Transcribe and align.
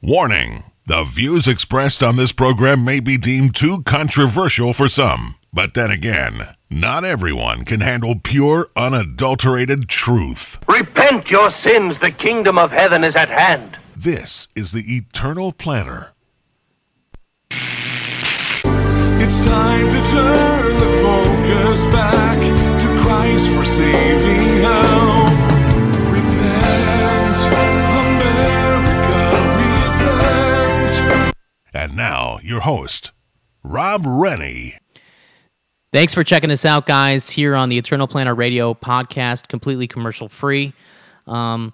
Warning: 0.00 0.62
The 0.86 1.02
views 1.02 1.48
expressed 1.48 2.04
on 2.04 2.14
this 2.14 2.30
program 2.30 2.84
may 2.84 3.00
be 3.00 3.18
deemed 3.18 3.56
too 3.56 3.82
controversial 3.82 4.72
for 4.72 4.88
some. 4.88 5.34
But 5.52 5.74
then 5.74 5.90
again, 5.90 6.54
not 6.70 7.02
everyone 7.02 7.64
can 7.64 7.80
handle 7.80 8.14
pure, 8.22 8.68
unadulterated 8.76 9.88
truth. 9.88 10.60
Repent 10.68 11.26
your 11.28 11.50
sins, 11.50 11.96
the 12.00 12.12
kingdom 12.12 12.58
of 12.58 12.70
heaven 12.70 13.02
is 13.02 13.16
at 13.16 13.28
hand. 13.28 13.76
This 13.96 14.46
is 14.54 14.70
the 14.70 14.84
Eternal 14.86 15.50
Planner. 15.50 16.12
It's 17.50 19.44
time 19.44 19.88
to 19.88 20.10
turn 20.12 20.78
the 20.78 21.02
focus 21.02 21.86
back 21.86 22.38
to 22.38 23.00
Christ 23.02 23.50
for 23.50 23.64
saving 23.64 24.62
help. 24.62 25.07
And 31.78 31.96
now, 31.96 32.40
your 32.42 32.58
host, 32.58 33.12
Rob 33.62 34.02
Rennie. 34.04 34.78
Thanks 35.92 36.12
for 36.12 36.24
checking 36.24 36.50
us 36.50 36.64
out, 36.64 36.86
guys, 36.86 37.30
here 37.30 37.54
on 37.54 37.68
the 37.68 37.78
Eternal 37.78 38.08
Planner 38.08 38.34
Radio 38.34 38.74
podcast, 38.74 39.46
completely 39.46 39.86
commercial 39.86 40.28
free. 40.28 40.72
Um, 41.28 41.72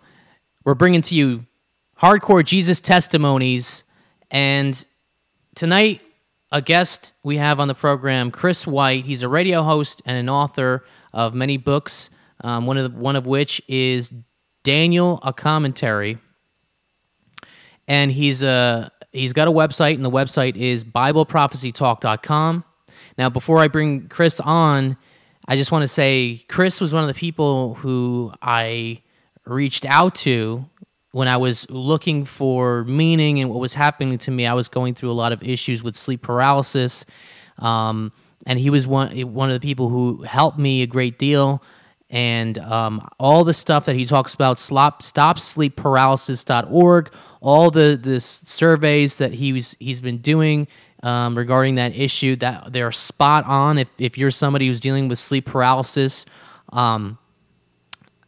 we're 0.63 0.75
bringing 0.75 1.01
to 1.01 1.15
you 1.15 1.47
hardcore 1.99 2.45
Jesus 2.45 2.83
testimonies. 2.83 3.85
And 4.31 4.85
tonight, 5.55 6.03
a 6.53 6.61
guest 6.61 7.13
we 7.23 7.39
have 7.39 7.59
on 7.59 7.69
the 7.69 7.75
program, 7.75 8.31
Chris 8.31 8.67
White. 8.67 9.07
He's 9.07 9.23
a 9.23 9.29
radio 9.31 9.63
host 9.63 10.03
and 10.05 10.19
an 10.19 10.29
author 10.29 10.85
of 11.15 11.33
many 11.33 11.57
books, 11.57 12.11
um, 12.43 12.67
one, 12.67 12.77
of 12.77 12.93
the, 12.93 13.01
one 13.01 13.17
of 13.17 13.27
which 13.27 13.63
is 13.69 14.13
Daniel, 14.65 15.19
a 15.23 15.33
Commentary. 15.33 16.19
And 17.89 18.13
he's, 18.13 18.43
a, 18.43 18.93
he's 19.15 19.33
got 19.33 19.49
a 19.49 19.53
website, 19.53 19.95
and 19.95 20.05
the 20.05 20.11
website 20.11 20.57
is 20.57 20.85
BibleProphecyTalk.com. 20.85 22.65
Now, 23.17 23.31
before 23.31 23.61
I 23.61 23.69
bring 23.69 24.09
Chris 24.09 24.41
on, 24.41 24.97
I 25.47 25.57
just 25.57 25.71
want 25.73 25.83
to 25.83 25.89
say 25.89 26.45
Chris 26.49 26.81
was 26.81 26.93
one 26.93 27.03
of 27.03 27.09
the 27.09 27.15
people 27.15 27.75
who 27.75 28.33
I 28.43 29.03
reached 29.47 29.85
out 29.87 30.15
to 30.17 30.67
when 31.13 31.29
I 31.29 31.37
was 31.37 31.69
looking 31.71 32.25
for 32.25 32.85
meaning 32.85 33.39
and 33.39 33.51
what 33.51 33.61
was 33.61 33.75
happening 33.75 34.19
to 34.19 34.31
me. 34.31 34.47
I 34.47 34.55
was 34.55 34.69
going 34.69 34.95
through 34.95 35.11
a 35.11 35.13
lot 35.13 35.33
of 35.33 35.43
issues 35.43 35.83
with 35.83 35.97
sleep 35.97 36.23
paralysis, 36.23 37.05
um, 37.59 38.13
and 38.47 38.59
he 38.59 38.69
was 38.71 38.87
one 38.87 39.17
one 39.33 39.51
of 39.51 39.55
the 39.61 39.65
people 39.65 39.89
who 39.89 40.23
helped 40.23 40.59
me 40.59 40.83
a 40.83 40.87
great 40.87 41.19
deal. 41.19 41.63
And 42.11 42.59
um, 42.59 43.09
all 43.19 43.43
the 43.45 43.55
stuff 43.55 43.87
that 43.87 43.97
he 43.97 44.07
talks 44.07 44.35
about, 44.35 44.59
stop, 44.59 45.03
sleep 45.03 45.77
stopsleepparalysis.org, 45.77 47.11
all 47.45 47.71
the 47.71 47.99
the 48.01 48.21
surveys 48.21 49.19
that 49.19 49.35
he's 49.35 49.77
he's 49.79 50.01
been 50.01 50.19
doing 50.19 50.67
um, 51.03 51.37
regarding 51.37 51.75
that 51.75 51.95
issue 51.95 52.35
that 52.37 52.73
they're 52.73 52.91
spot 52.91 53.45
on. 53.45 53.77
If, 53.77 53.89
if 53.99 54.17
you're 54.17 54.31
somebody 54.31 54.67
who's 54.67 54.81
dealing 54.81 55.09
with 55.09 55.19
sleep 55.19 55.45
paralysis 55.45 56.25
um, 56.73 57.19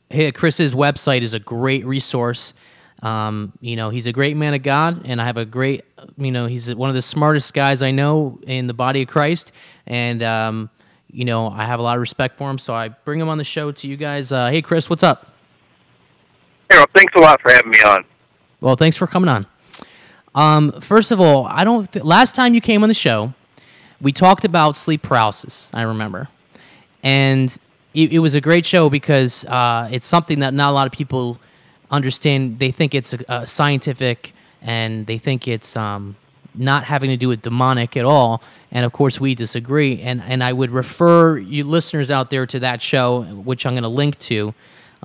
hey, 0.09 0.31
chris's 0.33 0.75
website 0.75 1.23
is 1.23 1.35
a 1.35 1.39
great 1.39 1.85
resource. 1.85 2.55
Um, 3.03 3.53
you 3.61 3.77
know 3.77 3.91
he's 3.91 4.07
a 4.07 4.13
great 4.13 4.39
man 4.39 4.55
of 4.55 4.63
god 4.63 5.03
and 5.05 5.21
i 5.21 5.27
have 5.27 5.37
a 5.37 5.45
great 5.45 5.85
you 6.17 6.33
know 6.33 6.47
he's 6.47 6.75
one 6.75 6.89
of 6.89 6.95
the 6.95 7.03
smartest 7.03 7.53
guys 7.53 7.83
i 7.83 7.91
know 7.91 8.41
in 8.47 8.67
the 8.67 8.75
body 8.75 9.03
of 9.03 9.09
christ. 9.09 9.53
And 9.87 10.23
um, 10.23 10.71
you 11.11 11.25
know 11.25 11.49
i 11.49 11.65
have 11.65 11.79
a 11.79 11.83
lot 11.83 11.97
of 11.97 12.01
respect 12.01 12.39
for 12.39 12.49
him 12.49 12.59
so 12.59 12.75
i 12.75 12.89
bring 12.89 13.21
him 13.21 13.29
on 13.29 13.39
the 13.39 13.45
show 13.45 13.73
to 13.73 13.89
you 13.89 13.97
guys. 13.97 14.33
Uh, 14.33 14.51
hey 14.51 14.63
chris 14.63 14.89
what's 14.89 15.03
up? 15.03 15.33
Rob, 16.73 16.89
thanks 16.95 17.15
a 17.17 17.21
lot 17.21 17.41
for 17.41 17.51
having 17.53 17.71
me 17.71 17.81
on. 17.83 18.05
Well 18.61 18.77
thanks 18.77 18.97
for 18.97 19.07
coming 19.07 19.29
on 19.29 19.47
um, 20.37 20.73
first 20.83 21.13
of 21.13 21.21
all, 21.21 21.47
I 21.47 21.65
don't. 21.65 21.91
Th- 21.91 22.05
last 22.05 22.35
time 22.35 22.53
you 22.53 22.61
came 22.61 22.83
on 22.83 22.91
the 22.91 22.95
show, 22.95 23.33
we 24.03 24.13
talked 24.13 24.45
about 24.45 24.77
sleep 24.77 25.03
paralysis. 25.03 25.71
I 25.73 25.83
remember, 25.83 26.29
and 27.03 27.57
it, 27.95 28.13
it 28.13 28.19
was 28.19 28.35
a 28.35 28.41
great 28.43 28.67
show 28.67 28.91
because 28.91 29.47
uh, 29.47 29.89
it's 29.91 30.07
something 30.07 30.41
that 30.41 30.53
not 30.53 30.71
a 30.71 30.73
lot 30.73 30.87
of 30.87 30.93
people 30.93 31.41
understand. 31.91 32.59
They 32.59 32.71
think 32.71 32.95
it's 32.95 33.15
a, 33.15 33.25
a 33.29 33.47
scientific, 33.47 34.35
and 34.61 35.07
they 35.07 35.17
think 35.17 35.49
it's 35.49 35.75
um, 35.75 36.17
not 36.55 36.85
having 36.85 37.09
to 37.09 37.17
do 37.17 37.29
with 37.29 37.41
demonic 37.41 37.97
at 37.97 38.05
all. 38.05 38.43
And 38.71 38.85
of 38.85 38.93
course, 38.93 39.19
we 39.19 39.35
disagree. 39.35 40.03
And 40.03 40.21
and 40.21 40.45
I 40.45 40.53
would 40.53 40.71
refer 40.71 41.39
you 41.39 41.65
listeners 41.65 42.11
out 42.11 42.29
there 42.29 42.45
to 42.45 42.59
that 42.61 42.83
show, 42.83 43.23
which 43.23 43.65
I'm 43.65 43.73
going 43.73 43.85
to 43.85 43.89
link 43.89 44.19
to, 44.19 44.53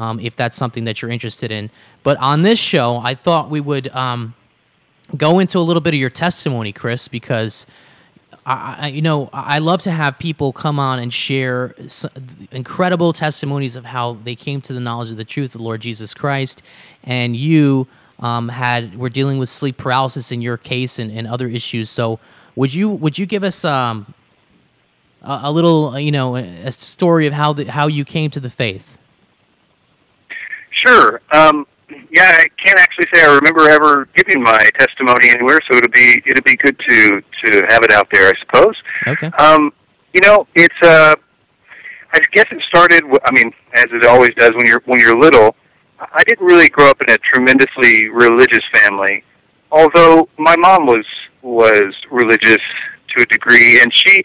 um, 0.01 0.19
if 0.19 0.35
that's 0.35 0.57
something 0.57 0.83
that 0.85 1.01
you're 1.01 1.11
interested 1.11 1.51
in. 1.51 1.69
But 2.03 2.17
on 2.17 2.41
this 2.41 2.59
show, 2.59 2.97
I 2.97 3.15
thought 3.15 3.49
we 3.49 3.61
would. 3.61 3.87
Um, 3.89 4.33
go 5.17 5.39
into 5.39 5.59
a 5.59 5.61
little 5.61 5.81
bit 5.81 5.93
of 5.93 5.99
your 5.99 6.09
testimony, 6.09 6.71
Chris, 6.71 7.07
because 7.07 7.65
I, 8.45 8.87
you 8.87 9.03
know 9.03 9.29
I 9.31 9.59
love 9.59 9.83
to 9.83 9.91
have 9.91 10.17
people 10.17 10.51
come 10.51 10.79
on 10.79 10.97
and 10.97 11.13
share 11.13 11.75
incredible 12.51 13.13
testimonies 13.13 13.75
of 13.75 13.85
how 13.85 14.13
they 14.23 14.35
came 14.35 14.61
to 14.61 14.73
the 14.73 14.79
knowledge 14.79 15.11
of 15.11 15.17
the 15.17 15.25
truth 15.25 15.53
of 15.53 15.59
the 15.59 15.63
Lord 15.63 15.81
Jesus 15.81 16.13
Christ, 16.13 16.63
and 17.03 17.35
you 17.35 17.87
um, 18.19 18.49
had 18.49 18.97
were 18.97 19.09
dealing 19.09 19.37
with 19.37 19.49
sleep 19.49 19.77
paralysis 19.77 20.31
in 20.31 20.41
your 20.41 20.57
case 20.57 20.97
and, 20.97 21.11
and 21.11 21.27
other 21.27 21.47
issues. 21.47 21.89
So 21.89 22.19
would 22.55 22.73
you 22.73 22.89
would 22.89 23.19
you 23.19 23.27
give 23.27 23.43
us 23.43 23.63
um, 23.63 24.11
a, 25.21 25.41
a 25.43 25.51
little 25.51 25.99
you 25.99 26.11
know 26.11 26.35
a 26.35 26.71
story 26.71 27.27
of 27.27 27.33
how 27.33 27.53
the, 27.53 27.65
how 27.65 27.87
you 27.87 28.05
came 28.05 28.31
to 28.31 28.39
the 28.39 28.49
faith? 28.49 28.97
Sure. 30.85 31.21
Um, 31.31 31.65
yeah, 32.11 32.37
I 32.37 32.45
can't 32.63 32.79
actually 32.79 33.07
say 33.13 33.23
I 33.23 33.35
remember 33.35 33.69
ever 33.69 34.07
giving 34.15 34.41
my 34.41 34.59
testimony 34.77 35.29
anywhere, 35.29 35.59
so 35.69 35.77
it'll 35.77 35.91
be 35.91 36.21
it'll 36.25 36.43
be 36.43 36.55
good 36.57 36.77
to 36.79 37.21
to 37.21 37.65
have 37.69 37.83
it 37.83 37.91
out 37.91 38.07
there, 38.11 38.29
I 38.29 38.33
suppose. 38.39 38.75
Okay. 39.07 39.27
Um, 39.37 39.73
you 40.13 40.21
know, 40.21 40.47
it's 40.55 40.75
uh, 40.81 41.15
I 42.13 42.19
guess 42.31 42.45
it 42.51 42.61
started. 42.67 43.03
I 43.25 43.31
mean, 43.31 43.51
as 43.73 43.85
it 43.91 44.05
always 44.05 44.31
does 44.37 44.51
when 44.51 44.65
you're 44.65 44.81
when 44.85 44.99
you're 44.99 45.17
little. 45.17 45.55
I 45.99 46.23
didn't 46.23 46.45
really 46.45 46.67
grow 46.67 46.89
up 46.89 46.99
in 47.07 47.13
a 47.13 47.17
tremendously 47.19 48.09
religious 48.09 48.63
family, 48.73 49.23
although 49.71 50.27
my 50.39 50.55
mom 50.57 50.87
was 50.87 51.05
was 51.43 51.93
religious 52.09 52.59
to 53.15 53.21
a 53.21 53.25
degree, 53.27 53.79
and 53.81 53.93
she 53.93 54.23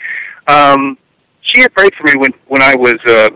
um, 0.48 0.96
she 1.42 1.60
had 1.60 1.74
prayed 1.74 1.94
for 1.94 2.04
me 2.04 2.16
when 2.16 2.32
when 2.46 2.62
I 2.62 2.74
was. 2.76 2.96
Uh, 3.06 3.30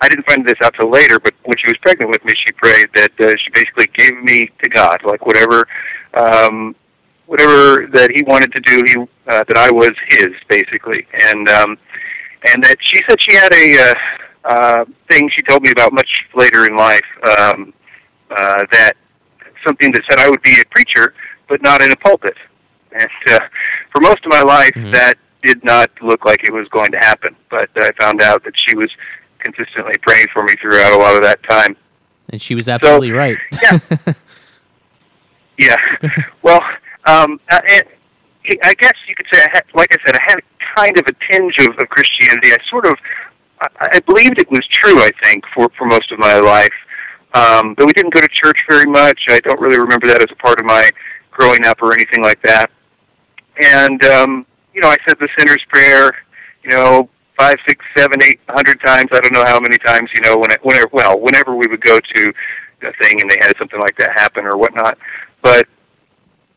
I 0.00 0.08
didn't 0.08 0.26
find 0.26 0.46
this 0.46 0.54
out 0.62 0.74
till 0.78 0.90
later, 0.90 1.18
but 1.18 1.34
when 1.44 1.56
she 1.64 1.70
was 1.70 1.76
pregnant 1.82 2.10
with 2.10 2.24
me, 2.24 2.32
she 2.36 2.52
prayed 2.52 2.88
that 2.94 3.12
uh, 3.20 3.34
she 3.42 3.50
basically 3.52 3.88
gave 3.96 4.16
me 4.22 4.50
to 4.62 4.70
God, 4.70 4.98
like 5.04 5.26
whatever, 5.26 5.66
um, 6.14 6.76
whatever 7.26 7.86
that 7.92 8.10
He 8.14 8.22
wanted 8.22 8.52
to 8.52 8.60
do, 8.60 8.84
He 8.86 8.96
uh, 9.26 9.44
that 9.48 9.56
I 9.56 9.70
was 9.70 9.92
His, 10.08 10.28
basically, 10.48 11.06
and 11.12 11.48
um, 11.48 11.78
and 12.52 12.62
that 12.62 12.76
she 12.80 13.00
said 13.08 13.20
she 13.20 13.34
had 13.36 13.52
a 13.52 13.78
uh, 13.80 13.94
uh, 14.44 14.84
thing 15.10 15.28
she 15.34 15.42
told 15.42 15.62
me 15.62 15.70
about 15.70 15.92
much 15.92 16.08
later 16.34 16.66
in 16.66 16.76
life 16.76 17.00
um, 17.38 17.72
uh, 18.30 18.64
that 18.72 18.92
something 19.66 19.90
that 19.92 20.02
said 20.08 20.20
I 20.20 20.28
would 20.30 20.42
be 20.42 20.60
a 20.60 20.64
preacher, 20.70 21.14
but 21.48 21.60
not 21.62 21.82
in 21.82 21.90
a 21.90 21.96
pulpit, 21.96 22.36
and 22.92 23.08
uh, 23.30 23.38
for 23.92 24.00
most 24.00 24.24
of 24.24 24.30
my 24.30 24.42
life 24.42 24.70
that 24.92 25.14
did 25.42 25.62
not 25.64 25.90
look 26.02 26.24
like 26.24 26.42
it 26.44 26.52
was 26.52 26.68
going 26.68 26.90
to 26.92 26.98
happen. 26.98 27.34
But 27.50 27.70
I 27.76 27.90
found 28.00 28.20
out 28.22 28.44
that 28.44 28.54
she 28.66 28.76
was 28.76 28.88
consistently 29.38 29.94
praying 30.02 30.26
for 30.32 30.42
me 30.42 30.54
throughout 30.60 30.92
a 30.92 30.98
lot 30.98 31.16
of 31.16 31.22
that 31.22 31.42
time. 31.48 31.76
And 32.30 32.40
she 32.40 32.54
was 32.54 32.68
absolutely 32.68 33.12
right. 33.12 33.38
Yeah. 33.62 33.78
yeah. 35.58 35.76
Well, 36.42 36.60
um, 37.06 37.40
uh, 37.50 37.60
it, 37.64 37.88
I 38.62 38.74
guess 38.74 38.92
you 39.08 39.14
could 39.14 39.26
say, 39.32 39.42
I 39.42 39.48
had, 39.52 39.64
like 39.74 39.88
I 39.92 39.96
said, 40.06 40.16
I 40.16 40.30
had 40.30 40.40
kind 40.76 40.98
of 40.98 41.04
a 41.06 41.32
tinge 41.32 41.56
of, 41.58 41.76
of 41.78 41.88
Christianity. 41.88 42.52
I 42.52 42.56
sort 42.70 42.86
of, 42.86 42.94
I, 43.60 43.88
I 43.94 44.00
believed 44.00 44.38
it 44.38 44.50
was 44.50 44.66
true. 44.70 45.00
I 45.00 45.10
think 45.24 45.44
for 45.54 45.68
for 45.76 45.86
most 45.86 46.12
of 46.12 46.18
my 46.18 46.38
life, 46.38 46.72
um, 47.34 47.74
but 47.74 47.86
we 47.86 47.92
didn't 47.92 48.14
go 48.14 48.20
to 48.20 48.28
church 48.28 48.58
very 48.68 48.86
much. 48.86 49.20
I 49.28 49.40
don't 49.40 49.60
really 49.60 49.78
remember 49.78 50.06
that 50.06 50.20
as 50.20 50.28
a 50.30 50.36
part 50.36 50.60
of 50.60 50.66
my 50.66 50.88
growing 51.30 51.64
up 51.66 51.82
or 51.82 51.92
anything 51.92 52.22
like 52.22 52.40
that. 52.42 52.70
And 53.74 54.04
um, 54.04 54.46
you 54.74 54.80
know, 54.80 54.88
I 54.88 54.96
said 55.08 55.18
the 55.18 55.28
sinner's 55.38 55.64
prayer. 55.68 56.12
You 56.62 56.70
know, 56.70 57.08
five, 57.38 57.56
six, 57.66 57.84
seven, 57.96 58.22
eight 58.22 58.40
hundred 58.48 58.80
times. 58.84 59.08
I 59.12 59.20
don't 59.20 59.32
know 59.32 59.44
how 59.44 59.60
many 59.60 59.78
times. 59.78 60.10
You 60.14 60.22
know, 60.22 60.36
when 60.36 60.50
it, 60.50 60.60
whenever 60.62 60.88
well, 60.92 61.18
whenever 61.20 61.54
we 61.54 61.66
would 61.68 61.80
go 61.80 61.98
to 61.98 62.32
a 62.82 62.92
thing 63.02 63.20
and 63.20 63.30
they 63.30 63.38
had 63.40 63.54
something 63.58 63.80
like 63.80 63.96
that 63.98 64.10
happen 64.18 64.44
or 64.44 64.56
whatnot. 64.56 64.98
But 65.42 65.66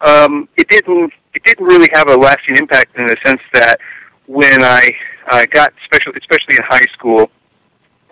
um, 0.01 0.49
it 0.57 0.67
didn't 0.69 1.13
it 1.33 1.43
didn't 1.43 1.65
really 1.65 1.89
have 1.93 2.09
a 2.09 2.15
lasting 2.15 2.57
impact 2.57 2.97
in 2.97 3.05
the 3.05 3.15
sense 3.25 3.41
that 3.53 3.77
when 4.25 4.63
I 4.63 4.91
uh, 5.31 5.45
got 5.51 5.73
especially 5.83 6.19
especially 6.19 6.57
in 6.57 6.63
high 6.67 6.87
school, 6.93 7.29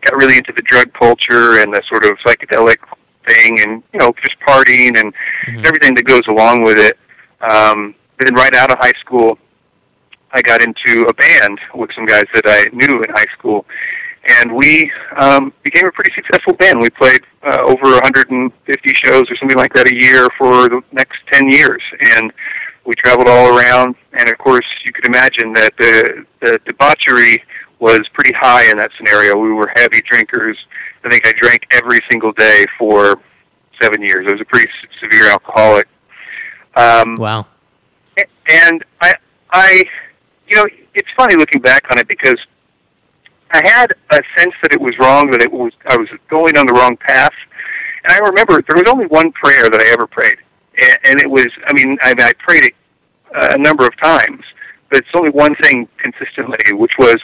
got 0.05 0.15
really 0.15 0.37
into 0.37 0.53
the 0.55 0.63
drug 0.63 0.93
culture 0.93 1.61
and 1.61 1.73
the 1.73 1.81
sort 1.89 2.05
of 2.05 2.11
psychedelic 2.25 2.77
thing, 3.27 3.57
and 3.61 3.83
you 3.93 3.99
know 3.99 4.13
just 4.23 4.39
partying 4.47 4.97
and 4.99 5.13
everything 5.65 5.95
that 5.95 6.05
goes 6.05 6.23
along 6.29 6.63
with 6.63 6.77
it. 6.77 6.97
Um, 7.41 7.95
then 8.19 8.35
right 8.35 8.53
out 8.55 8.69
of 8.71 8.77
high 8.79 8.97
school, 8.99 9.37
I 10.33 10.41
got 10.41 10.61
into 10.61 11.03
a 11.07 11.13
band 11.13 11.59
with 11.75 11.89
some 11.95 12.05
guys 12.05 12.25
that 12.33 12.43
I 12.45 12.65
knew 12.75 13.01
in 13.01 13.09
high 13.09 13.25
school, 13.37 13.65
and 14.41 14.55
we 14.55 14.91
um, 15.19 15.53
became 15.63 15.87
a 15.87 15.91
pretty 15.91 16.11
successful 16.15 16.53
band. 16.53 16.79
We 16.79 16.89
played 16.89 17.21
uh, 17.43 17.61
over 17.63 17.93
150 17.93 18.53
shows 19.03 19.23
or 19.29 19.35
something 19.37 19.57
like 19.57 19.73
that 19.73 19.91
a 19.91 19.95
year 19.95 20.27
for 20.37 20.69
the 20.69 20.81
next 20.91 21.17
10 21.31 21.49
years, 21.49 21.81
and 22.17 22.31
we 22.85 22.93
traveled 22.95 23.27
all 23.27 23.57
around. 23.57 23.95
And 24.13 24.29
of 24.29 24.37
course, 24.37 24.65
you 24.85 24.93
could 24.93 25.07
imagine 25.07 25.53
that 25.53 25.73
the 25.77 26.25
the 26.41 26.59
debauchery 26.65 27.43
was 27.79 28.01
pretty 28.13 28.35
high 28.39 28.69
in 28.69 28.77
that 28.77 28.91
scenario. 28.97 29.37
We 29.37 29.51
were 29.53 29.71
heavy 29.75 30.01
drinkers. 30.01 30.57
I 31.03 31.09
think 31.09 31.25
I 31.25 31.33
drank 31.41 31.65
every 31.71 31.99
single 32.11 32.33
day 32.33 32.65
for 32.77 33.21
seven 33.81 34.01
years. 34.01 34.25
I 34.27 34.33
was 34.33 34.41
a 34.41 34.45
pretty 34.45 34.69
severe 35.01 35.29
alcoholic. 35.29 35.87
Um, 36.75 37.15
Wow. 37.15 37.47
and 38.49 38.83
I, 39.01 39.13
I, 39.51 39.83
you 40.49 40.57
know, 40.57 40.65
it's 40.95 41.07
funny 41.15 41.35
looking 41.35 41.61
back 41.61 41.83
on 41.91 41.99
it 41.99 42.07
because 42.07 42.37
I 43.51 43.61
had 43.65 43.93
a 44.11 44.21
sense 44.37 44.53
that 44.63 44.73
it 44.73 44.81
was 44.81 44.93
wrong, 44.99 45.31
that 45.31 45.41
it 45.41 45.51
was 45.51 45.71
I 45.87 45.97
was 45.97 46.07
going 46.29 46.57
on 46.57 46.65
the 46.65 46.73
wrong 46.73 46.97
path, 46.97 47.33
and 48.03 48.13
I 48.13 48.17
remember 48.19 48.61
there 48.67 48.77
was 48.77 48.85
only 48.87 49.05
one 49.07 49.31
prayer 49.31 49.69
that 49.69 49.79
I 49.79 49.91
ever 49.93 50.07
prayed, 50.07 50.37
and, 51.05 51.21
it 51.21 51.29
was, 51.29 51.47
I 51.67 51.73
mean, 51.73 51.97
I, 52.01 52.13
I 52.17 52.33
prayed 52.39 52.65
it 52.65 52.75
uh, 53.35 53.55
a 53.55 53.57
number 53.57 53.85
of 53.85 53.95
times, 54.01 54.43
but 54.89 54.99
it's 54.99 55.09
only 55.15 55.31
one 55.31 55.55
thing 55.61 55.87
consistently, 55.97 56.73
which 56.73 56.93
was 56.97 57.17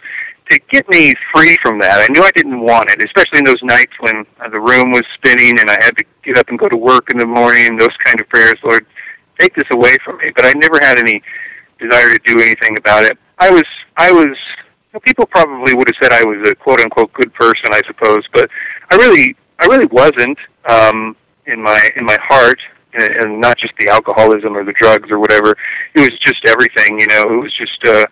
to 0.52 0.60
get 0.72 0.88
me 0.90 1.14
free 1.34 1.58
from 1.62 1.80
that. 1.80 2.06
I 2.08 2.14
knew 2.14 2.22
I 2.24 2.32
didn't 2.36 2.60
want 2.60 2.92
it, 2.92 3.02
especially 3.04 3.40
in 3.40 3.46
those 3.46 3.64
nights 3.64 3.92
when 4.00 4.26
uh, 4.40 4.50
the 4.50 4.60
room 4.60 4.92
was 4.92 5.04
spinning 5.16 5.60
and 5.60 5.70
I 5.70 5.78
had 5.82 5.98
to 5.98 6.06
get 6.24 6.38
up 6.38 6.50
and 6.50 6.60
go 6.60 6.68
to 6.68 6.78
work 6.78 7.10
in 7.12 7.18
the 7.18 7.26
morning. 7.26 7.78
Those 7.78 7.96
kind 8.04 8.22
of 8.22 8.30
prayers, 8.30 8.56
Lord, 8.64 8.86
take 9.40 9.56
this 9.56 9.66
away 9.72 9.96
from 10.04 10.18
me. 10.18 10.32
But 10.36 10.46
I 10.46 10.54
never 10.56 10.80
had 10.80 11.00
any 11.00 11.24
desire 11.80 12.10
to 12.12 12.20
do 12.26 12.40
anything 12.42 12.78
about 12.78 13.04
it. 13.04 13.18
I 13.40 13.50
was, 13.50 13.66
I 13.98 14.12
was. 14.12 14.38
well, 14.94 15.02
People 15.02 15.26
probably 15.26 15.74
would 15.74 15.88
have 15.90 15.96
said 16.02 16.12
I 16.12 16.24
was 16.24 16.50
a 16.50 16.56
quote 16.56 16.80
unquote 16.82 17.12
good 17.14 17.34
person, 17.34 17.66
I 17.72 17.82
suppose, 17.88 18.24
but 18.34 18.50
I 18.92 18.96
really, 18.96 19.36
I 19.60 19.66
really 19.66 19.88
wasn't 19.88 20.38
um, 20.70 21.16
in 21.48 21.62
my 21.62 21.90
in 21.96 22.06
my 22.06 22.18
heart, 22.22 22.60
and, 22.94 23.10
and 23.16 23.42
not 23.42 23.58
just 23.58 23.74
the 23.80 23.90
alcoholism 23.90 24.56
or 24.56 24.64
the 24.64 24.74
drugs 24.74 25.10
or 25.12 25.20
whatever. 25.20 25.56
It 25.96 26.00
was 26.00 26.18
just 26.26 26.46
everything, 26.46 27.00
you 27.00 27.08
know. 27.08 27.24
It 27.34 27.42
was 27.44 27.54
just, 27.56 27.86
uh, 27.86 28.06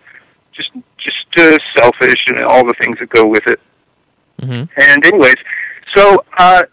just, 0.52 0.70
just 0.98 1.26
uh, 1.38 1.58
selfish 1.76 2.22
and 2.28 2.44
all 2.44 2.64
the 2.64 2.74
things 2.82 2.98
that 3.00 3.08
go 3.10 3.26
with 3.26 3.46
it. 3.46 3.60
hmm 4.40 4.64
And 4.76 5.06
anyways, 5.06 5.36
so 5.96 6.24
uh, 6.38 6.64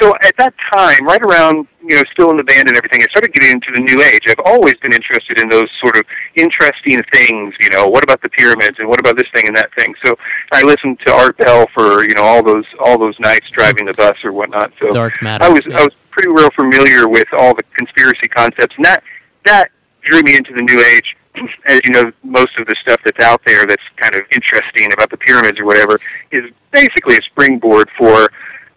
so 0.00 0.14
at 0.22 0.36
that 0.38 0.54
time, 0.72 1.06
right 1.06 1.22
around 1.22 1.66
you 1.88 1.96
know, 1.96 2.02
still 2.12 2.30
in 2.30 2.36
the 2.36 2.44
band 2.44 2.68
and 2.68 2.76
everything, 2.76 3.00
I 3.00 3.06
started 3.06 3.32
getting 3.32 3.52
into 3.52 3.72
the 3.72 3.80
new 3.80 4.02
age. 4.02 4.20
I've 4.28 4.44
always 4.44 4.74
been 4.76 4.92
interested 4.92 5.40
in 5.40 5.48
those 5.48 5.68
sort 5.80 5.96
of 5.96 6.04
interesting 6.36 7.00
things. 7.12 7.54
You 7.60 7.70
know, 7.70 7.88
what 7.88 8.04
about 8.04 8.20
the 8.20 8.28
pyramids 8.28 8.78
and 8.78 8.88
what 8.88 9.00
about 9.00 9.16
this 9.16 9.26
thing 9.34 9.48
and 9.48 9.56
that 9.56 9.72
thing? 9.74 9.94
So 10.04 10.14
I 10.52 10.62
listened 10.62 11.00
to 11.06 11.12
Art 11.14 11.38
Bell 11.38 11.66
for 11.72 12.04
you 12.06 12.14
know 12.14 12.22
all 12.22 12.42
those 12.42 12.66
all 12.78 12.98
those 12.98 13.18
nights 13.20 13.48
driving 13.50 13.86
the 13.86 13.94
bus 13.94 14.16
or 14.22 14.32
whatnot. 14.32 14.72
So 14.78 14.90
Dark 14.90 15.22
matter. 15.22 15.44
I 15.44 15.48
was 15.48 15.62
Yeah. 15.66 15.78
I 15.78 15.82
was 15.82 15.94
pretty 16.10 16.28
real 16.28 16.50
familiar 16.50 17.08
with 17.08 17.28
all 17.32 17.54
the 17.54 17.64
conspiracy 17.74 18.28
concepts, 18.28 18.76
and 18.76 18.84
that 18.84 19.02
that 19.46 19.70
drew 20.02 20.20
me 20.22 20.36
into 20.36 20.52
the 20.52 20.62
new 20.62 20.80
age. 20.92 21.16
As 21.68 21.80
you 21.84 21.92
know, 21.92 22.12
most 22.22 22.52
of 22.58 22.66
the 22.66 22.76
stuff 22.82 23.00
that's 23.04 23.24
out 23.24 23.40
there 23.46 23.64
that's 23.64 23.82
kind 23.96 24.14
of 24.14 24.22
interesting 24.32 24.92
about 24.92 25.10
the 25.10 25.16
pyramids 25.16 25.58
or 25.58 25.64
whatever 25.64 25.98
is 26.32 26.44
basically 26.70 27.16
a 27.16 27.22
springboard 27.22 27.88
for 27.96 28.28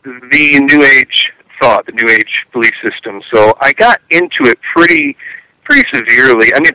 the 0.03 0.59
new 0.71 0.83
age 0.83 1.25
thought, 1.61 1.85
the 1.85 1.91
new 1.91 2.11
age 2.13 2.45
belief 2.53 2.73
system. 2.83 3.21
So 3.33 3.53
I 3.61 3.73
got 3.73 4.01
into 4.09 4.45
it 4.45 4.57
pretty 4.75 5.15
pretty 5.63 5.87
severely. 5.93 6.51
I 6.55 6.59
mean, 6.59 6.71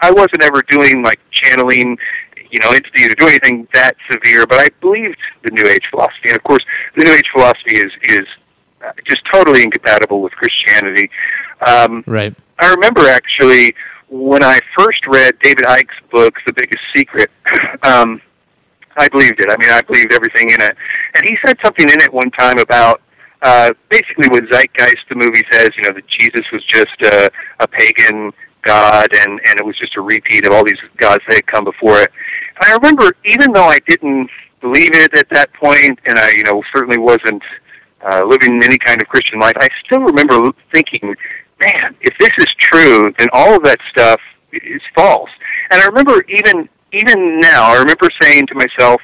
I- 0.00 0.10
wasn't 0.12 0.42
ever 0.44 0.62
doing 0.70 1.02
like 1.02 1.18
channeling, 1.32 1.98
you 2.50 2.58
know, 2.62 2.70
entities 2.70 3.08
or 3.08 3.14
doing 3.16 3.32
anything 3.32 3.68
that 3.74 3.96
severe, 4.10 4.46
but 4.46 4.60
I 4.60 4.68
believed 4.80 5.18
the 5.42 5.50
new 5.50 5.68
age 5.68 5.82
philosophy. 5.90 6.28
And 6.28 6.36
of 6.36 6.44
course, 6.44 6.64
the 6.96 7.04
new 7.04 7.12
age 7.12 7.28
philosophy 7.32 7.76
is 7.76 7.90
is 8.10 8.26
uh, 8.86 8.92
just 9.06 9.22
totally 9.32 9.62
incompatible 9.64 10.22
with 10.22 10.32
Christianity. 10.32 11.10
Um, 11.66 12.04
Right. 12.06 12.34
I 12.60 12.70
remember 12.70 13.08
actually 13.08 13.74
when 14.08 14.44
I 14.44 14.60
first 14.78 15.04
read 15.08 15.34
David 15.40 15.64
Icke's 15.64 15.98
book, 16.12 16.34
The 16.46 16.52
Biggest 16.52 16.84
Secret. 16.96 17.30
Um, 17.82 18.22
I 18.96 19.08
believed 19.08 19.40
it. 19.40 19.50
I 19.50 19.56
mean, 19.58 19.70
I 19.70 19.82
believed 19.82 20.12
everything 20.12 20.50
in 20.50 20.60
it. 20.60 20.76
And 21.14 21.24
he 21.24 21.36
said 21.44 21.56
something 21.64 21.88
in 21.88 22.00
it 22.00 22.12
one 22.12 22.30
time 22.32 22.58
about 22.58 23.02
uh, 23.42 23.72
basically 23.90 24.28
what 24.28 24.44
Zeitgeist, 24.44 25.04
the 25.08 25.16
movie, 25.16 25.42
says. 25.50 25.70
You 25.76 25.82
know, 25.84 25.94
that 25.94 26.06
Jesus 26.06 26.42
was 26.52 26.64
just 26.64 26.96
a, 27.04 27.30
a 27.60 27.68
pagan 27.68 28.32
god, 28.62 29.08
and 29.12 29.40
and 29.46 29.60
it 29.60 29.64
was 29.64 29.78
just 29.78 29.96
a 29.96 30.00
repeat 30.00 30.46
of 30.46 30.52
all 30.52 30.64
these 30.64 30.80
gods 30.96 31.22
that 31.28 31.36
had 31.36 31.46
come 31.46 31.64
before 31.64 32.00
it. 32.00 32.10
And 32.56 32.64
I 32.64 32.74
remember, 32.74 33.12
even 33.26 33.52
though 33.52 33.66
I 33.66 33.78
didn't 33.86 34.30
believe 34.60 34.90
it 34.94 35.16
at 35.18 35.28
that 35.30 35.52
point, 35.54 35.98
and 36.06 36.18
I, 36.18 36.30
you 36.36 36.42
know, 36.44 36.62
certainly 36.74 36.98
wasn't 36.98 37.42
uh, 38.04 38.24
living 38.26 38.60
any 38.64 38.78
kind 38.78 39.00
of 39.00 39.08
Christian 39.08 39.38
life, 39.38 39.54
I 39.60 39.68
still 39.84 40.00
remember 40.00 40.50
thinking, 40.72 41.14
man, 41.60 41.94
if 42.00 42.14
this 42.18 42.30
is 42.38 42.46
true, 42.58 43.12
then 43.18 43.28
all 43.32 43.56
of 43.56 43.62
that 43.64 43.78
stuff 43.90 44.20
is 44.52 44.80
false. 44.94 45.30
And 45.70 45.80
I 45.80 45.86
remember 45.86 46.24
even 46.28 46.68
even 46.94 47.40
now, 47.40 47.72
I 47.72 47.78
remember 47.78 48.08
saying 48.20 48.46
to 48.48 48.54
myself, 48.54 49.00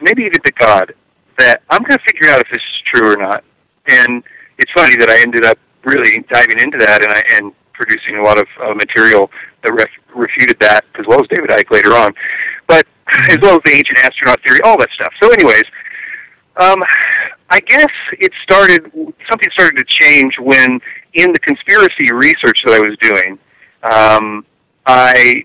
maybe 0.00 0.22
even 0.22 0.40
to 0.44 0.52
God, 0.58 0.94
that 1.38 1.62
I'm 1.70 1.82
going 1.82 1.98
to 1.98 2.04
figure 2.06 2.30
out 2.30 2.40
if 2.40 2.48
this 2.48 2.62
is 2.62 2.82
true 2.92 3.12
or 3.12 3.16
not. 3.16 3.44
And 3.88 4.22
it's 4.58 4.70
funny 4.72 4.96
that 4.96 5.10
I 5.10 5.20
ended 5.20 5.44
up 5.44 5.58
really 5.84 6.24
diving 6.32 6.60
into 6.60 6.78
that 6.78 7.04
and 7.04 7.12
I 7.12 7.22
and 7.36 7.52
producing 7.72 8.16
a 8.16 8.22
lot 8.22 8.38
of 8.38 8.46
uh, 8.62 8.74
material 8.74 9.30
that 9.64 9.72
ref, 9.72 9.88
refuted 10.14 10.58
that, 10.60 10.84
as 10.98 11.06
well 11.06 11.20
as 11.20 11.28
David 11.28 11.50
Icke 11.50 11.70
later 11.70 11.92
on, 11.92 12.12
but 12.66 12.86
as 13.28 13.38
well 13.42 13.56
as 13.56 13.62
the 13.64 13.72
ancient 13.72 13.98
astronaut 13.98 14.40
theory, 14.46 14.60
all 14.64 14.78
that 14.78 14.88
stuff. 14.94 15.12
So, 15.22 15.30
anyways, 15.32 15.64
um, 16.56 16.82
I 17.50 17.60
guess 17.60 17.90
it 18.12 18.32
started. 18.42 18.90
Something 19.28 19.50
started 19.52 19.76
to 19.76 19.84
change 19.86 20.34
when, 20.38 20.80
in 21.14 21.32
the 21.32 21.40
conspiracy 21.40 22.12
research 22.12 22.58
that 22.64 22.74
I 22.74 22.80
was 22.80 22.96
doing, 23.00 23.38
um, 23.82 24.46
I 24.86 25.44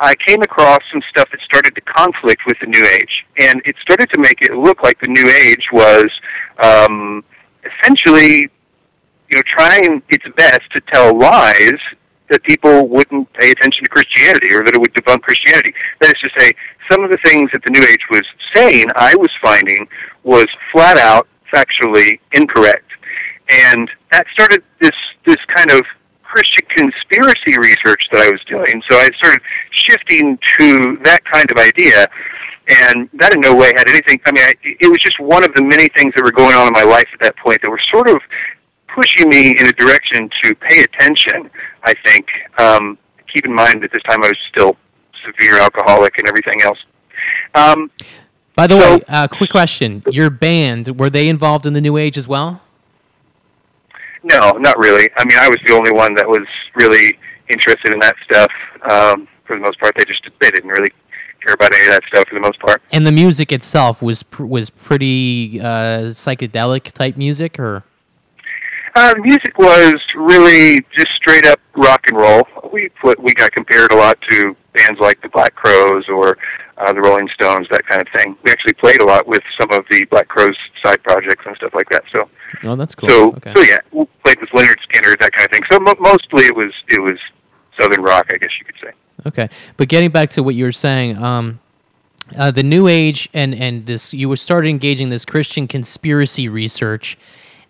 I 0.00 0.14
came 0.26 0.42
across 0.42 0.80
some 0.92 1.02
stuff 1.08 1.28
that 1.30 1.40
started 1.40 1.74
to 1.74 1.80
conflict 1.80 2.42
with 2.46 2.58
the 2.60 2.66
New 2.66 2.84
Age, 2.84 3.24
and 3.40 3.62
it 3.64 3.74
started 3.80 4.10
to 4.10 4.20
make 4.20 4.42
it 4.42 4.52
look 4.52 4.82
like 4.82 5.00
the 5.00 5.08
New 5.08 5.26
Age 5.26 5.64
was 5.72 6.10
um, 6.58 7.24
essentially, 7.64 8.50
you 9.30 9.36
know, 9.36 9.42
trying 9.46 10.02
its 10.10 10.24
best 10.36 10.60
to 10.72 10.80
tell 10.92 11.18
lies 11.18 11.80
that 12.28 12.42
people 12.42 12.88
wouldn't 12.88 13.32
pay 13.34 13.50
attention 13.50 13.82
to 13.84 13.88
Christianity 13.88 14.54
or 14.54 14.60
that 14.64 14.74
it 14.74 14.80
would 14.80 14.92
debunk 14.92 15.22
Christianity. 15.22 15.72
That 16.00 16.14
is 16.14 16.20
to 16.20 16.30
say, 16.38 16.52
some 16.90 17.02
of 17.02 17.10
the 17.10 17.18
things 17.24 17.50
that 17.52 17.62
the 17.64 17.70
New 17.70 17.82
Age 17.82 18.04
was 18.10 18.22
saying, 18.54 18.86
I 18.96 19.14
was 19.16 19.30
finding, 19.42 19.88
was 20.24 20.46
flat 20.70 20.98
out 20.98 21.26
factually 21.54 22.20
incorrect. 22.32 22.90
And 23.50 23.90
that 24.12 24.26
started 24.32 24.62
this 24.80 24.92
this 25.24 25.38
kind 25.56 25.70
of 25.70 25.80
Christian 26.28 26.66
conspiracy 26.76 27.56
research 27.58 28.02
that 28.12 28.20
I 28.20 28.30
was 28.30 28.40
doing. 28.46 28.82
So 28.90 28.96
I 28.98 29.08
started 29.16 29.40
shifting 29.72 30.38
to 30.58 30.98
that 31.04 31.20
kind 31.24 31.50
of 31.50 31.56
idea. 31.56 32.06
And 32.84 33.08
that 33.14 33.32
in 33.34 33.40
no 33.40 33.54
way 33.56 33.72
had 33.76 33.88
anything, 33.88 34.20
I 34.26 34.32
mean, 34.32 34.44
I, 34.44 34.52
it 34.62 34.88
was 34.88 34.98
just 34.98 35.18
one 35.18 35.42
of 35.42 35.54
the 35.54 35.62
many 35.62 35.88
things 35.96 36.12
that 36.16 36.22
were 36.22 36.32
going 36.32 36.54
on 36.54 36.66
in 36.66 36.72
my 36.74 36.82
life 36.84 37.08
at 37.14 37.20
that 37.20 37.36
point 37.38 37.58
that 37.62 37.70
were 37.70 37.80
sort 37.90 38.10
of 38.10 38.20
pushing 38.94 39.28
me 39.30 39.52
in 39.58 39.66
a 39.66 39.72
direction 39.72 40.28
to 40.42 40.54
pay 40.54 40.82
attention, 40.82 41.50
I 41.84 41.94
think. 42.04 42.26
Um, 42.58 42.98
keep 43.32 43.46
in 43.46 43.54
mind 43.54 43.82
at 43.84 43.90
this 43.92 44.02
time 44.08 44.22
I 44.22 44.28
was 44.28 44.38
still 44.50 44.76
severe 45.24 45.58
alcoholic 45.60 46.18
and 46.18 46.28
everything 46.28 46.60
else. 46.62 46.78
Um, 47.54 47.90
By 48.54 48.66
the 48.66 48.78
So- 48.80 48.96
way, 48.96 49.02
uh, 49.08 49.28
quick 49.28 49.50
question: 49.50 50.02
Your 50.10 50.28
band 50.30 50.98
were 51.00 51.08
they 51.10 51.28
involved 51.28 51.64
in 51.64 51.72
the 51.72 51.80
New 51.80 51.96
Age 51.96 52.18
as 52.18 52.28
well? 52.28 52.60
No, 54.22 54.52
not 54.52 54.78
really. 54.78 55.08
I 55.16 55.24
mean, 55.24 55.38
I 55.38 55.48
was 55.48 55.58
the 55.66 55.74
only 55.74 55.92
one 55.92 56.14
that 56.14 56.28
was 56.28 56.46
really 56.74 57.18
interested 57.50 57.92
in 57.92 58.00
that 58.00 58.16
stuff. 58.24 58.50
Um, 58.90 59.28
for 59.46 59.56
the 59.56 59.62
most 59.62 59.78
part, 59.80 59.94
they 59.96 60.04
just 60.04 60.22
they 60.40 60.50
didn't 60.50 60.70
really 60.70 60.90
care 61.44 61.54
about 61.54 61.72
any 61.74 61.86
of 61.86 61.92
that 61.92 62.02
stuff 62.08 62.28
for 62.28 62.34
the 62.34 62.40
most 62.40 62.58
part. 62.60 62.82
And 62.92 63.06
the 63.06 63.12
music 63.12 63.52
itself 63.52 64.02
was 64.02 64.22
pr- 64.22 64.44
was 64.44 64.70
pretty 64.70 65.60
uh, 65.60 66.10
psychedelic 66.12 66.92
type 66.92 67.16
music, 67.16 67.58
or 67.58 67.84
Uh, 68.94 69.14
music 69.22 69.56
was 69.58 69.96
really 70.16 70.80
just 70.96 71.08
straight 71.16 71.46
up 71.46 71.60
rock 71.76 72.00
and 72.08 72.18
roll. 72.18 72.42
We 72.72 72.90
put 73.00 73.22
we 73.22 73.32
got 73.34 73.52
compared 73.52 73.92
a 73.92 73.96
lot 73.96 74.18
to 74.30 74.56
bands 74.74 75.00
like 75.00 75.20
the 75.22 75.28
Black 75.28 75.54
Crowes 75.54 76.04
or 76.08 76.36
uh, 76.78 76.92
the 76.92 77.00
Rolling 77.00 77.28
Stones, 77.34 77.66
that 77.70 77.84
kind 77.86 78.00
of 78.00 78.08
thing. 78.16 78.36
We 78.44 78.50
actually 78.52 78.74
played 78.74 79.00
a 79.00 79.04
lot 79.04 79.26
with 79.26 79.42
some 79.60 79.70
of 79.72 79.84
the 79.90 80.04
Black 80.10 80.28
Crowes 80.28 80.56
side 80.84 81.02
projects 81.02 81.44
and 81.46 81.56
stuff 81.56 81.74
like 81.74 81.88
that. 81.90 82.04
So, 82.14 82.28
Oh, 82.64 82.76
that's 82.76 82.94
cool. 82.94 83.08
so, 83.08 83.28
okay. 83.36 83.52
so 83.54 83.62
yeah, 83.62 83.78
we 83.92 84.06
played 84.24 84.40
with 84.40 84.48
Lynyrd 84.50 84.76
Skynyrd, 84.88 85.18
that 85.20 85.32
kind 85.32 85.46
of 85.46 85.52
thing. 85.52 85.62
So 85.70 85.80
mo- 85.80 85.94
mostly 86.00 86.46
it 86.46 86.56
was 86.56 86.72
it 86.88 87.00
was 87.00 87.18
southern 87.80 88.02
rock, 88.02 88.26
I 88.32 88.38
guess 88.38 88.50
you 88.58 88.64
could 88.64 88.76
say. 88.82 88.92
Okay, 89.26 89.48
but 89.76 89.88
getting 89.88 90.10
back 90.10 90.30
to 90.30 90.42
what 90.42 90.54
you 90.54 90.64
were 90.64 90.72
saying, 90.72 91.16
um, 91.22 91.58
uh, 92.36 92.50
the 92.50 92.62
New 92.62 92.86
Age 92.88 93.28
and 93.34 93.54
and 93.54 93.84
this, 93.86 94.14
you 94.14 94.28
were 94.28 94.36
started 94.36 94.68
engaging 94.68 95.08
this 95.08 95.24
Christian 95.24 95.66
conspiracy 95.68 96.48
research, 96.48 97.18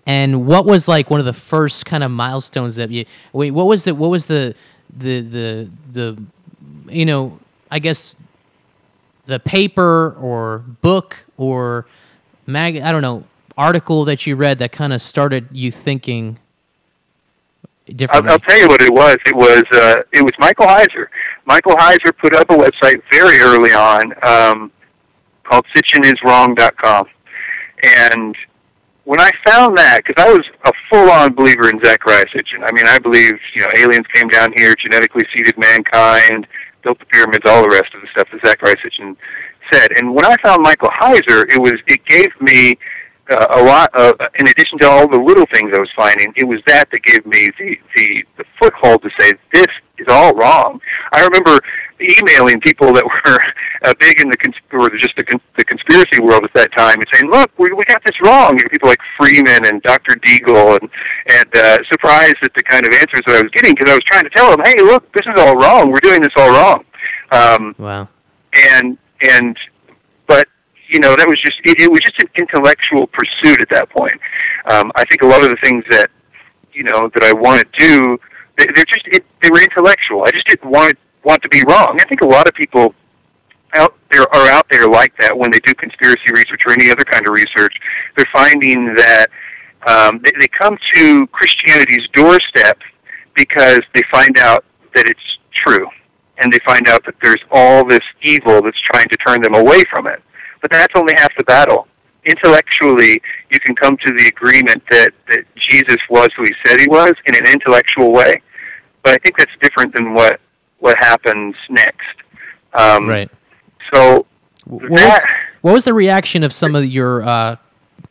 and 0.06 0.46
what 0.46 0.66
was 0.66 0.86
like 0.86 1.10
one 1.10 1.18
of 1.20 1.26
the 1.26 1.32
first 1.32 1.86
kind 1.86 2.04
of 2.04 2.10
milestones 2.10 2.76
that 2.76 2.90
you 2.90 3.04
wait? 3.32 3.52
What 3.52 3.66
was 3.66 3.84
the 3.84 3.94
what 3.94 4.10
was 4.10 4.26
the 4.26 4.54
the 4.96 5.20
the 5.20 5.70
the 5.92 6.22
you 6.92 7.04
know 7.06 7.40
I 7.70 7.78
guess 7.78 8.14
the 9.28 9.38
paper 9.38 10.16
or 10.18 10.58
book 10.80 11.26
or 11.36 11.86
mag 12.46 12.78
I 12.78 12.90
don't 12.90 13.02
know 13.02 13.24
article 13.56 14.04
that 14.06 14.26
you 14.26 14.36
read 14.36 14.58
that 14.58 14.72
kind 14.72 14.92
of 14.92 15.02
started 15.02 15.48
you 15.52 15.70
thinking 15.70 16.38
differently. 17.86 18.30
I'll 18.30 18.38
tell 18.38 18.58
you 18.58 18.68
what 18.68 18.80
it 18.80 18.92
was. 18.92 19.16
It 19.26 19.36
was 19.36 19.62
uh, 19.72 20.00
it 20.12 20.22
was 20.22 20.32
Michael 20.38 20.66
Heiser. 20.66 21.08
Michael 21.44 21.74
Heiser 21.76 22.16
put 22.16 22.34
up 22.34 22.50
a 22.50 22.54
website 22.54 23.02
very 23.12 23.38
early 23.40 23.72
on 23.72 24.12
um, 24.26 24.72
called 25.44 25.66
SitchinIsWrong.com, 25.76 27.06
and 27.82 28.36
when 29.04 29.20
I 29.20 29.30
found 29.46 29.76
that, 29.78 30.00
because 30.04 30.22
I 30.22 30.30
was 30.30 30.44
a 30.66 30.72
full-on 30.90 31.34
believer 31.34 31.70
in 31.70 31.80
Zecharia 31.80 32.26
Sitchin. 32.28 32.62
I 32.62 32.72
mean, 32.72 32.86
I 32.86 32.98
believe 32.98 33.32
you 33.54 33.62
know 33.62 33.68
aliens 33.76 34.06
came 34.14 34.28
down 34.28 34.52
here, 34.56 34.74
genetically 34.74 35.26
seeded 35.34 35.56
mankind, 35.58 36.46
built 36.88 36.98
the 36.98 37.06
pyramids, 37.12 37.44
all 37.44 37.60
the 37.60 37.68
rest 37.68 37.92
of 37.92 38.00
the 38.00 38.08
stuff 38.16 38.28
that 38.32 38.40
Zecharia 38.40 38.76
Sitchin 38.80 39.14
said. 39.70 39.92
And 40.00 40.14
when 40.14 40.24
I 40.24 40.34
found 40.42 40.62
Michael 40.62 40.88
Heiser, 40.88 41.44
it 41.52 41.60
was 41.60 41.76
it 41.86 42.00
gave 42.08 42.32
me 42.40 42.78
uh, 43.30 43.60
a 43.60 43.62
lot 43.62 43.90
of, 43.94 44.14
in 44.40 44.48
addition 44.48 44.78
to 44.80 44.88
all 44.88 45.06
the 45.06 45.20
little 45.20 45.44
things 45.52 45.70
I 45.74 45.80
was 45.80 45.90
finding, 45.94 46.32
it 46.36 46.44
was 46.48 46.60
that 46.66 46.88
that 46.90 47.02
gave 47.02 47.26
me 47.26 47.50
the, 47.58 47.76
the, 47.94 48.24
the 48.38 48.44
foothold 48.58 49.02
to 49.02 49.10
say, 49.20 49.32
this 49.52 49.66
is 49.98 50.06
all 50.08 50.32
wrong. 50.32 50.80
I 51.12 51.22
remember 51.24 51.58
emailing 52.00 52.60
people 52.60 52.92
that 52.92 53.04
were 53.04 53.38
uh, 53.82 53.94
big 54.00 54.20
in 54.20 54.30
the, 54.30 54.36
cons- 54.36 54.54
or 54.72 54.88
just 54.98 55.14
the, 55.16 55.24
con- 55.24 55.40
the 55.56 55.64
conspiracy 55.64 56.20
world 56.22 56.44
at 56.44 56.54
that 56.54 56.70
time 56.72 56.96
and 56.96 57.06
saying, 57.12 57.30
look, 57.30 57.50
we, 57.58 57.72
we 57.72 57.84
got 57.84 58.02
this 58.04 58.16
wrong. 58.22 58.56
You 58.58 58.64
know, 58.64 58.70
people 58.70 58.88
like 58.88 59.00
Freeman 59.18 59.66
and 59.66 59.82
Dr. 59.82 60.16
Deagle 60.16 60.78
and, 60.80 60.90
and 61.34 61.48
uh, 61.56 61.78
surprised 61.90 62.36
at 62.42 62.52
the 62.54 62.62
kind 62.62 62.86
of 62.86 62.92
answers 62.94 63.22
that 63.26 63.36
I 63.36 63.42
was 63.42 63.50
getting 63.52 63.74
because 63.74 63.90
I 63.90 63.94
was 63.94 64.04
trying 64.06 64.24
to 64.24 64.30
tell 64.30 64.50
them, 64.50 64.60
hey, 64.64 64.82
look, 64.82 65.10
this 65.12 65.26
is 65.26 65.38
all 65.38 65.56
wrong. 65.56 65.90
We're 65.90 66.04
doing 66.04 66.22
this 66.22 66.32
all 66.36 66.50
wrong. 66.50 66.84
Um, 67.30 67.74
wow. 67.78 68.08
and 68.72 68.96
and 69.28 69.56
but 70.26 70.48
you 70.88 71.00
know 71.00 71.14
that 71.16 71.28
was 71.28 71.38
just 71.44 71.60
it, 71.64 71.80
it 71.80 71.90
was 71.90 72.00
just 72.00 72.22
an 72.22 72.28
intellectual 72.40 73.06
pursuit 73.08 73.60
at 73.60 73.68
that 73.70 73.90
point. 73.90 74.14
Um, 74.70 74.90
I 74.94 75.04
think 75.04 75.22
a 75.22 75.26
lot 75.26 75.42
of 75.42 75.50
the 75.50 75.58
things 75.62 75.84
that 75.90 76.10
you 76.72 76.84
know 76.84 77.10
that 77.14 77.24
I 77.24 77.32
want 77.32 77.60
to 77.60 77.68
do, 77.78 78.18
they, 78.56 78.66
they're 78.74 78.88
just 78.88 79.06
it, 79.08 79.26
they 79.42 79.50
were 79.50 79.60
intellectual. 79.60 80.24
I 80.24 80.30
just 80.30 80.46
didn't 80.46 80.70
want 80.70 80.96
want 81.24 81.42
to 81.42 81.48
be 81.48 81.62
wrong. 81.68 81.96
I 82.00 82.04
think 82.04 82.20
a 82.20 82.26
lot 82.26 82.48
of 82.48 82.54
people 82.54 82.94
out 83.74 83.94
there 84.10 84.22
are 84.34 84.48
out 84.48 84.66
there 84.70 84.88
like 84.88 85.12
that 85.20 85.36
when 85.36 85.50
they 85.50 85.58
do 85.60 85.74
conspiracy 85.74 86.32
research 86.32 86.62
or 86.66 86.72
any 86.72 86.90
other 86.90 87.04
kind 87.04 87.26
of 87.26 87.32
research. 87.32 87.74
They're 88.16 88.30
finding 88.32 88.94
that 88.94 89.26
um, 89.86 90.20
they, 90.24 90.32
they 90.40 90.48
come 90.48 90.76
to 90.94 91.26
Christianity's 91.28 92.08
doorstep 92.14 92.78
because 93.34 93.80
they 93.94 94.02
find 94.10 94.38
out 94.38 94.64
that 94.94 95.08
it's 95.08 95.38
true 95.54 95.86
and 96.42 96.52
they 96.52 96.58
find 96.64 96.88
out 96.88 97.04
that 97.04 97.14
there's 97.22 97.42
all 97.50 97.84
this 97.84 98.00
evil 98.22 98.62
that's 98.62 98.80
trying 98.92 99.08
to 99.08 99.16
turn 99.16 99.42
them 99.42 99.54
away 99.54 99.82
from 99.90 100.06
it. 100.06 100.22
But 100.62 100.70
that's 100.70 100.92
only 100.96 101.14
half 101.16 101.30
the 101.36 101.44
battle. 101.44 101.86
Intellectually, 102.24 103.20
you 103.50 103.60
can 103.60 103.74
come 103.74 103.96
to 103.96 104.12
the 104.12 104.28
agreement 104.28 104.82
that, 104.90 105.12
that 105.30 105.44
Jesus 105.56 105.96
was 106.10 106.28
who 106.36 106.44
he 106.44 106.54
said 106.66 106.80
he 106.80 106.88
was 106.88 107.12
in 107.26 107.34
an 107.34 107.52
intellectual 107.52 108.12
way. 108.12 108.42
But 109.02 109.14
I 109.14 109.16
think 109.24 109.38
that's 109.38 109.52
different 109.60 109.94
than 109.94 110.14
what, 110.14 110.40
what 110.78 110.96
happens 110.98 111.54
next. 111.68 112.16
Um, 112.74 113.08
Right. 113.08 113.30
So 113.92 114.26
What 114.64 114.90
was, 114.90 115.22
what 115.62 115.72
was 115.72 115.84
the 115.84 115.94
reaction 115.94 116.44
of 116.44 116.52
some 116.52 116.74
of 116.74 116.84
your 116.84 117.22
uh, 117.22 117.56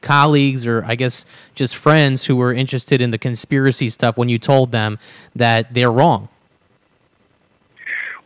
colleagues 0.02 0.66
or 0.66 0.84
I 0.86 0.96
guess 0.96 1.26
just 1.56 1.76
friends 1.76 2.26
who 2.26 2.36
were 2.36 2.54
interested 2.54 3.02
in 3.02 3.12
the 3.12 3.18
conspiracy 3.18 3.90
stuff 3.90 4.18
when 4.18 4.30
you 4.30 4.40
told 4.40 4.72
them 4.72 4.98
that 5.36 5.74
they're 5.74 5.92
wrong? 5.92 6.30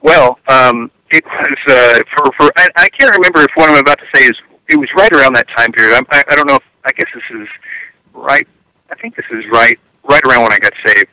Well, 0.01 0.39
um, 0.48 0.89
it 1.12 1.24
was 1.25 1.57
uh, 1.69 2.00
for 2.15 2.31
for 2.38 2.51
I, 2.57 2.67
I 2.75 2.88
can't 2.89 3.15
remember 3.15 3.41
if 3.41 3.51
what 3.55 3.69
I'm 3.69 3.77
about 3.77 4.00
to 4.00 4.05
say 4.15 4.24
is 4.24 4.31
it 4.69 4.77
was 4.77 4.89
right 4.98 5.12
around 5.12 5.36
that 5.36 5.48
time 5.55 5.71
period. 5.71 5.95
I'm, 5.95 6.05
I 6.10 6.24
I 6.29 6.36
don't 6.36 6.48
know 6.48 6.55
if 6.55 6.63
I 6.86 6.91
guess 6.93 7.10
this 7.13 7.41
is 7.41 7.48
right. 8.13 8.48
I 8.89 8.95
think 8.95 9.15
this 9.15 9.25
is 9.31 9.43
right 9.51 9.77
right 10.10 10.24
around 10.24 10.43
when 10.43 10.53
I 10.53 10.60
got 10.60 10.74
saved. 10.86 11.07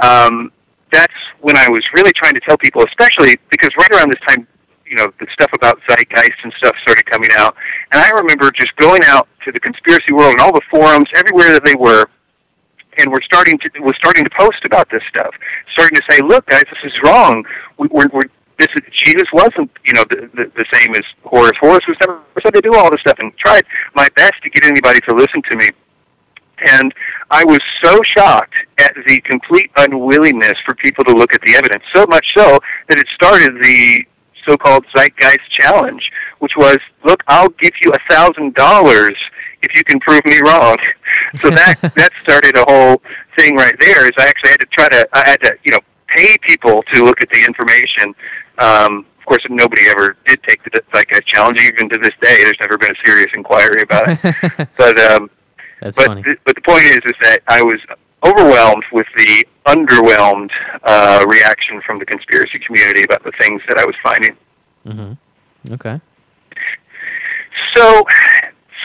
Um, 0.00 0.52
that's 0.94 1.18
when 1.40 1.56
I 1.56 1.68
was 1.68 1.82
really 1.94 2.12
trying 2.14 2.34
to 2.34 2.40
tell 2.40 2.56
people, 2.56 2.84
especially 2.86 3.36
because 3.50 3.70
right 3.76 3.90
around 3.90 4.14
this 4.14 4.22
time, 4.28 4.46
you 4.86 4.96
know, 4.96 5.10
the 5.18 5.26
stuff 5.32 5.50
about 5.52 5.80
zeitgeist 5.88 6.38
and 6.44 6.52
stuff 6.58 6.76
started 6.82 7.04
coming 7.06 7.30
out, 7.36 7.56
and 7.92 8.00
I 8.00 8.10
remember 8.10 8.50
just 8.52 8.74
going 8.76 9.00
out 9.06 9.28
to 9.44 9.50
the 9.50 9.60
conspiracy 9.60 10.12
world 10.12 10.32
and 10.32 10.40
all 10.40 10.52
the 10.52 10.64
forums 10.70 11.08
everywhere 11.16 11.52
that 11.52 11.64
they 11.64 11.74
were, 11.74 12.06
and 12.98 13.10
we're 13.10 13.22
starting 13.22 13.58
to 13.58 13.68
was 13.80 13.96
starting 13.96 14.24
to 14.24 14.30
post 14.38 14.62
about 14.64 14.88
this 14.90 15.02
stuff, 15.08 15.34
starting 15.72 15.96
to 15.96 16.02
say, 16.08 16.20
"Look, 16.22 16.46
guys, 16.46 16.62
this 16.70 16.92
is 16.92 16.94
wrong. 17.02 17.44
We, 17.76 17.88
we're, 17.90 18.08
we're 18.12 18.30
this 18.58 18.68
is, 18.76 18.82
Jesus 18.92 19.26
wasn't, 19.32 19.70
you 19.84 19.94
know, 19.94 20.04
the, 20.10 20.30
the, 20.34 20.44
the 20.54 20.64
same 20.72 20.94
as 20.94 21.02
Horus. 21.24 21.52
Horus 21.60 21.82
was 21.88 21.96
never 22.06 22.20
said 22.42 22.54
to 22.54 22.60
do 22.60 22.74
all 22.74 22.90
this 22.90 23.00
stuff, 23.00 23.18
and 23.18 23.36
tried 23.38 23.64
my 23.94 24.08
best 24.14 24.34
to 24.42 24.50
get 24.50 24.64
anybody 24.64 25.00
to 25.08 25.14
listen 25.14 25.42
to 25.50 25.56
me. 25.56 25.70
And 26.58 26.92
I 27.30 27.44
was 27.44 27.60
so 27.82 28.00
shocked 28.16 28.54
at 28.78 28.94
the 29.06 29.20
complete 29.22 29.70
unwillingness 29.76 30.54
for 30.64 30.74
people 30.76 31.04
to 31.04 31.12
look 31.12 31.34
at 31.34 31.40
the 31.42 31.54
evidence, 31.54 31.84
so 31.94 32.06
much 32.06 32.26
so 32.36 32.58
that 32.88 32.98
it 32.98 33.06
started 33.14 33.54
the 33.62 34.04
so-called 34.46 34.84
Zeitgeist 34.94 35.50
Challenge, 35.50 36.02
which 36.38 36.52
was, 36.56 36.78
look, 37.04 37.22
I'll 37.28 37.48
give 37.48 37.72
you 37.82 37.92
a 37.92 38.12
thousand 38.12 38.54
dollars 38.54 39.16
if 39.62 39.74
you 39.76 39.84
can 39.84 39.98
prove 40.00 40.24
me 40.24 40.38
wrong. 40.46 40.76
So 41.40 41.50
that 41.50 41.80
that 41.96 42.10
started 42.22 42.56
a 42.56 42.64
whole 42.68 43.00
thing 43.36 43.56
right 43.56 43.74
there. 43.80 44.04
Is 44.04 44.12
I 44.18 44.26
actually 44.28 44.50
had 44.50 44.60
to 44.60 44.66
try 44.66 44.88
to 44.88 45.08
I 45.12 45.28
had 45.28 45.40
to 45.42 45.56
you 45.64 45.72
know 45.72 45.78
pay 46.08 46.36
people 46.42 46.82
to 46.92 47.04
look 47.04 47.20
at 47.22 47.28
the 47.30 47.44
information. 47.44 48.14
Um, 48.58 49.06
of 49.18 49.24
course, 49.26 49.44
nobody 49.48 49.82
ever 49.88 50.16
did 50.26 50.42
take 50.42 50.62
the 50.64 50.70
Zeitgeist 50.92 51.26
Challenge. 51.26 51.58
Even 51.60 51.88
to 51.88 51.98
this 51.98 52.12
day, 52.22 52.42
there's 52.44 52.58
never 52.60 52.78
been 52.78 52.92
a 52.92 53.06
serious 53.06 53.30
inquiry 53.34 53.82
about 53.82 54.18
it. 54.22 54.68
but 54.76 54.98
um, 55.00 55.30
That's 55.84 55.96
but 55.98 56.06
funny. 56.06 56.22
th- 56.22 56.38
but 56.46 56.54
the 56.54 56.62
point 56.62 56.84
is, 56.84 57.00
is 57.04 57.12
that 57.20 57.40
I 57.46 57.62
was 57.62 57.78
overwhelmed 58.24 58.84
with 58.90 59.06
the 59.18 59.44
underwhelmed 59.66 60.50
uh, 60.82 61.24
reaction 61.28 61.82
from 61.86 61.98
the 61.98 62.06
conspiracy 62.06 62.58
community 62.66 63.02
about 63.04 63.22
the 63.22 63.32
things 63.38 63.60
that 63.68 63.78
I 63.78 63.84
was 63.84 63.94
finding. 64.02 64.36
hmm 64.86 65.12
Okay. 65.72 66.00
So, 67.76 68.02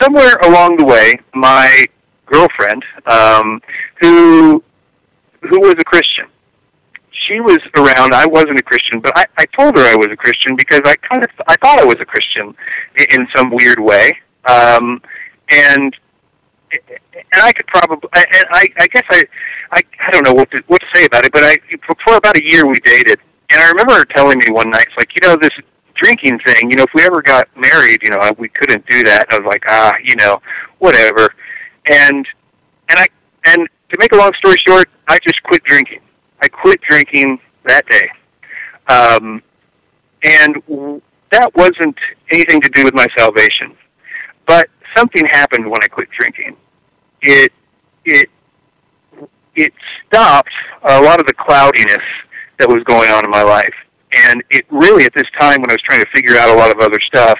somewhere 0.00 0.34
along 0.44 0.76
the 0.76 0.84
way, 0.84 1.14
my 1.34 1.86
girlfriend, 2.26 2.84
um, 3.06 3.60
who 4.00 4.62
who 5.42 5.58
was 5.60 5.74
a 5.78 5.84
Christian, 5.84 6.26
she 7.12 7.40
was 7.40 7.58
around. 7.76 8.14
I 8.14 8.26
wasn't 8.26 8.58
a 8.58 8.62
Christian, 8.62 9.00
but 9.00 9.16
I, 9.16 9.24
I 9.38 9.44
told 9.58 9.76
her 9.76 9.82
I 9.84 9.94
was 9.94 10.08
a 10.10 10.16
Christian 10.16 10.54
because 10.56 10.82
I 10.84 10.96
kind 10.96 11.22
of 11.24 11.30
I 11.48 11.56
thought 11.56 11.78
I 11.80 11.84
was 11.84 11.96
a 12.00 12.04
Christian 12.04 12.54
in, 12.96 13.20
in 13.20 13.28
some 13.36 13.50
weird 13.50 13.80
way, 13.80 14.10
um, 14.46 15.00
and 15.50 15.96
and 16.72 17.42
I 17.42 17.52
could 17.52 17.66
probably 17.66 18.08
and 18.14 18.44
I 18.50 18.66
I 18.78 18.86
guess 18.88 19.04
I 19.10 19.24
I 19.72 19.82
I 20.06 20.10
don't 20.10 20.24
know 20.24 20.34
what 20.34 20.50
to 20.52 20.62
what 20.66 20.80
to 20.80 20.86
say 20.94 21.04
about 21.04 21.24
it, 21.24 21.32
but 21.32 21.44
I 21.44 21.56
for 22.04 22.16
about 22.16 22.36
a 22.36 22.44
year 22.44 22.66
we 22.66 22.80
dated, 22.80 23.18
and 23.50 23.60
I 23.60 23.68
remember 23.68 23.94
her 23.94 24.04
telling 24.04 24.38
me 24.38 24.46
one 24.50 24.70
night, 24.70 24.88
like 24.98 25.10
you 25.14 25.28
know 25.28 25.36
this 25.40 25.50
drinking 26.02 26.38
thing, 26.46 26.70
you 26.70 26.76
know, 26.76 26.84
if 26.84 26.90
we 26.94 27.02
ever 27.02 27.22
got 27.22 27.48
married, 27.56 28.00
you 28.02 28.10
know, 28.10 28.32
we 28.38 28.48
couldn't 28.48 28.84
do 28.86 29.02
that. 29.04 29.26
And 29.30 29.34
I 29.34 29.44
was 29.44 29.48
like, 29.52 29.62
ah, 29.68 29.92
you 30.02 30.16
know, 30.16 30.40
whatever. 30.78 31.28
And 31.90 32.26
and 32.88 32.98
I 32.98 33.06
and 33.46 33.68
to 33.90 33.96
make 33.98 34.12
a 34.12 34.16
long 34.16 34.32
story 34.38 34.56
short, 34.66 34.88
I 35.08 35.18
just 35.18 35.42
quit 35.44 35.62
drinking. 35.64 36.00
I 36.42 36.48
quit 36.48 36.80
drinking 36.88 37.38
that 37.66 37.86
day, 37.86 38.08
um, 38.88 39.42
and 40.24 41.02
that 41.32 41.54
wasn't 41.54 41.96
anything 42.32 42.60
to 42.62 42.68
do 42.70 42.84
with 42.84 42.94
my 42.94 43.06
salvation. 43.18 43.76
But 44.46 44.68
something 44.96 45.24
happened 45.32 45.64
when 45.64 45.78
I 45.82 45.88
quit 45.88 46.08
drinking. 46.18 46.56
It 47.22 47.52
it 48.04 48.30
it 49.56 49.72
stopped 50.06 50.52
a 50.84 51.00
lot 51.00 51.20
of 51.20 51.26
the 51.26 51.34
cloudiness 51.34 52.04
that 52.58 52.68
was 52.68 52.82
going 52.84 53.10
on 53.10 53.24
in 53.24 53.30
my 53.30 53.42
life. 53.42 53.74
And 54.28 54.42
it 54.50 54.64
really, 54.70 55.04
at 55.04 55.12
this 55.14 55.26
time 55.38 55.60
when 55.60 55.70
I 55.70 55.74
was 55.74 55.82
trying 55.82 56.00
to 56.00 56.10
figure 56.14 56.36
out 56.36 56.48
a 56.48 56.54
lot 56.54 56.70
of 56.70 56.78
other 56.80 56.98
stuff, 57.06 57.38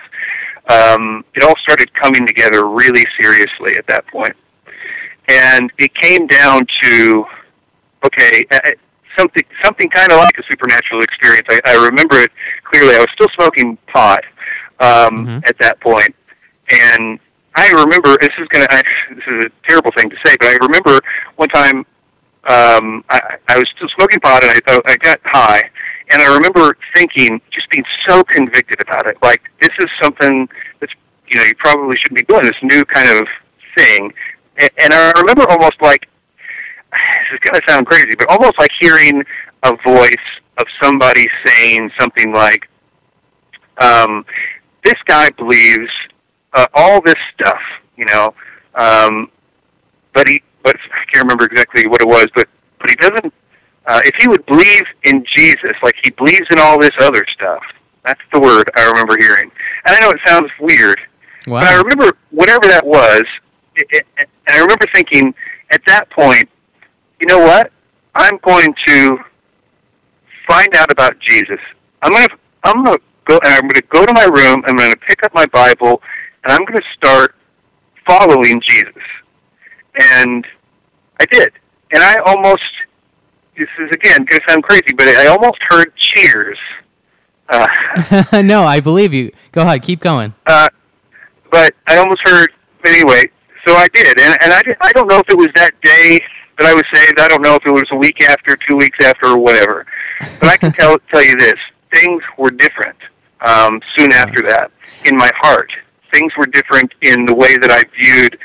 um, 0.69 1.25
it 1.35 1.43
all 1.43 1.55
started 1.63 1.93
coming 1.95 2.27
together 2.27 2.67
really 2.69 3.05
seriously 3.21 3.77
at 3.77 3.87
that 3.89 4.07
point. 4.09 4.37
And 5.29 5.73
it 5.79 5.95
came 5.95 6.27
down 6.27 6.67
to, 6.83 7.25
okay, 8.05 8.45
uh, 8.53 8.71
something 9.19 9.43
something 9.65 9.89
kind 9.91 10.13
of 10.13 10.19
like 10.19 10.37
a 10.39 10.43
supernatural 10.51 11.01
experience. 11.03 11.47
I, 11.51 11.61
I 11.67 11.85
remember 11.87 12.17
it 12.17 12.31
clearly. 12.65 12.95
I 12.95 12.99
was 12.99 13.09
still 13.15 13.29
smoking 13.35 13.77
pot, 13.93 14.21
um, 14.81 15.27
Mhm. 15.27 15.49
at 15.49 15.59
that. 15.59 15.71
And 16.73 17.19
I 17.55 17.71
remember 17.73 18.17
this 18.21 18.31
is 18.39 18.47
gonna 18.49 18.67
this 18.71 19.25
is 19.27 19.45
a 19.45 19.69
terrible 19.69 19.91
thing 19.97 20.11
to 20.11 20.17
say, 20.25 20.37
but 20.39 20.49
I 20.49 20.57
remember 20.63 21.01
one 21.37 21.49
time 21.49 21.79
um, 22.49 23.05
I, 23.11 23.37
I 23.49 23.59
was 23.59 23.67
still 23.77 23.89
smoking 23.97 24.21
pot 24.21 24.43
and 24.45 24.63
I 24.67 24.81
I 24.87 24.97
got 24.97 25.21
high, 25.25 25.63
and 26.11 26.23
I 26.23 26.35
remember 26.35 26.77
thinking, 26.95 27.41
just 27.53 27.69
being 27.71 27.85
so 28.09 28.23
convicted 28.25 28.81
about 28.83 29.07
it, 29.07 29.17
like 29.23 29.43
this 29.61 29.71
is 29.79 29.87
something 30.03 30.49
that's 30.81 30.93
you 31.29 31.37
know 31.37 31.45
you 31.45 31.55
probably 31.59 31.97
shouldn't 31.99 32.19
be 32.19 32.25
doing 32.33 32.45
this 32.45 32.61
new 32.63 32.85
kind 32.85 33.19
of 33.19 33.27
thing. 33.77 34.13
And, 34.61 34.71
and 34.83 34.93
I 34.93 35.13
remember 35.21 35.45
almost 35.51 35.81
like 35.81 36.09
this 36.93 37.35
is 37.35 37.41
going 37.41 37.61
to 37.61 37.73
sound 37.73 37.87
crazy, 37.87 38.15
but 38.19 38.29
almost 38.29 38.59
like 38.59 38.71
hearing 38.81 39.25
a 39.65 39.77
voice 39.87 40.13
of 40.59 40.67
somebody 40.83 41.27
saying 41.45 41.91
something 41.99 42.33
like, 42.33 42.69
um, 43.81 44.25
"This 44.85 45.01
guy 45.07 45.31
believes 45.31 45.91
uh, 46.55 46.67
all 46.75 47.01
this 47.01 47.15
stuff," 47.35 47.61
you 47.97 48.05
know, 48.07 48.35
um, 48.75 49.31
but 50.15 50.29
he, 50.29 50.43
but 50.63 50.77
I 50.77 51.05
can't 51.13 51.25
remember 51.25 51.45
exactly 51.47 51.87
what 51.87 52.01
it 52.03 52.09
was, 52.09 52.29
but 52.35 52.49
but 52.81 52.91
he 52.91 52.97
doesn't. 52.97 53.33
Uh, 53.87 54.01
if 54.05 54.15
he 54.21 54.29
would 54.29 54.45
believe 54.47 54.83
in 55.05 55.25
Jesus, 55.37 55.73
like 55.83 55.95
he 56.05 56.11
believes 56.11 56.47
in 56.51 56.59
all 56.59 56.79
this 56.79 56.93
other 57.01 57.25
stuff, 57.33 57.63
that's 58.05 58.21
the 58.33 58.39
word 58.39 58.71
I 58.77 58.87
remember 58.89 59.17
hearing. 59.19 59.51
And 59.87 59.97
I 59.97 59.99
know 60.01 60.11
it 60.11 60.21
sounds 60.27 60.51
weird, 60.61 61.01
Wow. 61.47 61.61
but 61.61 61.69
I 61.69 61.77
remember 61.77 62.17
whatever 62.31 62.67
that 62.69 62.87
was, 62.87 63.23
it, 63.77 63.87
it, 63.91 64.07
and 64.19 64.29
I 64.49 64.61
remember 64.61 64.87
thinking 64.95 65.35
at 65.73 65.81
that 65.87 66.11
point, 66.11 66.49
you 67.21 67.27
know 67.27 67.39
what? 67.41 67.73
I'm 68.15 68.39
going 68.45 68.75
to 68.87 69.19
find 70.47 70.75
out 70.77 70.91
about 70.93 71.19
Jesus. 71.21 71.59
I'm 72.03 72.13
gonna 72.13 72.29
I'm 72.65 72.85
gonna 72.85 72.99
go 73.25 73.39
and 73.45 73.55
I'm 73.55 73.63
gonna 73.69 73.83
go 73.89 74.05
to 74.05 74.13
my 74.13 74.25
room. 74.25 74.63
I'm 74.67 74.77
gonna 74.77 74.97
pick 74.97 75.23
up 75.23 75.33
my 75.35 75.47
Bible 75.47 76.03
and 76.45 76.53
I'm 76.53 76.65
gonna 76.65 76.81
start 76.97 77.35
following 78.07 78.61
Jesus. 78.67 79.03
And 80.13 80.47
I 81.21 81.27
did, 81.27 81.53
and 81.93 82.03
I 82.03 82.19
almost 82.25 82.63
this 83.61 83.69
is 83.79 83.91
again 83.93 84.19
going 84.19 84.41
to 84.41 84.41
sound 84.49 84.63
crazy, 84.65 84.95
but 84.97 85.07
I 85.09 85.27
almost 85.27 85.59
heard 85.69 85.93
cheers. 85.97 86.59
Uh, 87.49 87.67
no, 88.43 88.65
I 88.65 88.81
believe 88.81 89.13
you. 89.13 89.33
Go 89.53 89.63
ahead, 89.63 89.83
keep 89.83 90.01
going. 90.01 90.35
uh, 90.47 90.69
but 91.51 91.75
I 91.87 91.99
almost 91.99 92.21
heard 92.25 92.51
anyway. 92.87 93.23
So 93.67 93.75
I 93.75 93.89
did, 93.93 94.19
and 94.19 94.37
and 94.43 94.53
I 94.53 94.63
did, 94.63 94.77
I 94.81 94.91
don't 94.93 95.09
know 95.09 95.19
if 95.19 95.29
it 95.29 95.37
was 95.37 95.49
that 95.57 95.73
day 95.83 96.19
that 96.59 96.67
I 96.67 96.73
was 96.73 96.85
saved. 96.95 97.21
I 97.21 97.29
don't 97.29 97.43
know 97.43 97.57
if 97.57 97.67
it 97.67 97.73
was 97.73 97.85
a 97.91 97.97
week 97.97 98.23
after, 98.23 98.57
two 98.69 98.77
weeks 98.77 98.97
after, 99.05 99.27
or 99.27 99.39
whatever. 99.39 99.85
But 100.41 100.49
I 100.49 100.57
can 100.57 100.73
tell 100.79 100.97
tell 101.13 101.23
you 101.23 101.37
this: 101.37 101.57
things 101.95 102.23
were 102.39 102.51
different 102.51 102.97
um, 103.43 103.81
soon 103.97 104.13
after 104.13 104.43
that 104.47 104.71
in 105.05 105.17
my 105.17 105.31
heart. 105.37 105.71
Things 106.13 106.33
were 106.37 106.47
different 106.47 106.93
in 107.03 107.27
the 107.27 107.35
way 107.35 107.57
that 107.57 107.71
I 107.71 107.83
viewed 108.01 108.39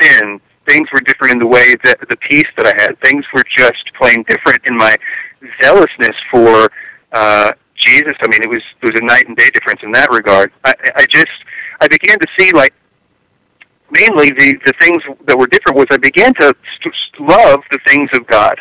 sin. 0.00 0.40
Things 0.68 0.88
were 0.92 1.00
different 1.00 1.32
in 1.34 1.38
the 1.38 1.46
way 1.46 1.74
that 1.84 1.98
the 2.08 2.16
peace 2.28 2.46
that 2.56 2.66
I 2.66 2.82
had. 2.82 3.00
Things 3.00 3.24
were 3.32 3.44
just 3.56 3.84
plain 4.00 4.22
different 4.28 4.60
in 4.66 4.76
my 4.76 4.96
zealousness 5.62 6.16
for 6.30 6.68
uh, 7.12 7.52
Jesus. 7.76 8.14
I 8.20 8.28
mean, 8.28 8.42
it 8.42 8.50
was 8.50 8.62
it 8.82 8.86
was 8.86 9.00
a 9.00 9.04
night 9.04 9.26
and 9.26 9.36
day 9.36 9.50
difference 9.50 9.80
in 9.82 9.92
that 9.92 10.10
regard. 10.10 10.52
I, 10.64 10.74
I 10.96 11.06
just 11.06 11.32
I 11.80 11.88
began 11.88 12.18
to 12.18 12.26
see 12.38 12.52
like 12.52 12.74
mainly 13.90 14.30
the 14.30 14.58
the 14.66 14.74
things 14.80 15.02
that 15.26 15.38
were 15.38 15.46
different 15.46 15.78
was 15.78 15.86
I 15.90 15.96
began 15.98 16.34
to 16.34 16.54
st- 16.80 16.94
love 17.20 17.60
the 17.70 17.78
things 17.86 18.10
of 18.14 18.26
God 18.26 18.60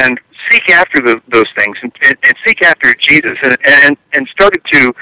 and 0.00 0.18
seek 0.50 0.70
after 0.70 1.00
the, 1.00 1.20
those 1.28 1.46
things 1.56 1.76
and, 1.82 1.92
and, 2.04 2.16
and 2.26 2.34
seek 2.46 2.62
after 2.62 2.94
Jesus 2.94 3.36
and, 3.42 3.56
and 3.64 3.96
and 4.12 4.28
started 4.28 4.60
to 4.72 4.92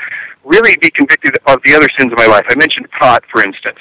really 0.44 0.76
be 0.80 0.90
convicted 0.90 1.36
of 1.46 1.60
the 1.64 1.74
other 1.74 1.88
sins 1.98 2.12
of 2.12 2.18
my 2.18 2.26
life. 2.26 2.44
I 2.48 2.56
mentioned 2.56 2.88
pot, 2.98 3.22
for 3.30 3.42
instance. 3.42 3.78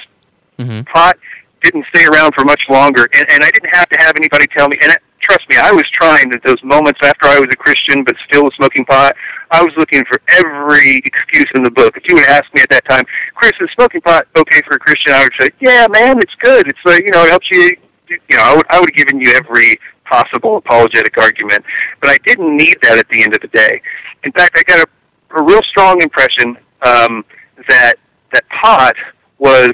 hmm 0.58 0.80
Pot 0.92 1.16
didn't 1.62 1.84
stay 1.94 2.04
around 2.06 2.32
for 2.34 2.44
much 2.44 2.62
longer, 2.70 3.06
and, 3.14 3.26
and 3.30 3.44
I 3.44 3.50
didn't 3.50 3.74
have 3.74 3.88
to 3.90 3.98
have 4.00 4.16
anybody 4.16 4.46
tell 4.56 4.68
me. 4.68 4.78
And 4.82 4.92
it, 4.92 5.02
trust 5.22 5.42
me, 5.50 5.56
I 5.56 5.70
was 5.72 5.84
trying 5.92 6.32
at 6.32 6.42
those 6.42 6.62
moments 6.64 6.98
after 7.04 7.28
I 7.28 7.38
was 7.38 7.48
a 7.52 7.56
Christian 7.56 8.02
but 8.04 8.16
still 8.28 8.44
was 8.44 8.54
smoking 8.56 8.84
pot. 8.86 9.14
I 9.50 9.62
was 9.62 9.72
looking 9.76 10.02
for 10.08 10.20
every 10.38 11.02
excuse 11.04 11.46
in 11.54 11.62
the 11.62 11.70
book. 11.70 11.96
If 11.96 12.04
you 12.08 12.14
would 12.16 12.28
ask 12.28 12.44
me 12.54 12.62
at 12.62 12.70
that 12.70 12.84
time, 12.88 13.04
Chris, 13.34 13.52
is 13.60 13.68
smoking 13.74 14.00
pot 14.00 14.26
okay 14.36 14.60
for 14.66 14.76
a 14.76 14.78
Christian? 14.78 15.12
I 15.12 15.22
would 15.24 15.32
say, 15.40 15.48
Yeah, 15.60 15.86
man, 15.90 16.18
it's 16.18 16.34
good. 16.40 16.66
It's 16.66 16.78
like 16.84 17.02
you 17.02 17.10
know, 17.12 17.24
it 17.24 17.30
helps 17.30 17.46
you. 17.50 17.76
You 18.08 18.36
know, 18.36 18.42
I 18.42 18.56
would 18.56 18.66
I 18.70 18.80
would 18.80 18.90
have 18.90 18.96
given 19.06 19.20
you 19.20 19.30
every 19.36 19.78
possible 20.10 20.56
apologetic 20.56 21.16
argument, 21.18 21.64
but 22.00 22.10
I 22.10 22.16
didn't 22.26 22.56
need 22.56 22.76
that 22.82 22.98
at 22.98 23.08
the 23.10 23.22
end 23.22 23.34
of 23.34 23.40
the 23.40 23.48
day. 23.48 23.80
In 24.24 24.32
fact, 24.32 24.56
I 24.58 24.62
got 24.64 24.80
a, 24.80 24.86
a 25.36 25.42
real 25.42 25.62
strong 25.62 26.02
impression 26.02 26.56
um, 26.82 27.24
that 27.68 27.94
that 28.32 28.44
pot 28.62 28.94
was 29.38 29.70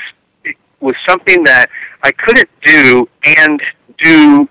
was 0.81 0.95
something 1.09 1.43
that 1.45 1.67
I 2.03 2.13
couldn't 2.13 2.49
do 2.65 3.09
and 3.25 3.61
do 4.03 4.49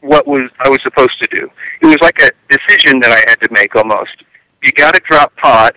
what 0.00 0.26
was 0.26 0.50
I 0.60 0.68
was 0.68 0.78
supposed 0.82 1.20
to 1.22 1.36
do. 1.36 1.48
It 1.82 1.86
was 1.86 1.98
like 2.02 2.18
a 2.22 2.30
decision 2.48 3.00
that 3.00 3.12
I 3.12 3.30
had 3.30 3.40
to 3.42 3.48
make 3.52 3.74
almost. 3.76 4.24
You 4.62 4.72
got 4.72 4.94
to 4.94 5.00
drop 5.08 5.34
pot, 5.36 5.76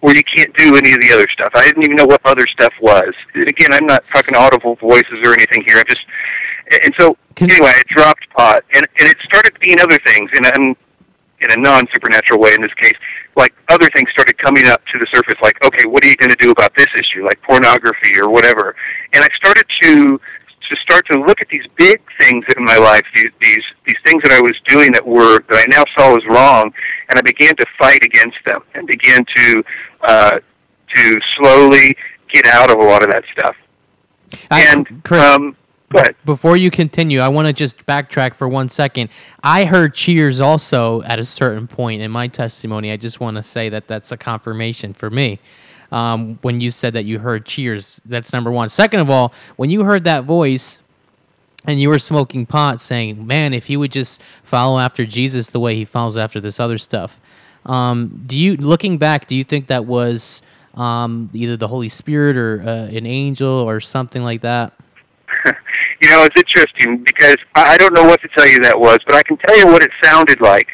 or 0.00 0.12
you 0.14 0.22
can't 0.36 0.54
do 0.56 0.76
any 0.76 0.92
of 0.92 1.00
the 1.00 1.12
other 1.12 1.26
stuff. 1.32 1.50
I 1.54 1.62
didn't 1.62 1.84
even 1.84 1.96
know 1.96 2.06
what 2.06 2.20
other 2.24 2.46
stuff 2.52 2.72
was. 2.80 3.12
And 3.34 3.48
again, 3.48 3.70
I'm 3.72 3.86
not 3.86 4.04
talking 4.08 4.34
audible 4.36 4.76
voices 4.76 5.20
or 5.24 5.32
anything 5.32 5.64
here. 5.66 5.78
I'm 5.78 5.86
just 5.88 6.00
and 6.82 6.94
so 6.98 7.16
anyway, 7.38 7.72
I 7.74 7.82
dropped 7.88 8.28
pot, 8.30 8.64
and 8.74 8.86
and 8.98 9.08
it 9.08 9.16
started 9.24 9.52
being 9.60 9.80
other 9.80 9.98
things, 10.04 10.30
and 10.34 10.46
I'm 10.46 10.76
in 11.40 11.50
a 11.50 11.60
non 11.60 11.86
supernatural 11.94 12.40
way 12.40 12.52
in 12.54 12.62
this 12.62 12.74
case. 12.74 12.96
Like 13.36 13.54
other 13.68 13.88
things 13.94 14.08
started 14.10 14.38
coming 14.38 14.66
up 14.66 14.82
to 14.86 14.98
the 14.98 15.06
surface, 15.14 15.34
like 15.42 15.56
okay, 15.64 15.84
what 15.86 16.04
are 16.04 16.08
you 16.08 16.16
going 16.16 16.30
to 16.30 16.36
do 16.40 16.50
about 16.50 16.74
this 16.76 16.88
issue, 16.96 17.24
like 17.24 17.40
pornography 17.42 18.18
or 18.18 18.30
whatever? 18.30 18.74
And 19.12 19.22
I 19.22 19.28
started 19.36 19.66
to 19.82 20.20
to 20.68 20.76
start 20.76 21.06
to 21.10 21.20
look 21.20 21.40
at 21.40 21.48
these 21.48 21.64
big 21.76 22.00
things 22.18 22.44
in 22.56 22.64
my 22.64 22.76
life, 22.76 23.02
these 23.14 23.30
these 23.40 23.62
these 23.86 23.96
things 24.06 24.22
that 24.22 24.32
I 24.32 24.40
was 24.40 24.54
doing 24.66 24.90
that 24.92 25.06
were 25.06 25.40
that 25.48 25.58
I 25.58 25.64
now 25.70 25.84
saw 25.96 26.12
was 26.12 26.24
wrong, 26.28 26.72
and 27.10 27.18
I 27.18 27.22
began 27.22 27.54
to 27.56 27.66
fight 27.78 28.02
against 28.04 28.36
them 28.46 28.62
and 28.74 28.86
began 28.86 29.24
to 29.36 29.62
uh, 30.02 30.38
to 30.94 31.20
slowly 31.38 31.96
get 32.32 32.46
out 32.46 32.70
of 32.70 32.78
a 32.78 32.84
lot 32.84 33.02
of 33.02 33.10
that 33.10 33.24
stuff. 33.32 33.56
I- 34.50 34.62
and 34.72 35.04
Chris, 35.04 35.22
um, 35.22 35.56
go 35.92 35.98
ahead. 35.98 36.16
before 36.24 36.56
you 36.56 36.70
continue, 36.70 37.20
I 37.20 37.28
want 37.28 37.46
to 37.48 37.52
just 37.52 37.86
backtrack 37.86 38.34
for 38.34 38.48
one 38.48 38.68
second. 38.68 39.10
I 39.42 39.64
heard 39.64 39.94
cheers 39.94 40.40
also 40.40 41.02
at 41.02 41.18
a 41.18 41.24
certain 41.24 41.66
point 41.66 42.02
in 42.02 42.10
my 42.10 42.28
testimony. 42.28 42.92
I 42.92 42.96
just 42.96 43.20
want 43.20 43.36
to 43.36 43.42
say 43.42 43.68
that 43.68 43.86
that's 43.86 44.12
a 44.12 44.16
confirmation 44.16 44.92
for 44.94 45.10
me. 45.10 45.38
Um, 45.92 46.38
when 46.42 46.60
you 46.60 46.70
said 46.70 46.94
that 46.94 47.04
you 47.04 47.20
heard 47.20 47.46
cheers, 47.46 48.00
that's 48.04 48.32
number 48.32 48.50
one. 48.50 48.68
Second 48.68 49.00
of 49.00 49.10
all, 49.10 49.32
when 49.56 49.70
you 49.70 49.84
heard 49.84 50.04
that 50.04 50.24
voice 50.24 50.80
and 51.64 51.80
you 51.80 51.88
were 51.88 51.98
smoking 51.98 52.46
pot 52.46 52.80
saying, 52.80 53.26
man, 53.26 53.54
if 53.54 53.66
he 53.66 53.76
would 53.76 53.92
just 53.92 54.20
follow 54.42 54.78
after 54.78 55.04
Jesus 55.04 55.48
the 55.48 55.60
way 55.60 55.74
he 55.74 55.84
follows 55.84 56.16
after 56.16 56.40
this 56.40 56.58
other 56.58 56.78
stuff, 56.78 57.20
um, 57.64 58.22
do 58.26 58.38
you, 58.38 58.56
looking 58.56 58.98
back, 58.98 59.26
do 59.26 59.36
you 59.36 59.44
think 59.44 59.66
that 59.68 59.84
was 59.84 60.42
um, 60.74 61.30
either 61.32 61.56
the 61.56 61.68
Holy 61.68 61.88
Spirit 61.88 62.36
or 62.36 62.62
uh, 62.62 62.86
an 62.86 63.06
angel 63.06 63.48
or 63.48 63.80
something 63.80 64.22
like 64.22 64.42
that? 64.42 64.72
you 66.02 66.10
know, 66.10 66.24
it's 66.24 66.36
interesting 66.36 67.04
because 67.04 67.36
I 67.54 67.76
don't 67.76 67.94
know 67.94 68.04
what 68.04 68.20
to 68.22 68.28
tell 68.36 68.48
you 68.48 68.58
that 68.60 68.78
was, 68.78 68.98
but 69.06 69.14
I 69.14 69.22
can 69.22 69.36
tell 69.38 69.56
you 69.58 69.66
what 69.66 69.82
it 69.82 69.90
sounded 70.02 70.40
like, 70.40 70.68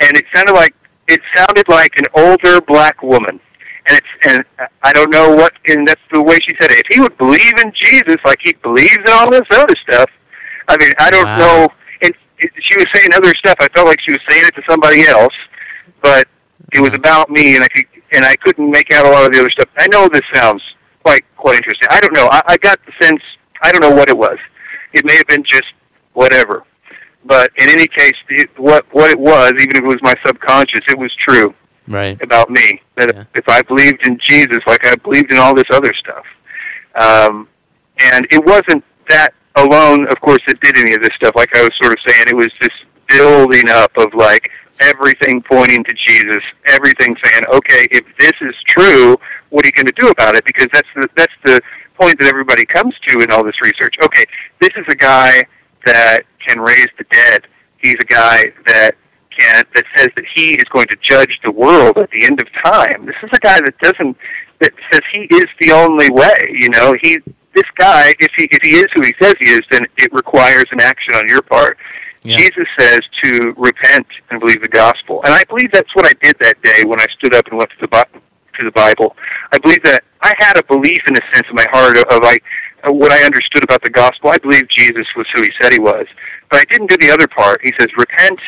and 0.00 0.10
it 0.16 0.24
sounded 0.34 0.54
like 0.54 0.74
it 1.08 1.20
sounded 1.36 1.68
like 1.68 1.92
an 1.98 2.04
older 2.14 2.60
black 2.60 3.02
woman, 3.02 3.40
and 3.88 3.98
it's 3.98 4.12
and 4.28 4.68
I 4.82 4.92
don't 4.92 5.10
know 5.10 5.34
what, 5.34 5.52
and 5.66 5.86
that's 5.86 6.00
the 6.12 6.22
way 6.22 6.36
she 6.36 6.54
said 6.60 6.70
it. 6.70 6.78
If 6.86 6.94
he 6.94 7.00
would 7.00 7.16
believe 7.18 7.54
in 7.64 7.72
Jesus 7.74 8.16
like 8.24 8.38
he 8.42 8.54
believes 8.62 8.98
in 8.98 9.10
all 9.12 9.30
this 9.30 9.46
other 9.52 9.74
stuff, 9.88 10.10
I 10.68 10.76
mean, 10.78 10.92
I 10.98 11.10
don't 11.10 11.24
Wow. 11.24 11.38
know. 11.38 11.68
And 12.02 12.14
she 12.60 12.76
was 12.76 12.86
saying 12.94 13.08
other 13.14 13.34
stuff. 13.36 13.56
I 13.60 13.68
felt 13.74 13.86
like 13.86 13.98
she 14.06 14.12
was 14.12 14.20
saying 14.30 14.44
it 14.46 14.54
to 14.54 14.62
somebody 14.68 15.06
else, 15.08 15.34
but 16.02 16.28
it 16.72 16.80
was 16.80 16.92
about 16.94 17.30
me, 17.30 17.56
and 17.56 17.64
I 17.64 17.68
could 17.68 17.84
and 18.12 18.24
I 18.24 18.36
couldn't 18.36 18.70
make 18.70 18.92
out 18.92 19.04
a 19.06 19.10
lot 19.10 19.26
of 19.26 19.32
the 19.32 19.40
other 19.40 19.50
stuff. 19.50 19.68
I 19.78 19.86
know 19.88 20.08
this 20.08 20.22
sounds 20.34 20.62
quite 21.02 21.24
quite 21.36 21.56
interesting. 21.56 21.88
I 21.90 22.00
don't 22.00 22.14
know. 22.14 22.28
I, 22.30 22.42
I 22.46 22.56
got 22.58 22.78
the 22.86 22.92
sense. 23.04 23.22
I 23.62 23.72
don't 23.72 23.82
know 23.82 23.94
what 23.94 24.08
it 24.08 24.16
was. 24.16 24.38
It 24.92 25.04
may 25.04 25.16
have 25.16 25.26
been 25.26 25.44
just 25.44 25.66
whatever. 26.14 26.64
But 27.24 27.50
in 27.58 27.68
any 27.68 27.86
case, 27.88 28.14
it, 28.30 28.50
what 28.58 28.86
what 28.92 29.10
it 29.10 29.18
was, 29.18 29.52
even 29.60 29.70
if 29.76 29.82
it 29.82 29.86
was 29.86 29.98
my 30.02 30.14
subconscious, 30.24 30.80
it 30.88 30.98
was 30.98 31.12
true 31.20 31.54
Right. 31.86 32.20
about 32.22 32.48
me. 32.50 32.80
That 32.96 33.14
Yeah. 33.14 33.24
if 33.34 33.48
I 33.48 33.60
believed 33.62 34.06
in 34.06 34.18
Jesus, 34.24 34.60
like 34.66 34.86
I 34.86 34.94
believed 34.96 35.32
in 35.32 35.38
all 35.38 35.54
this 35.54 35.66
other 35.72 35.92
stuff, 35.94 36.24
um, 36.94 37.48
and 38.12 38.26
it 38.30 38.44
wasn't 38.44 38.84
that 39.08 39.34
alone, 39.56 40.06
of 40.08 40.20
course, 40.20 40.38
that 40.46 40.60
did 40.60 40.78
any 40.78 40.94
of 40.94 41.02
this 41.02 41.10
stuff. 41.16 41.34
Like 41.34 41.54
I 41.56 41.62
was 41.62 41.70
sort 41.82 41.92
of 41.92 41.98
saying, 42.06 42.24
it 42.28 42.36
was 42.36 42.50
this 42.60 42.70
building 43.08 43.68
up 43.70 43.90
of 43.96 44.14
like 44.14 44.50
everything 44.80 45.42
pointing 45.42 45.82
to 45.84 45.94
Jesus, 46.06 46.42
everything 46.66 47.16
saying, 47.24 47.42
okay, 47.52 47.88
if 47.90 48.04
this 48.18 48.32
is 48.40 48.54
true, 48.68 49.16
what 49.50 49.64
are 49.64 49.68
you 49.68 49.72
going 49.72 49.86
to 49.86 49.94
do 49.98 50.08
about 50.08 50.36
it? 50.36 50.44
Because 50.44 50.68
that's 50.72 50.88
the 50.94 51.08
that's 51.16 51.32
the 51.44 51.60
point 52.00 52.18
that 52.20 52.28
everybody 52.28 52.64
comes 52.66 52.94
to 53.08 53.20
in 53.20 53.30
all 53.30 53.44
this 53.44 53.60
research. 53.62 53.94
Okay, 54.02 54.24
this 54.60 54.70
is 54.76 54.84
a 54.90 54.96
guy 54.96 55.44
that 55.86 56.22
can 56.46 56.60
raise 56.60 56.88
the 56.98 57.04
dead. 57.10 57.46
He's 57.78 57.96
a 58.00 58.04
guy 58.04 58.52
that 58.66 58.92
can 59.38 59.64
that 59.74 59.84
says 59.96 60.08
that 60.16 60.24
he 60.34 60.50
is 60.52 60.64
going 60.72 60.86
to 60.86 60.96
judge 61.02 61.38
the 61.44 61.50
world 61.50 61.98
at 61.98 62.10
the 62.10 62.24
end 62.24 62.40
of 62.40 62.48
time. 62.64 63.06
This 63.06 63.16
is 63.22 63.30
a 63.32 63.40
guy 63.40 63.60
that 63.60 63.78
doesn't 63.80 64.16
that 64.60 64.72
says 64.92 65.02
he 65.12 65.22
is 65.36 65.46
the 65.60 65.72
only 65.72 66.10
way. 66.10 66.56
You 66.58 66.70
know, 66.70 66.94
he 67.02 67.18
this 67.54 67.70
guy, 67.76 68.14
if 68.20 68.30
he 68.36 68.48
if 68.50 68.58
he 68.62 68.76
is 68.76 68.86
who 68.94 69.02
he 69.02 69.14
says 69.20 69.34
he 69.40 69.50
is, 69.50 69.60
then 69.70 69.82
it 69.96 70.12
requires 70.12 70.64
an 70.70 70.80
action 70.80 71.14
on 71.14 71.28
your 71.28 71.42
part. 71.42 71.78
Yeah. 72.22 72.36
Jesus 72.36 72.66
says 72.78 73.00
to 73.22 73.54
repent 73.56 74.06
and 74.30 74.40
believe 74.40 74.60
the 74.60 74.68
gospel, 74.68 75.22
and 75.24 75.34
I 75.34 75.44
believe 75.44 75.70
that's 75.72 75.94
what 75.94 76.04
I 76.04 76.12
did 76.20 76.36
that 76.40 76.60
day 76.62 76.84
when 76.84 77.00
I 77.00 77.06
stood 77.16 77.34
up 77.34 77.46
and 77.46 77.58
went 77.58 77.70
to 77.70 77.76
the 77.80 77.88
to 78.58 78.64
the 78.64 78.72
Bible. 78.72 79.16
I 79.52 79.58
believe 79.58 79.82
that 79.84 80.02
I 80.22 80.34
had 80.38 80.58
a 80.58 80.64
belief 80.64 80.98
in 81.08 81.16
a 81.16 81.34
sense 81.34 81.46
in 81.48 81.54
my 81.54 81.66
heart 81.70 81.96
of, 81.96 82.04
of 82.10 82.22
like 82.22 82.42
uh, 82.86 82.92
what 82.92 83.12
I 83.12 83.24
understood 83.24 83.64
about 83.64 83.82
the 83.82 83.90
gospel. 83.90 84.30
I 84.30 84.38
believed 84.38 84.70
Jesus 84.70 85.06
was 85.16 85.26
who 85.34 85.42
he 85.42 85.50
said 85.60 85.72
he 85.72 85.80
was, 85.80 86.06
but 86.50 86.60
I 86.60 86.64
didn't 86.70 86.90
do 86.90 86.96
the 86.98 87.10
other 87.10 87.26
part. 87.28 87.60
He 87.62 87.72
says 87.78 87.88
repent 87.96 88.40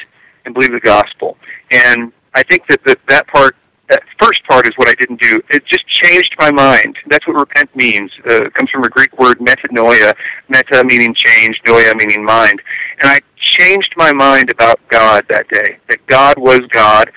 and 0.45 0.55
believe 0.55 0.73
the 0.73 0.81
gospel, 0.81 1.37
and 1.71 2.13
I 2.35 2.43
think 2.45 2.67
that 2.69 2.85
that, 2.85 2.99
that 3.09 3.27
part. 3.29 3.57
That 3.89 4.05
first 4.23 4.39
part 4.49 4.69
is 4.69 4.73
what 4.77 4.89
I 4.89 4.95
didn't 5.01 5.21
do. 5.21 5.43
It 5.51 5.67
just 5.67 5.85
changed 5.89 6.37
my 6.39 6.53
mind. 6.53 6.97
That's 7.09 7.27
what 7.27 7.35
repent 7.35 7.75
means. 7.75 8.13
Uh, 8.21 8.45
it 8.45 8.55
comes 8.55 8.71
from 8.71 8.85
a 8.85 8.89
Greek 8.89 9.19
word 9.19 9.41
metanoia. 9.41 10.15
Meta 10.49 10.85
meaning 10.85 11.13
change, 11.13 11.61
noia 11.67 11.93
meaning 11.97 12.25
mind. 12.25 12.63
And 13.01 13.11
I 13.11 13.19
changed 13.37 13.93
my 13.97 14.13
mind 14.13 14.49
about 14.53 14.79
God 14.91 15.25
that 15.29 15.49
day. 15.49 15.79
That 15.89 16.07
God 16.07 16.39
was 16.39 16.61
God, 16.71 17.11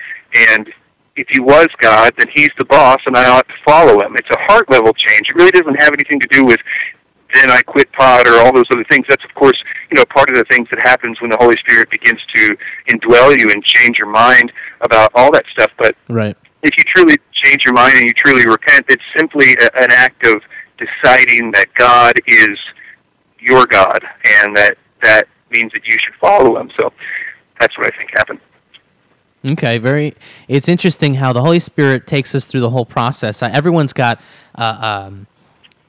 and 0.49 0.73
if 1.15 1.27
he 1.29 1.39
was 1.39 1.67
God, 1.79 2.11
then 2.17 2.27
he's 2.33 2.49
the 2.57 2.65
boss, 2.65 2.97
and 3.05 3.15
I 3.15 3.29
ought 3.29 3.47
to 3.47 3.53
follow 3.65 4.01
him. 4.01 4.15
It's 4.15 4.29
a 4.31 4.39
heart 4.51 4.69
level 4.69 4.93
change. 4.93 5.29
It 5.29 5.35
really 5.35 5.51
doesn't 5.51 5.81
have 5.81 5.93
anything 5.93 6.19
to 6.19 6.27
do 6.29 6.45
with 6.45 6.59
then 7.33 7.49
I 7.49 7.61
quit 7.63 7.91
pot 7.93 8.27
or 8.27 8.39
all 8.39 8.53
those 8.53 8.69
other 8.71 8.85
things. 8.91 9.05
That's 9.09 9.23
of 9.23 9.33
course, 9.33 9.57
you 9.89 9.95
know, 9.97 10.05
part 10.05 10.29
of 10.29 10.35
the 10.35 10.45
things 10.51 10.67
that 10.69 10.79
happens 10.87 11.19
when 11.21 11.31
the 11.31 11.37
Holy 11.37 11.55
Spirit 11.57 11.89
begins 11.89 12.21
to 12.35 12.55
indwell 12.89 13.37
you 13.37 13.49
and 13.49 13.63
change 13.63 13.97
your 13.97 14.09
mind 14.09 14.51
about 14.81 15.11
all 15.15 15.31
that 15.31 15.45
stuff. 15.51 15.71
But 15.77 15.95
Right. 16.09 16.37
if 16.61 16.71
you 16.77 16.83
truly 16.95 17.17
change 17.43 17.65
your 17.65 17.73
mind 17.73 17.95
and 17.95 18.05
you 18.05 18.13
truly 18.13 18.45
repent, 18.45 18.85
it's 18.89 19.03
simply 19.17 19.55
a, 19.61 19.81
an 19.81 19.91
act 19.91 20.25
of 20.27 20.41
deciding 20.77 21.51
that 21.51 21.73
God 21.75 22.13
is 22.27 22.57
your 23.39 23.65
God, 23.65 23.99
and 24.41 24.55
that 24.55 24.77
that 25.01 25.27
means 25.49 25.71
that 25.73 25.85
you 25.85 25.97
should 26.03 26.15
follow 26.19 26.59
Him. 26.59 26.71
So 26.79 26.93
that's 27.59 27.77
what 27.77 27.91
I 27.91 27.97
think 27.97 28.11
happened. 28.15 28.39
Okay, 29.45 29.77
very. 29.77 30.15
It's 30.47 30.69
interesting 30.69 31.15
how 31.15 31.33
the 31.33 31.41
Holy 31.41 31.59
Spirit 31.59 32.07
takes 32.07 32.33
us 32.33 32.45
through 32.45 32.61
the 32.61 32.69
whole 32.69 32.85
process. 32.85 33.43
Uh, 33.43 33.49
everyone's 33.51 33.91
got 33.91 34.21
uh, 34.55 35.07
um, 35.09 35.27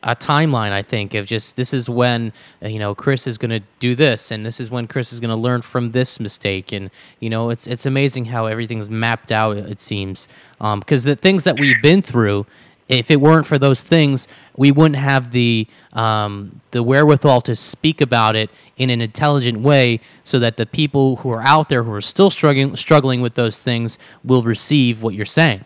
a 0.03 0.17
timeline, 0.17 0.73
I 0.73 0.83
think, 0.83 1.15
of 1.15 1.27
just 1.27 1.55
this 1.55 1.73
is 1.73 1.89
when 1.89 2.33
uh, 2.61 2.67
you 2.67 2.81
know 2.81 2.97
Chris 2.97 3.29
is 3.29 3.39
going 3.39 3.53
to 3.53 3.61
do 3.79 3.95
this, 3.95 4.33
and 4.33 4.45
this 4.45 4.59
is 4.59 4.73
when 4.73 4.89
Chris 4.89 5.13
is 5.13 5.21
going 5.21 5.31
to 5.31 5.37
learn 5.37 5.63
from 5.63 5.93
this 5.93 6.19
mistake, 6.19 6.73
and 6.73 6.91
you 7.21 7.31
know 7.31 7.51
it's 7.51 7.69
it's 7.69 7.87
amazing 7.87 8.25
how 8.25 8.47
everything's 8.47 8.91
mapped 8.91 9.31
out. 9.31 9.57
It 9.57 9.81
seems 9.81 10.27
because 10.59 11.05
the 11.05 11.15
things 11.15 11.45
that 11.45 11.57
we've 11.57 11.81
been 11.81 12.03
through, 12.03 12.47
if 12.89 13.11
it 13.11 13.21
weren't 13.21 13.47
for 13.47 13.59
those 13.59 13.83
things, 13.83 14.29
we 14.57 14.71
wouldn't 14.71 14.97
have 14.97 15.33
the 15.33 15.67
um, 15.93 16.61
the 16.73 16.83
wherewithal 16.83 17.41
to 17.43 17.55
speak 17.55 18.01
about 18.01 18.35
it 18.35 18.51
in 18.77 18.91
an 18.91 19.01
intelligent 19.01 19.61
way, 19.61 20.01
so 20.25 20.39
that 20.39 20.57
the 20.57 20.67
people 20.67 21.17
who 21.17 21.31
are 21.31 21.43
out 21.43 21.69
there 21.69 21.85
who 21.85 21.93
are 21.93 22.01
still 22.01 22.31
struggling 22.31 22.77
struggling 22.77 23.21
with 23.21 23.35
those 23.35 23.63
things 23.63 23.99
will 24.23 24.43
receive 24.43 25.03
what 25.03 25.15
you're 25.15 25.25
saying. 25.25 25.65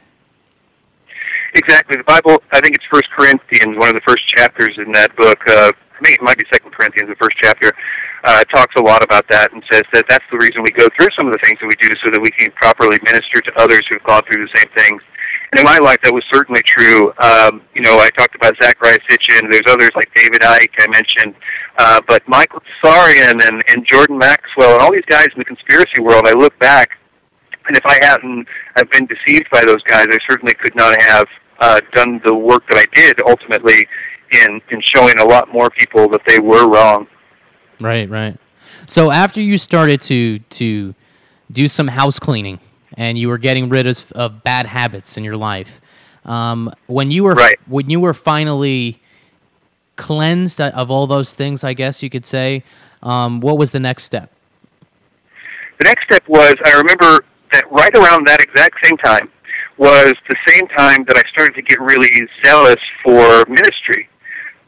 Exactly. 1.54 1.96
The 1.96 2.04
Bible, 2.04 2.42
I 2.52 2.60
think 2.60 2.76
it's 2.76 2.84
First 2.92 3.08
Corinthians, 3.16 3.76
one 3.78 3.88
of 3.88 3.94
the 3.94 4.06
first 4.06 4.22
chapters 4.36 4.76
in 4.78 4.92
that 4.92 5.14
book. 5.16 5.38
Uh, 5.48 5.72
I 5.72 6.04
think 6.04 6.18
it 6.18 6.22
might 6.22 6.38
be 6.38 6.44
Second 6.52 6.70
Corinthians, 6.72 7.08
the 7.08 7.16
first 7.16 7.36
chapter. 7.42 7.72
Uh, 8.24 8.44
talks 8.54 8.74
a 8.76 8.82
lot 8.82 9.02
about 9.02 9.26
that 9.30 9.52
and 9.52 9.62
says 9.70 9.82
that 9.94 10.04
that's 10.08 10.24
the 10.30 10.38
reason 10.38 10.62
we 10.62 10.70
go 10.72 10.86
through 10.98 11.08
some 11.16 11.26
of 11.26 11.32
the 11.32 11.38
things 11.42 11.58
that 11.60 11.66
we 11.66 11.74
do, 11.80 11.88
so 12.02 12.10
that 12.10 12.20
we 12.20 12.30
can 12.30 12.50
properly 12.52 12.98
minister 13.06 13.40
to 13.40 13.50
others 13.56 13.82
who've 13.88 14.02
gone 14.04 14.22
through 14.30 14.44
the 14.44 14.52
same 14.54 14.70
things. 14.76 15.02
And 15.50 15.60
in 15.60 15.64
my 15.64 15.78
life, 15.78 15.98
that 16.04 16.12
was 16.12 16.24
certainly 16.32 16.60
true. 16.62 17.12
Um, 17.18 17.62
you 17.74 17.80
know, 17.80 17.98
I 17.98 18.10
talked 18.10 18.34
about 18.34 18.54
Zecharia 18.58 18.98
Sitchin. 19.08 19.50
There's 19.50 19.62
others 19.66 19.90
like 19.94 20.12
David 20.14 20.42
Icke 20.42 20.74
I 20.78 20.88
mentioned, 20.88 21.34
uh, 21.78 22.00
but 22.06 22.26
Michael 22.28 22.60
Tsarion 22.82 23.40
and, 23.48 23.62
and 23.68 23.86
Jordan 23.86 24.18
Maxwell 24.18 24.74
and 24.74 24.82
all 24.82 24.92
these 24.92 25.06
guys 25.08 25.28
in 25.32 25.38
the 25.38 25.44
conspiracy 25.44 26.00
world. 26.00 26.26
I 26.26 26.32
look 26.32 26.58
back, 26.58 26.98
and 27.66 27.76
if 27.76 27.82
I 27.86 27.98
hadn't 28.02 28.46
have 28.76 28.90
been 28.90 29.06
deceived 29.06 29.48
by 29.50 29.64
those 29.64 29.82
guys, 29.84 30.06
I 30.10 30.18
certainly 30.28 30.54
could 30.54 30.74
not 30.76 31.00
have 31.00 31.26
uh, 31.60 31.80
done 31.94 32.20
the 32.24 32.34
work 32.34 32.68
that 32.68 32.78
I 32.78 32.86
did 32.94 33.20
ultimately 33.26 33.86
in 34.44 34.60
in 34.70 34.80
showing 34.82 35.18
a 35.18 35.24
lot 35.24 35.52
more 35.52 35.70
people 35.70 36.08
that 36.10 36.20
they 36.26 36.38
were 36.38 36.68
wrong. 36.68 37.06
Right, 37.80 38.08
right. 38.08 38.36
So 38.86 39.10
after 39.10 39.40
you 39.40 39.56
started 39.58 40.00
to 40.02 40.40
to 40.40 40.94
do 41.50 41.68
some 41.68 41.88
house 41.88 42.18
cleaning 42.18 42.60
and 42.98 43.16
you 43.16 43.28
were 43.28 43.38
getting 43.38 43.70
rid 43.70 43.86
of, 43.86 44.12
of 44.12 44.42
bad 44.42 44.66
habits 44.66 45.16
in 45.16 45.24
your 45.24 45.36
life, 45.36 45.80
um, 46.26 46.70
when 46.86 47.10
you 47.10 47.22
were 47.24 47.32
Right. 47.32 47.58
when 47.66 47.88
you 47.88 48.00
were 48.00 48.12
finally 48.12 49.00
cleansed 49.96 50.60
of 50.60 50.90
all 50.90 51.06
those 51.06 51.32
things, 51.32 51.64
I 51.64 51.72
guess 51.72 52.02
you 52.02 52.10
could 52.10 52.26
say, 52.26 52.62
um, 53.02 53.40
what 53.40 53.56
was 53.56 53.70
the 53.70 53.80
next 53.80 54.04
step? 54.04 54.30
The 55.78 55.84
next 55.84 56.04
step 56.04 56.24
was 56.28 56.54
I 56.66 56.72
remember 56.72 57.24
that 57.52 57.64
right 57.70 57.94
around 57.96 58.26
that 58.26 58.40
exact 58.42 58.74
same 58.84 58.96
time 58.98 59.30
was 59.78 60.12
the 60.28 60.36
same 60.48 60.66
time 60.76 61.04
that 61.06 61.16
I 61.16 61.22
started 61.30 61.54
to 61.54 61.62
get 61.62 61.80
really 61.80 62.10
zealous 62.44 62.82
for 63.04 63.44
ministry. 63.48 64.08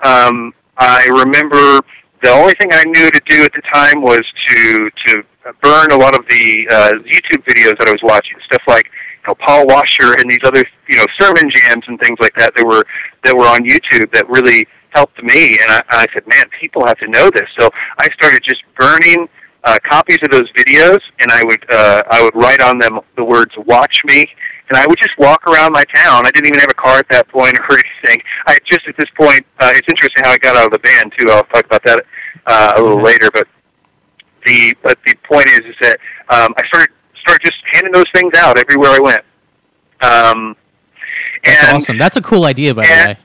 Um, 0.05 0.55
I 0.79 1.05
remember 1.09 1.81
the 2.23 2.31
only 2.31 2.55
thing 2.61 2.71
I 2.73 2.85
knew 2.85 3.11
to 3.11 3.21
do 3.29 3.43
at 3.43 3.53
the 3.53 3.63
time 3.73 4.03
was 4.03 4.23
to 4.47 4.91
to 5.07 5.23
burn 5.63 5.93
a 5.93 5.97
lot 5.97 6.15
of 6.19 6.25
the 6.29 6.69
uh, 6.71 6.93
YouTube 7.05 7.45
videos 7.45 7.79
that 7.79 7.89
I 7.89 7.93
was 7.93 8.03
watching, 8.03 8.37
stuff 8.47 8.63
like 8.69 8.87
you 8.87 9.29
know, 9.29 9.35
Paul 9.47 9.67
Washer 9.67 10.15
and 10.19 10.31
these 10.31 10.43
other 10.45 10.65
you 10.89 10.99
know 10.99 11.07
sermon 11.19 11.51
jams 11.55 11.85
and 11.89 11.99
things 12.01 12.19
like 12.21 12.35
that 12.39 12.55
that 12.57 12.67
were 12.67 12.85
that 13.25 13.37
were 13.37 13.47
on 13.47 13.61
YouTube 13.61 14.13
that 14.13 14.29
really 14.29 14.67
helped 14.91 15.23
me. 15.23 15.59
And 15.61 15.71
I, 15.71 15.83
I 15.91 16.07
said, 16.13 16.27
man, 16.27 16.45
people 16.61 16.87
have 16.87 16.99
to 16.99 17.09
know 17.09 17.31
this. 17.31 17.47
So 17.59 17.71
I 17.99 18.09
started 18.19 18.43
just 18.43 18.63
burning 18.79 19.29
uh, 19.65 19.79
copies 19.89 20.19
of 20.23 20.31
those 20.31 20.51
videos, 20.53 20.99
and 21.21 21.31
I 21.31 21.43
would 21.45 21.65
uh, 21.71 22.03
I 22.11 22.23
would 22.23 22.35
write 22.35 22.61
on 22.63 22.79
them 22.79 23.01
the 23.17 23.25
words 23.25 23.53
"Watch 23.67 24.01
me." 24.05 24.27
And 24.69 24.79
I 24.79 24.87
would 24.87 24.99
just 24.99 25.19
walk 25.19 25.45
around 25.49 25.73
my 25.73 25.83
town. 25.93 26.25
I 26.25 26.31
didn't 26.31 26.47
even 26.47 26.61
have 26.61 26.71
a 26.71 26.81
car 26.81 26.99
at 26.99 27.09
that 27.11 27.27
point 27.29 27.59
or 27.69 27.75
anything. 27.77 28.23
I 28.47 28.57
just 28.71 28.87
at 28.87 28.95
this 28.97 29.11
point, 29.19 29.45
uh, 29.59 29.73
it's 29.75 29.89
interesting 29.89 30.23
how 30.25 30.31
I 30.31 30.39
got 30.39 30.57
out 30.57 30.67
of 30.67 30.73
the 30.73 30.79
band 30.79 31.13
too. 31.19 31.27
I'll 31.29 31.43
talk 31.45 31.67
about 31.67 31.83
that 31.85 32.05
uh, 32.47 32.75
a 32.77 32.81
little 32.81 33.03
later. 33.03 33.31
But 33.33 33.49
the 34.51 34.75
but 34.83 34.99
the 35.07 35.15
point 35.29 35.47
is 35.47 35.61
is 35.61 35.77
that 35.81 35.97
um, 36.29 36.53
I 36.59 36.67
started 36.67 36.93
started 37.21 37.43
just 37.45 37.59
handing 37.73 37.93
those 37.93 38.11
things 38.15 38.33
out 38.37 38.59
everywhere 38.59 38.91
I 38.91 39.01
went. 39.01 39.25
Um, 40.03 40.57
That's 41.45 41.65
and 41.65 41.77
awesome. 41.77 41.99
That's 41.99 42.17
a 42.17 42.23
cool 42.23 42.45
idea, 42.45 42.75
by 42.75 42.83
the 42.83 42.89
way. 42.89 43.19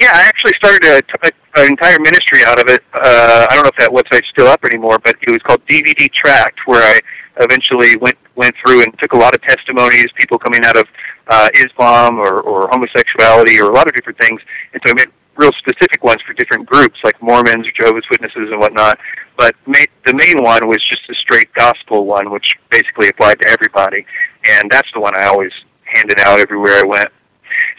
yeah, 0.00 0.10
I 0.14 0.22
actually 0.22 0.52
started 0.56 0.84
a, 0.84 1.02
a, 1.26 1.30
an 1.60 1.70
entire 1.70 1.98
ministry 2.00 2.40
out 2.46 2.60
of 2.60 2.68
it. 2.68 2.82
Uh, 2.94 3.46
I 3.50 3.54
don't 3.54 3.64
know 3.64 3.70
if 3.74 3.78
that 3.78 3.90
website's 3.90 4.28
still 4.30 4.46
up 4.46 4.64
anymore, 4.64 4.98
but 5.04 5.16
it 5.20 5.30
was 5.30 5.42
called 5.42 5.60
DVD 5.66 6.10
Tract, 6.12 6.58
where 6.66 6.82
I 6.82 7.00
eventually 7.40 7.96
went 7.96 8.16
went 8.36 8.54
through 8.64 8.82
and 8.82 8.96
took 9.00 9.12
a 9.12 9.16
lot 9.16 9.34
of 9.34 9.42
testimonies, 9.42 10.06
people 10.16 10.38
coming 10.38 10.64
out 10.64 10.76
of 10.76 10.86
uh, 11.26 11.48
Islam 11.54 12.18
or, 12.18 12.40
or 12.40 12.68
homosexuality 12.70 13.60
or 13.60 13.70
a 13.70 13.74
lot 13.74 13.86
of 13.88 13.94
different 13.94 14.18
things, 14.18 14.40
and 14.72 14.80
so 14.86 14.92
I 14.92 14.94
made 14.94 15.12
real 15.38 15.52
specific 15.58 16.02
ones 16.04 16.20
for 16.26 16.34
different 16.34 16.66
groups 16.66 16.98
like 17.04 17.20
Mormons 17.22 17.66
or 17.66 17.72
Jehovah's 17.80 18.04
Witnesses 18.10 18.50
and 18.50 18.58
whatnot. 18.58 18.98
But 19.38 19.54
ma- 19.66 19.78
the 20.04 20.14
main 20.14 20.42
one 20.44 20.68
was 20.68 20.78
just 20.90 21.08
a 21.08 21.14
straight 21.14 21.48
gospel 21.54 22.04
one, 22.04 22.30
which 22.30 22.46
basically 22.70 23.08
applied 23.08 23.40
to 23.40 23.48
everybody, 23.48 24.04
and 24.50 24.70
that's 24.70 24.88
the 24.92 25.00
one 25.00 25.16
I 25.16 25.24
always 25.26 25.52
handed 25.84 26.18
out 26.20 26.40
everywhere 26.40 26.74
I 26.82 26.86
went. 26.86 27.08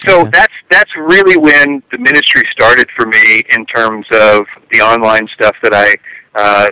So 0.08 0.22
Okay. 0.22 0.30
that's 0.34 0.54
that's 0.72 0.92
really 0.98 1.38
when 1.38 1.84
the 1.92 1.98
ministry 1.98 2.44
started 2.52 2.88
for 2.96 3.06
me 3.06 3.44
in 3.56 3.66
terms 3.66 4.08
of 4.14 4.46
the 4.72 4.80
online 4.82 5.28
stuff 5.36 5.56
that 5.62 5.74
I 5.74 5.94
uh, 6.36 6.68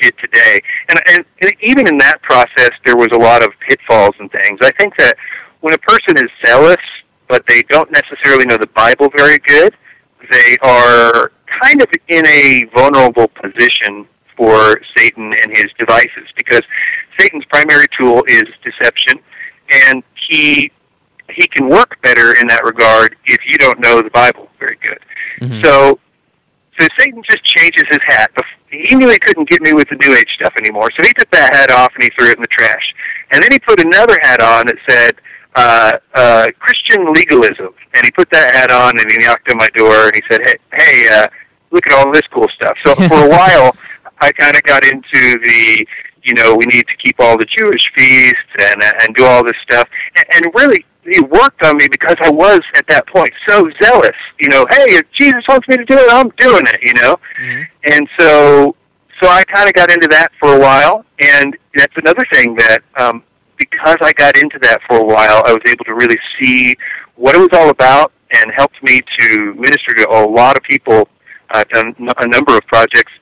did 0.00 0.14
today. 0.18 0.60
And, 0.90 1.00
and 1.10 1.24
and 1.42 1.52
even 1.62 1.88
in 1.88 1.96
that 1.98 2.20
process, 2.22 2.70
there 2.84 2.96
was 2.96 3.08
a 3.12 3.18
lot 3.18 3.42
of 3.42 3.50
pitfalls 3.68 4.14
and 4.20 4.30
things. 4.30 4.58
I 4.62 4.70
think 4.72 4.94
that 4.98 5.16
when 5.60 5.74
a 5.74 5.78
person 5.78 6.16
is 6.16 6.30
zealous, 6.44 6.76
but 7.28 7.42
they 7.48 7.62
don't 7.70 7.90
necessarily 7.90 8.46
know 8.46 8.56
the 8.56 8.68
Bible 8.68 9.08
very 9.16 9.38
good, 9.38 9.74
they 10.30 10.56
are 10.62 11.32
kind 11.62 11.82
of 11.82 11.88
in 12.08 12.26
a 12.26 12.64
vulnerable 12.74 13.28
position 13.28 14.06
for 14.36 14.80
Satan 14.96 15.32
and 15.42 15.56
his 15.56 15.66
devices 15.78 16.28
because 16.36 16.62
Satan's 17.18 17.44
primary 17.46 17.86
tool 17.98 18.22
is 18.28 18.44
deception, 18.62 19.18
and 19.86 20.02
he 20.28 20.70
he 21.30 21.46
can 21.48 21.68
work 21.68 22.00
better 22.02 22.32
in 22.40 22.46
that 22.48 22.64
regard 22.64 23.14
if 23.26 23.38
you 23.46 23.58
don't 23.58 23.78
know 23.80 24.00
the 24.00 24.10
Bible 24.10 24.48
very 24.58 24.78
good. 24.86 24.98
Mhm. 25.40 25.64
So, 25.64 25.98
so 26.80 26.88
Satan 26.98 27.22
just 27.28 27.44
changes 27.44 27.84
his 27.90 28.00
hat. 28.04 28.30
He 28.70 28.94
knew 28.96 29.08
he 29.10 29.18
couldn't 29.18 29.48
get 29.48 29.60
me 29.60 29.72
with 29.72 29.88
the 29.88 29.96
New 30.06 30.14
Age 30.16 30.28
stuff 30.34 30.54
anymore, 30.58 30.88
so 30.98 31.06
he 31.06 31.12
took 31.14 31.30
that 31.32 31.54
hat 31.54 31.70
off 31.70 31.92
and 31.94 32.02
he 32.02 32.10
threw 32.18 32.30
it 32.30 32.36
in 32.36 32.42
the 32.42 32.48
trash. 32.48 32.94
And 33.32 33.42
then 33.42 33.50
he 33.52 33.58
put 33.58 33.80
another 33.80 34.18
hat 34.22 34.40
on 34.40 34.66
that 34.66 34.76
said 34.88 35.20
uh, 35.58 35.92
uh, 36.14 36.46
Christian 36.60 37.12
legalism, 37.12 37.74
and 37.94 38.04
he 38.04 38.10
put 38.12 38.30
that 38.30 38.54
hat 38.54 38.70
on 38.70 38.98
and 38.98 39.10
he 39.10 39.18
knocked 39.26 39.50
on 39.50 39.58
my 39.58 39.68
door 39.74 40.06
and 40.06 40.14
he 40.14 40.22
said, 40.30 40.40
"Hey, 40.46 40.56
hey, 40.72 41.08
uh, 41.12 41.26
look 41.70 41.84
at 41.90 41.98
all 41.98 42.12
this 42.12 42.26
cool 42.32 42.48
stuff." 42.54 42.76
So 42.86 42.94
for 43.08 43.26
a 43.26 43.28
while, 43.28 43.74
I 44.20 44.30
kind 44.32 44.54
of 44.54 44.62
got 44.62 44.84
into 44.84 45.38
the 45.42 45.86
you 46.24 46.34
know, 46.34 46.54
we 46.54 46.64
need 46.66 46.86
to 46.86 46.96
keep 47.02 47.16
all 47.20 47.38
the 47.38 47.46
Jewish 47.46 47.82
feasts 47.96 48.52
and 48.60 48.82
and 49.02 49.16
do 49.16 49.24
all 49.24 49.42
this 49.42 49.56
stuff. 49.62 49.88
And, 50.16 50.44
and 50.44 50.54
really, 50.54 50.84
it 51.04 51.28
worked 51.30 51.64
on 51.64 51.76
me 51.76 51.88
because 51.90 52.16
I 52.20 52.30
was 52.30 52.60
at 52.76 52.86
that 52.88 53.06
point 53.06 53.30
so 53.48 53.68
zealous. 53.82 54.16
You 54.38 54.48
know, 54.50 54.66
hey, 54.70 54.94
if 54.94 55.10
Jesus 55.12 55.42
wants 55.48 55.66
me 55.68 55.76
to 55.76 55.84
do 55.84 55.96
it, 55.96 56.12
I'm 56.12 56.30
doing 56.38 56.64
it. 56.66 56.80
You 56.82 57.02
know, 57.02 57.16
and 57.90 58.08
so 58.18 58.76
so 59.22 59.28
I 59.28 59.42
kind 59.44 59.68
of 59.68 59.74
got 59.74 59.90
into 59.90 60.08
that 60.08 60.28
for 60.38 60.54
a 60.54 60.60
while, 60.60 61.04
and 61.20 61.56
that's 61.74 61.96
another 61.96 62.24
thing 62.32 62.54
that 62.56 62.80
um, 62.96 63.22
because 63.58 63.96
I 64.00 64.12
got 64.12 64.36
into 64.36 64.58
that 64.62 64.80
for 64.88 64.98
a 64.98 65.04
while, 65.04 65.42
I 65.46 65.52
was 65.52 65.62
able 65.68 65.84
to 65.86 65.94
really 65.94 66.18
see 66.40 66.76
what 67.16 67.34
it 67.34 67.38
was 67.38 67.50
all 67.52 67.70
about, 67.70 68.12
and 68.34 68.52
helped 68.56 68.82
me 68.82 69.00
to 69.18 69.54
minister 69.54 69.94
to 69.96 70.08
a 70.10 70.22
lot 70.28 70.56
of 70.56 70.62
people. 70.62 71.08
I've 71.50 71.68
done 71.70 71.94
a 71.98 72.28
number 72.28 72.56
of 72.56 72.62
projects. 72.66 73.12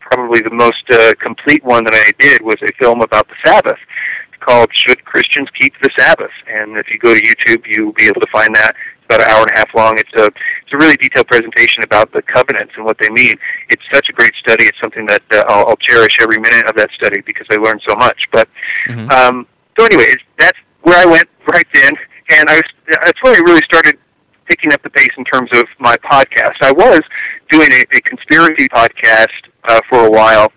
Probably 0.00 0.40
the 0.40 0.50
most 0.54 0.84
uh, 0.92 1.12
complete 1.20 1.64
one 1.64 1.84
that 1.84 1.94
I 1.94 2.12
did 2.18 2.42
was 2.42 2.56
a 2.62 2.72
film 2.82 3.00
about 3.00 3.28
the 3.28 3.34
Sabbath 3.44 3.78
called 4.40 4.70
"Should 4.72 5.04
Christians 5.04 5.48
Keep 5.60 5.74
the 5.82 5.90
Sabbath?" 5.98 6.30
And 6.46 6.76
if 6.76 6.88
you 6.90 6.98
go 6.98 7.14
to 7.14 7.20
YouTube, 7.20 7.64
you'll 7.66 7.92
be 7.92 8.06
able 8.06 8.20
to 8.20 8.30
find 8.32 8.54
that. 8.54 8.74
It's 8.96 9.04
about 9.06 9.20
an 9.20 9.28
hour 9.34 9.40
and 9.42 9.50
a 9.54 9.58
half 9.58 9.74
long. 9.74 9.94
It's 9.98 10.12
a 10.16 10.26
it's 10.26 10.72
a 10.72 10.76
really 10.76 10.96
detailed 10.96 11.28
presentation 11.28 11.82
about 11.84 12.12
the 12.12 12.22
covenants 12.22 12.72
and 12.76 12.84
what 12.84 12.96
they 13.00 13.10
mean. 13.10 13.34
It's 13.68 13.82
such 13.92 14.08
a 14.08 14.12
great 14.12 14.32
study. 14.36 14.64
It's 14.64 14.78
something 14.82 15.06
that 15.06 15.22
uh, 15.32 15.44
I'll, 15.48 15.68
I'll 15.68 15.76
cherish 15.76 16.18
every 16.20 16.38
minute 16.38 16.68
of 16.68 16.76
that 16.76 16.90
study 16.96 17.20
because 17.20 17.46
I 17.50 17.56
learned 17.56 17.82
so 17.86 17.94
much. 17.96 18.18
But 18.32 18.48
Mm-hmm. 18.88 19.08
um, 19.10 19.46
so 19.78 19.84
anyway, 19.86 20.12
that's 20.38 20.58
where 20.82 20.98
I 20.98 21.04
went 21.04 21.28
right 21.52 21.66
then, 21.74 21.92
and 22.38 22.48
I 22.48 22.54
was 22.54 22.62
that's 23.02 23.22
when 23.22 23.34
I 23.34 23.38
really 23.40 23.62
started 23.64 23.98
picking 24.46 24.72
up 24.72 24.82
the 24.82 24.90
pace 24.90 25.10
in 25.16 25.24
terms 25.24 25.50
of 25.54 25.64
my 25.78 25.96
podcast. 25.96 26.56
I 26.62 26.72
was 26.72 27.00
doing 27.50 27.68
a, 27.72 27.96
a 27.96 28.00
conspiracy 28.02 28.68
podcast 28.68 29.28
uh, 29.68 29.80
for 29.88 30.06
a 30.06 30.10
while, 30.10 30.52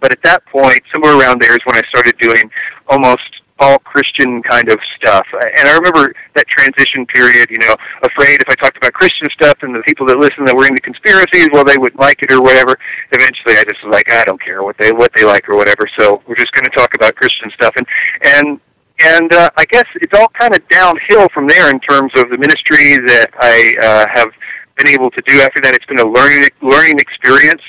but 0.00 0.12
at 0.12 0.22
that 0.24 0.44
point, 0.46 0.80
somewhere 0.92 1.18
around 1.18 1.40
there 1.40 1.52
is 1.52 1.60
when 1.64 1.76
I 1.76 1.82
started 1.88 2.16
doing 2.18 2.50
almost 2.88 3.22
all 3.58 3.78
Christian 3.80 4.42
kind 4.42 4.68
of 4.68 4.78
stuff. 4.96 5.26
And 5.32 5.68
I 5.68 5.74
remember 5.76 6.12
that 6.34 6.46
transition 6.48 7.06
period, 7.06 7.48
you 7.50 7.58
know, 7.58 7.74
afraid 8.02 8.40
if 8.40 8.48
I 8.48 8.54
talked 8.54 8.76
about 8.76 8.92
Christian 8.92 9.28
stuff 9.32 9.56
and 9.62 9.74
the 9.74 9.82
people 9.86 10.06
that 10.06 10.18
listen 10.18 10.44
that 10.44 10.54
were 10.54 10.66
into 10.66 10.82
conspiracies, 10.82 11.48
well, 11.52 11.64
they 11.64 11.78
wouldn't 11.78 12.00
like 12.00 12.22
it 12.22 12.32
or 12.32 12.42
whatever. 12.42 12.76
Eventually, 13.12 13.56
I 13.56 13.64
just 13.64 13.82
was 13.84 13.92
like, 13.92 14.10
I 14.10 14.24
don't 14.24 14.42
care 14.42 14.62
what 14.62 14.76
they 14.78 14.92
what 14.92 15.10
they 15.16 15.24
like 15.24 15.48
or 15.48 15.56
whatever. 15.56 15.88
So 15.98 16.22
we're 16.26 16.36
just 16.36 16.52
going 16.52 16.64
to 16.64 16.76
talk 16.76 16.94
about 16.94 17.16
Christian 17.16 17.50
stuff. 17.54 17.74
And 17.76 17.86
and 18.24 18.60
and 19.00 19.32
uh, 19.32 19.50
I 19.56 19.64
guess 19.66 19.84
it's 19.96 20.12
all 20.18 20.28
kind 20.28 20.54
of 20.54 20.66
downhill 20.68 21.28
from 21.32 21.48
there 21.48 21.70
in 21.70 21.80
terms 21.80 22.12
of 22.16 22.30
the 22.30 22.38
ministry 22.38 22.96
that 23.08 23.28
I 23.40 23.74
uh, 23.80 24.06
have 24.14 24.28
been 24.76 24.92
able 24.92 25.10
to 25.10 25.22
do. 25.26 25.40
After 25.40 25.60
that, 25.62 25.74
it's 25.74 25.84
been 25.86 26.00
a 26.00 26.08
learning 26.08 26.48
learning 26.60 26.98
experience. 26.98 27.62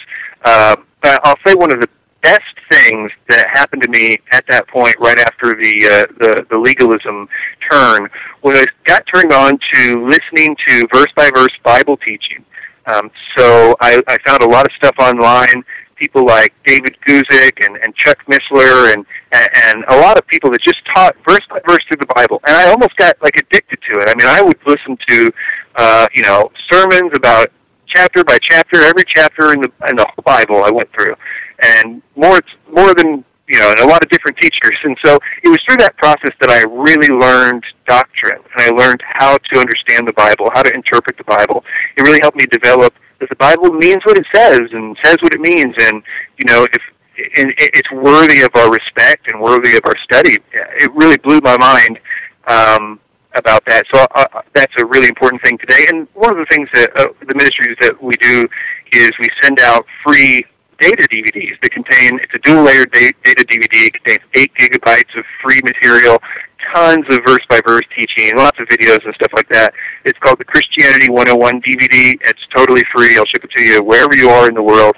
Uh, 0.44 0.76
I'll 1.04 1.40
say 1.46 1.56
one 1.56 1.72
of 1.72 1.80
the 1.80 1.88
best 2.28 2.42
things 2.70 3.10
that 3.30 3.48
happened 3.54 3.82
to 3.82 3.90
me 3.90 4.18
at 4.34 4.46
that 4.50 4.68
point, 4.68 4.94
right 5.00 5.20
after 5.20 5.56
the 5.56 5.74
uh, 5.88 6.14
the, 6.20 6.46
the 6.50 6.58
legalism 6.58 7.28
turn, 7.72 8.10
was 8.44 8.60
I 8.60 8.66
got 8.86 9.04
turned 9.14 9.32
on 9.32 9.58
to 9.74 10.06
listening 10.06 10.56
to 10.68 10.88
verse 10.94 11.12
by 11.16 11.30
verse 11.34 11.56
Bible 11.64 11.96
teaching. 11.98 12.44
Um, 12.88 13.10
so 13.38 13.76
I, 13.80 14.02
I 14.08 14.18
found 14.26 14.42
a 14.44 14.48
lot 14.48 14.66
of 14.66 14.72
stuff 14.74 14.96
online. 15.00 15.64
People 15.96 16.26
like 16.26 16.54
David 16.66 16.96
Guzik 17.08 17.66
and, 17.66 17.76
and 17.78 17.96
Chuck 17.96 18.20
Missler 18.28 18.94
and, 18.94 19.06
and 19.34 19.84
a 19.90 19.98
lot 19.98 20.18
of 20.18 20.28
people 20.28 20.52
that 20.52 20.62
just 20.62 20.82
taught 20.94 21.16
verse 21.28 21.46
by 21.50 21.60
verse 21.68 21.84
through 21.88 21.98
the 21.98 22.14
Bible. 22.14 22.40
And 22.48 22.56
I 22.56 22.70
almost 22.70 22.96
got 22.98 23.18
like 23.22 23.36
addicted 23.36 23.80
to 23.92 24.00
it. 24.00 24.08
I 24.08 24.14
mean, 24.16 24.28
I 24.28 24.42
would 24.42 24.60
listen 24.66 24.98
to 25.08 25.32
uh, 25.76 26.08
you 26.14 26.24
know 26.24 26.52
sermons 26.72 27.12
about 27.16 27.48
chapter 27.88 28.24
by 28.24 28.38
chapter, 28.42 28.84
every 28.84 29.06
chapter 29.08 29.54
in 29.54 29.62
the 29.62 29.72
in 29.90 29.96
the 29.96 30.08
Bible 30.24 30.64
I 30.64 30.72
went 30.72 30.92
through, 30.94 31.16
and 31.64 32.02
more 32.16 32.40
more 32.72 32.94
than 32.94 33.24
you 33.48 33.60
know, 33.60 33.70
and 33.70 33.80
a 33.80 33.88
lot 33.88 34.04
of 34.04 34.10
different 34.10 34.38
teachers. 34.38 34.78
And 34.84 34.98
so 35.06 35.18
it 35.44 35.48
was 35.50 35.60
through 35.66 35.78
that 35.78 35.96
process 35.98 36.32
that 36.42 36.50
I 36.50 36.64
really 36.70 37.08
learned 37.08 37.64
doctrine, 37.88 38.42
and 38.44 38.60
I 38.60 38.70
learned 38.76 39.02
how 39.06 39.38
to 39.38 39.60
understand 39.60 40.08
the 40.08 40.14
Bible, 40.14 40.50
how 40.54 40.64
to 40.64 40.74
interpret 40.74 41.18
the 41.18 41.24
Bible. 41.24 41.64
It 41.98 42.02
really 42.02 42.20
helped 42.22 42.38
me 42.38 42.46
develop 42.52 42.94
that 43.20 43.30
the 43.30 43.36
Bible 43.36 43.72
means 43.72 44.04
what 44.04 44.18
it 44.18 44.26
says 44.34 44.60
and 44.72 44.98
says 45.04 45.18
what 45.22 45.34
it 45.34 45.40
means, 45.40 45.74
and 45.80 46.04
you 46.38 46.46
know, 46.46 46.66
if 46.66 46.82
and 47.38 47.52
it's 47.58 47.92
worthy 47.92 48.42
of 48.42 48.52
our 48.54 48.72
respect 48.72 49.32
and 49.32 49.42
worthy 49.42 49.76
of 49.76 49.82
our 49.86 49.98
study. 50.04 50.38
It 50.54 50.94
really 50.94 51.18
blew 51.18 51.40
my 51.42 51.58
mind. 51.58 52.00
Um, 52.48 53.00
about 53.36 53.64
that. 53.68 53.84
So 53.94 54.06
uh, 54.16 54.42
that's 54.54 54.74
a 54.80 54.86
really 54.86 55.08
important 55.08 55.42
thing 55.44 55.58
today. 55.60 55.86
And 55.90 56.08
one 56.14 56.32
of 56.32 56.38
the 56.38 56.46
things 56.50 56.68
that 56.74 56.90
uh, 56.98 57.08
the 57.20 57.36
ministries 57.36 57.78
that 57.82 58.02
we 58.02 58.14
do 58.18 58.48
is 58.94 59.12
we 59.20 59.28
send 59.44 59.60
out 59.60 59.86
free 60.04 60.44
data 60.80 61.08
DVDs 61.10 61.60
that 61.62 61.72
contain, 61.72 62.20
it's 62.22 62.34
a 62.34 62.40
dual 62.40 62.64
layered 62.64 62.92
da- 62.92 63.12
data 63.24 63.46
DVD. 63.46 63.88
It 63.88 63.94
contains 63.94 64.26
8 64.34 64.52
gigabytes 64.56 65.18
of 65.18 65.26
free 65.42 65.62
material, 65.64 66.18
tons 66.74 67.06
of 67.10 67.20
verse 67.26 67.46
by 67.50 67.62
verse 67.66 67.86
teaching, 67.96 68.36
lots 68.36 68.60
of 68.60 68.68
videos 68.68 69.04
and 69.06 69.14
stuff 69.16 69.32
like 69.36 69.50
that. 69.50 69.74
It's 70.06 70.18
called 70.20 70.40
the 70.40 70.46
Christianity 70.46 71.10
101 71.10 71.62
DVD. 71.62 72.18
It's 72.22 72.42
totally 72.56 72.84
free. 72.94 73.18
I'll 73.18 73.26
ship 73.26 73.44
it 73.44 73.52
to 73.56 73.64
you 73.64 73.84
wherever 73.84 74.16
you 74.16 74.30
are 74.30 74.48
in 74.48 74.56
the 74.56 74.64
world. 74.64 74.96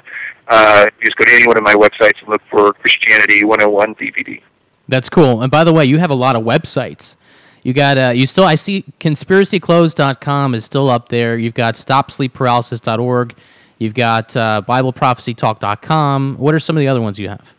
Uh, 0.48 0.88
just 1.04 1.16
go 1.18 1.26
to 1.26 1.32
any 1.32 1.46
one 1.46 1.58
of 1.58 1.64
my 1.64 1.76
websites 1.76 2.20
and 2.22 2.30
look 2.30 2.42
for 2.50 2.74
Christianity 2.74 3.44
101 3.46 3.96
DVD. 3.96 4.42
That's 4.88 5.10
cool. 5.10 5.42
And 5.42 5.52
by 5.52 5.64
the 5.64 5.72
way, 5.72 5.86
you 5.86 6.00
have 6.00 6.10
a 6.10 6.16
lot 6.16 6.36
of 6.36 6.44
websites. 6.44 7.16
You 7.62 7.74
got 7.74 8.00
uh, 8.00 8.10
you 8.12 8.26
still 8.26 8.46
I 8.46 8.56
see 8.56 8.86
conspiracyclothes.com 9.00 10.56
is 10.56 10.66
still 10.66 10.90
up 10.90 11.10
there. 11.10 11.38
You've 11.38 11.54
got 11.54 11.76
stopsleepparalysis.org. 11.76 13.36
You've 13.80 13.94
got 13.94 14.36
uh, 14.36 14.62
bibleprophecytalk.com. 14.68 16.36
What 16.38 16.54
are 16.54 16.60
some 16.60 16.76
of 16.78 16.82
the 16.82 16.88
other 16.88 17.02
ones 17.02 17.18
you 17.18 17.30
have? 17.30 17.54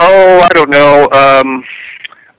Oh, 0.00 0.40
I 0.40 0.48
don't 0.54 0.70
know. 0.70 1.08
Um, 1.12 1.64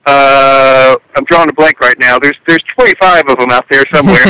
uh, 0.05 0.95
I'm 1.15 1.23
drawing 1.25 1.49
a 1.49 1.53
blank 1.53 1.79
right 1.79 1.97
now. 1.99 2.19
There's 2.19 2.37
there's 2.47 2.63
25 2.75 3.23
of 3.29 3.37
them 3.37 3.49
out 3.51 3.65
there 3.69 3.83
somewhere. 3.93 4.23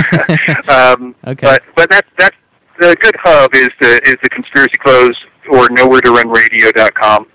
um, 0.70 1.16
Okay. 1.26 1.46
But 1.46 1.64
but 1.76 1.90
that's 1.90 2.08
that's 2.18 2.36
the 2.80 2.96
good 3.00 3.16
hub 3.24 3.54
is 3.56 3.70
the 3.82 4.00
is 4.06 4.18
the 4.24 4.30
conspiracy 4.30 4.78
clothes 4.84 5.18
or 5.52 5.68
nowhere 5.72 6.02
to 6.02 6.12
run 6.12 6.30
radio.com. 6.30 7.28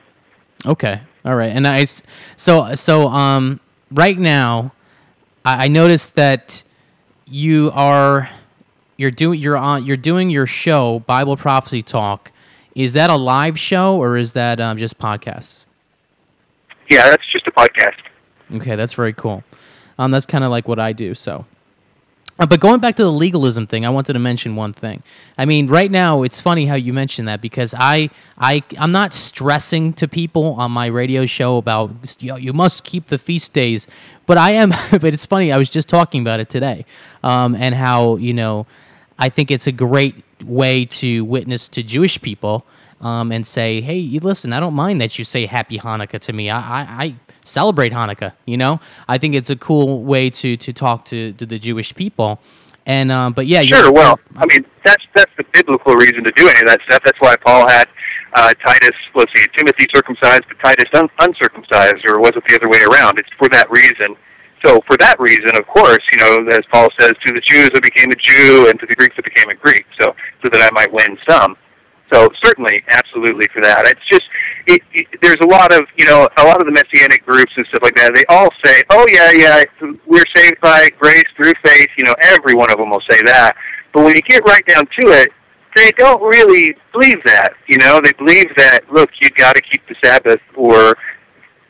Okay. 0.67 1.01
All 1.25 1.35
right. 1.37 1.51
And 1.51 1.67
I 1.67 1.87
so 2.37 2.75
so 2.75 3.09
um 3.09 3.61
right 3.91 4.19
now 4.19 4.73
I, 5.45 5.65
I 5.65 5.69
noticed 5.69 6.15
that 6.17 6.63
you 7.27 7.71
are 7.75 8.29
you're 8.97 9.11
doing 9.11 9.41
you're 9.41 9.57
on 9.57 9.85
you're 9.85 9.97
doing 9.97 10.31
your 10.31 10.47
show 10.47 11.01
Bible 11.01 11.37
Prophecy 11.37 11.83
Talk. 11.83 12.31
Is 12.75 12.93
that 12.95 13.11
a 13.11 13.17
live 13.17 13.59
show 13.59 13.97
or 13.97 14.17
is 14.17 14.33
that 14.33 14.61
um, 14.61 14.79
just 14.79 14.99
podcasts? 14.99 15.65
Yeah, 16.91 17.09
that's 17.11 17.25
just 17.33 17.47
a 17.47 17.53
podcast. 17.53 17.97
Okay, 18.57 18.77
that's 18.77 18.93
very 18.93 19.13
cool. 19.13 19.45
Um, 19.99 20.11
that's 20.11 20.27
kind 20.27 20.45
of 20.45 20.51
like 20.51 20.67
what 20.67 20.79
I 20.79 20.93
do. 20.93 21.15
So, 21.15 21.47
uh, 22.39 22.47
but 22.47 22.59
going 22.59 22.81
back 22.81 22.97
to 22.97 23.05
the 23.05 23.13
legalism 23.13 23.67
thing, 23.67 23.87
I 23.87 23.91
wanted 23.91 24.15
to 24.15 24.19
mention 24.19 24.57
one 24.57 24.73
thing. 24.73 25.05
I 25.39 25.45
mean, 25.45 25.69
right 25.69 25.91
now 25.91 26.25
it's 26.25 26.41
funny 26.41 26.67
how 26.67 26.75
you 26.75 26.93
mention 26.93 27.27
that 27.27 27.41
because 27.41 27.75
I, 27.79 28.11
I, 28.37 28.65
I'm 28.77 28.91
not 28.91 29.15
stressing 29.15 29.93
to 29.95 30.09
people 30.09 30.55
on 30.55 30.73
my 30.73 30.87
radio 30.87 31.27
show 31.27 31.59
about 31.59 31.93
you, 32.19 32.33
know, 32.33 32.37
you 32.37 32.53
must 32.53 32.83
keep 32.83 33.07
the 33.07 33.19
feast 33.19 33.53
days, 33.53 33.87
but 34.27 34.37
I 34.37 34.53
am. 34.53 34.71
but 34.91 35.05
it's 35.05 35.27
funny. 35.27 35.53
I 35.53 35.59
was 35.59 35.71
just 35.71 35.89
talking 35.89 36.23
about 36.23 36.41
it 36.41 36.51
today, 36.51 36.85
um, 37.23 37.55
and 37.55 37.75
how 37.75 38.17
you 38.17 38.35
know, 38.35 38.67
I 39.19 39.29
think 39.29 39.51
it's 39.51 39.67
a 39.67 39.73
great 39.73 40.25
way 40.45 40.85
to 40.87 41.25
witness 41.25 41.69
to 41.71 41.83
Jewish 41.83 42.21
people. 42.21 42.67
Um, 43.01 43.33
and 43.33 43.47
say, 43.47 43.83
hey, 43.83 43.99
you 43.99 44.19
listen. 44.21 44.55
I 44.55 44.61
don't 44.61 44.73
mind 44.73 45.03
that 45.03 45.19
you 45.19 45.25
say 45.25 45.45
Happy 45.45 45.79
Hanukkah 45.79 46.19
to 46.21 46.33
me. 46.33 46.49
I, 46.49 46.59
I, 46.59 47.05
I 47.05 47.15
celebrate 47.45 47.93
Hanukkah. 47.93 48.33
You 48.47 48.57
know, 48.57 48.81
I 49.07 49.19
think 49.19 49.35
it's 49.35 49.51
a 49.51 49.57
cool 49.57 50.03
way 50.03 50.31
to 50.31 50.57
to 50.57 50.73
talk 50.73 51.05
to, 51.07 51.33
to 51.35 51.45
the 51.45 51.59
Jewish 51.59 51.95
people. 51.95 52.41
And 52.87 53.13
um, 53.13 53.35
but 53.35 53.47
yeah, 53.47 53.63
Sure. 53.63 53.93
Well, 53.93 54.19
I 54.37 54.47
mean 54.47 54.65
that's 54.87 55.05
that's 55.15 55.31
the 55.37 55.45
biblical 55.53 55.95
reason 55.95 56.25
to 56.25 56.33
do 56.35 56.49
any 56.49 56.61
of 56.61 56.67
that 56.67 56.81
stuff. 56.89 57.03
That's 57.05 57.21
why 57.21 57.37
Paul 57.45 57.69
had 57.69 57.89
uh, 58.35 58.53
Titus, 58.67 58.97
let's 59.15 59.31
see, 59.35 59.45
Timothy 59.57 59.87
circumcised, 59.95 60.45
but 60.49 60.59
Titus 60.65 60.87
un- 60.95 61.09
uncircumcised, 61.21 62.09
or 62.09 62.19
was 62.21 62.33
it 62.35 62.43
the 62.49 62.57
other 62.57 62.69
way 62.69 62.83
around? 62.83 63.19
It's 63.19 63.31
for 63.39 63.49
that 63.51 63.71
reason. 63.71 64.17
So 64.65 64.81
for 64.87 64.97
that 64.97 65.21
reason, 65.21 65.53
of 65.57 65.67
course, 65.67 66.01
you 66.13 66.19
know, 66.25 66.49
as 66.49 66.65
Paul 66.73 66.89
says, 66.99 67.13
to 67.27 67.33
the 67.33 67.43
Jews 67.47 67.71
I 67.75 67.81
became 67.81 68.09
a 68.11 68.17
Jew, 68.17 68.69
and 68.69 68.81
to 68.81 68.87
the 68.87 68.95
Greeks 68.97 69.15
I 69.19 69.23
became 69.23 69.49
a 69.51 69.57
Greek, 69.57 69.85
so 70.01 70.15
so 70.43 70.49
that 70.49 70.63
I 70.63 70.71
might 70.73 70.91
win 70.93 71.19
some. 71.29 71.57
So 72.13 72.29
certainly, 72.43 72.83
absolutely 72.93 73.47
for 73.53 73.61
that. 73.63 73.85
It's 73.87 74.09
just 74.11 74.25
it, 74.67 74.81
it, 74.93 75.07
there's 75.21 75.41
a 75.43 75.47
lot 75.47 75.73
of 75.73 75.85
you 75.99 76.07
know 76.07 76.29
a 76.39 76.45
lot 76.45 76.61
of 76.61 76.67
the 76.67 76.73
messianic 76.73 77.27
groups 77.27 77.53
and 77.57 77.67
stuff 77.67 77.83
like 77.83 77.95
that. 77.97 78.15
They 78.15 78.25
all 78.29 78.49
say, 78.65 78.83
"Oh 78.91 79.05
yeah, 79.13 79.33
yeah, 79.33 79.65
we're 80.07 80.25
saved 80.35 80.61
by 80.63 80.89
grace 80.99 81.29
through 81.37 81.53
faith." 81.65 81.89
You 81.99 82.05
know, 82.05 82.15
every 82.23 82.55
one 82.55 82.71
of 82.71 82.79
them 82.79 82.91
will 82.91 83.05
say 83.11 83.21
that. 83.27 83.53
But 83.93 84.05
when 84.05 84.17
you 84.17 84.23
get 84.23 84.45
right 84.45 84.65
down 84.67 84.87
to 84.87 85.09
it, 85.13 85.29
they 85.77 85.91
don't 85.99 86.23
really 86.23 86.75
believe 86.93 87.21
that. 87.27 87.53
You 87.69 87.79
know, 87.79 88.01
they 88.03 88.13
believe 88.17 88.49
that 88.57 88.81
look, 88.91 89.11
you 89.21 89.29
got 89.37 89.57
to 89.57 89.63
keep 89.63 89.83
the 89.89 89.97
Sabbath, 90.03 90.41
or 90.57 90.95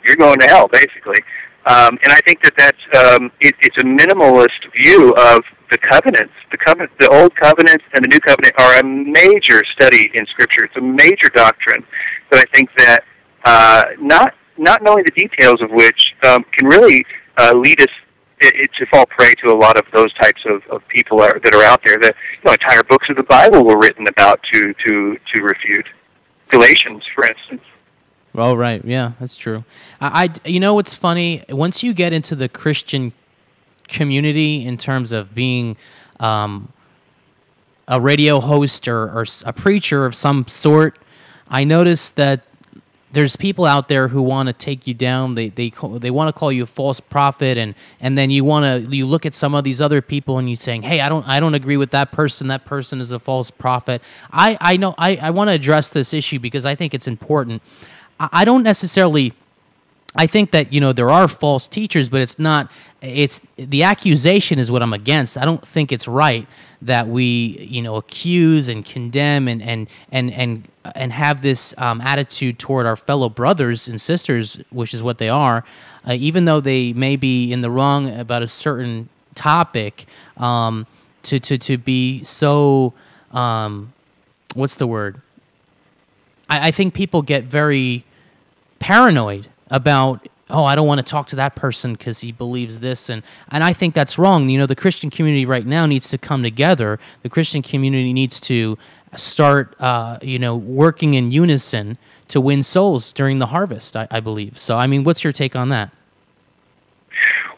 you're 0.07 0.17
going 0.17 0.39
to 0.39 0.47
hell, 0.47 0.69
basically. 0.69 1.21
Um, 1.67 1.99
and 2.03 2.13
I 2.13 2.21
think 2.27 2.43
that 2.43 2.55
that's 2.57 3.17
um, 3.17 3.33
it, 3.41 3.55
it's 3.61 3.77
a 3.79 3.87
minimalist 3.87 4.71
view 4.77 5.15
of 5.15 5.43
the 5.71 5.79
covenants. 5.79 6.35
The 6.51 6.59
covenant, 6.59 6.93
the 7.01 7.09
old 7.09 7.35
covenant 7.37 7.81
and 7.95 8.05
the 8.05 8.09
new 8.09 8.21
covenant 8.21 8.55
are 8.59 8.79
a 8.81 8.85
major 8.85 9.63
study 9.73 10.11
in 10.15 10.27
Scripture. 10.27 10.65
It's 10.65 10.77
a 10.77 10.83
major 10.83 11.29
doctrine 11.35 11.85
that 12.31 12.45
I 12.47 12.57
think 12.57 12.71
that 12.77 13.01
uh, 13.45 13.85
not 13.99 14.35
not 14.59 14.83
knowing 14.83 15.05
the 15.05 15.11
details 15.13 15.61
of 15.61 15.71
which 15.71 16.15
um, 16.27 16.45
can 16.57 16.69
really 16.69 17.05
uh, 17.39 17.53
lead 17.57 17.81
us 17.81 17.89
it, 18.41 18.55
it 18.57 18.71
to 18.79 18.87
fall 18.87 19.07
prey 19.07 19.35
to 19.43 19.51
a 19.51 19.57
lot 19.57 19.79
of 19.79 19.85
those 19.93 20.13
types 20.15 20.43
of, 20.47 20.63
of 20.71 20.87
people 20.89 21.21
are, 21.21 21.41
that 21.43 21.55
are 21.55 21.63
out 21.65 21.81
there. 21.85 21.97
That 21.97 22.15
you 22.15 22.45
know, 22.45 22.53
entire 22.53 22.83
books 22.85 23.09
of 23.09 23.17
the 23.17 23.23
Bible 23.23 23.65
were 23.65 23.79
written 23.79 24.07
about 24.07 24.41
to 24.53 24.75
to 24.87 25.17
to 25.35 25.43
refute 25.43 25.87
Galatians, 26.49 27.03
for 27.15 27.27
instance. 27.27 27.63
Oh 28.37 28.55
right, 28.55 28.85
yeah, 28.85 29.13
that's 29.21 29.37
true. 29.37 29.65
I, 30.01 30.25
I 30.45 30.49
you 30.49 30.59
know 30.59 30.75
what's 30.75 30.95
funny? 30.95 31.45
Once 31.49 31.83
you 31.83 31.93
get 31.93 32.13
into 32.13 32.35
the 32.35 32.49
Christian 32.49 33.13
community 33.89 34.67
in 34.67 34.77
terms 34.77 35.13
of 35.13 35.35
being 35.35 35.77
um, 36.19 36.73
a 37.87 38.01
radio 38.01 38.41
host 38.41 38.89
or, 38.89 39.05
or 39.05 39.25
a 39.45 39.53
preacher 39.53 40.05
of 40.05 40.17
some 40.17 40.47
sort, 40.49 40.99
I 41.49 41.65
noticed 41.65 42.17
that 42.17 42.43
there's 43.15 43.37
people 43.37 43.65
out 43.65 43.87
there 43.87 44.09
who 44.09 44.21
want 44.21 44.49
to 44.49 44.53
take 44.53 44.89
you 44.89 44.95
down. 44.95 45.37
They 45.37 45.49
they 45.49 45.73
they 45.99 46.11
want 46.11 46.29
to 46.29 46.33
call 46.33 46.51
you 46.51 46.65
a 46.65 46.67
false 46.67 46.99
prophet, 46.99 47.57
and 47.57 47.77
and 48.01 48.19
then 48.19 48.31
you 48.31 48.45
want 48.45 48.65
to 48.87 48.97
you 48.97 49.07
look 49.07 49.25
at 49.25 49.35
some 49.35 49.55
of 49.55 49.63
these 49.63 49.81
other 49.81 50.03
people 50.03 50.39
and 50.39 50.49
you're 50.51 50.57
saying, 50.57 50.83
hey, 50.83 51.01
I 51.01 51.09
don't 51.09 51.27
I 51.29 51.39
don't 51.39 51.55
agree 51.55 51.77
with 51.77 51.93
that 51.93 52.11
person. 52.11 52.49
That 52.49 52.65
person 52.65 53.01
is 53.01 53.13
a 53.13 53.21
false 53.21 53.53
prophet. 53.53 54.03
I 54.33 54.59
I 54.61 54.77
know 54.77 54.97
I 54.99 55.17
I 55.17 55.31
want 55.31 55.49
to 55.49 55.55
address 55.55 55.91
this 55.91 56.13
issue 56.13 56.41
because 56.41 56.67
I 56.67 56.75
think 56.75 56.93
it's 56.93 57.07
important. 57.07 57.63
I, 58.19 58.45
don't 58.45 58.63
necessarily. 58.63 59.33
I 60.17 60.27
think 60.27 60.53
that 60.53 60.73
you 60.73 60.81
know 60.81 60.93
there 60.93 61.11
are 61.11 61.29
false 61.29 61.69
teachers, 61.69 62.09
but 62.09 62.21
it's 62.21 62.39
not. 62.39 62.71
It's 63.03 63.41
the 63.57 63.83
accusation 63.83 64.59
is 64.59 64.71
what 64.71 64.83
I'm 64.83 64.93
against. 64.93 65.37
I 65.37 65.45
don't 65.45 65.67
think 65.67 65.93
it's 65.93 66.07
right 66.07 66.47
that 66.83 67.09
we 67.09 67.59
you 67.69 67.83
know 67.83 67.97
accuse 67.97 68.69
and 68.69 68.85
condemn 68.85 69.49
and 69.49 69.63
and 69.63 69.89
and 70.13 70.33
and 70.33 70.69
and 70.95 71.13
have 71.13 71.43
this 71.43 71.75
um, 71.79 72.01
attitude 72.01 72.59
toward 72.59 72.87
our 72.87 72.97
fellow 72.97 73.29
brothers 73.29 73.89
and 73.89 74.01
sisters, 74.01 74.59
which 74.71 74.95
is 74.95 75.03
what 75.03 75.19
they 75.19 75.29
are, 75.29 75.65
uh, 76.07 76.13
even 76.13 76.45
though 76.45 76.61
they 76.61 76.93
may 76.93 77.17
be 77.17 77.53
in 77.53 77.63
the 77.63 77.71
wrong 77.71 78.09
about 78.19 78.43
a 78.43 78.49
certain 78.49 79.09
topic, 79.35 80.07
um, 80.37 80.87
to 81.23 81.41
to 81.41 81.59
to 81.59 81.77
be 81.77 82.23
so 82.23 82.95
um, 83.33 83.93
what's 84.55 84.77
the 84.77 84.87
word? 84.87 85.21
I, 86.49 86.69
I 86.69 86.71
think 86.71 86.95
people 86.95 87.23
get 87.23 87.45
very 87.45 88.05
paranoid 88.79 89.49
about 89.71 90.29
oh 90.51 90.65
i 90.65 90.75
don't 90.75 90.87
want 90.87 90.99
to 90.99 91.03
talk 91.03 91.27
to 91.29 91.37
that 91.37 91.55
person 91.55 91.95
because 91.95 92.21
he 92.21 92.31
believes 92.33 92.81
this 92.81 93.09
and 93.09 93.23
and 93.49 93.65
i 93.65 93.73
think 93.73 93.95
that's 93.95 94.19
wrong. 94.19 94.49
You 94.49 94.59
know 94.59 94.67
the 94.67 94.77
christian 94.77 95.11
community 95.11 95.47
right 95.47 95.67
now 95.67 95.87
needs 95.87 96.11
to 96.11 96.19
come 96.19 96.43
together. 96.43 96.99
The 97.23 97.29
christian 97.29 97.63
community 97.63 98.13
needs 98.13 98.41
to 98.41 98.79
start 99.17 99.75
uh, 99.81 100.19
you 100.23 100.39
know 100.39 100.57
working 100.57 101.15
in 101.15 101.31
unison 101.31 101.99
to 102.29 102.41
win 102.41 102.63
souls 102.63 103.13
during 103.13 103.39
the 103.39 103.47
harvest 103.47 103.97
I, 103.97 104.07
I 104.11 104.21
believe. 104.21 104.59
So 104.59 104.77
i 104.77 104.87
mean 104.87 105.05
what's 105.05 105.25
your 105.25 105.33
take 105.33 105.57
on 105.57 105.71
that? 105.71 105.91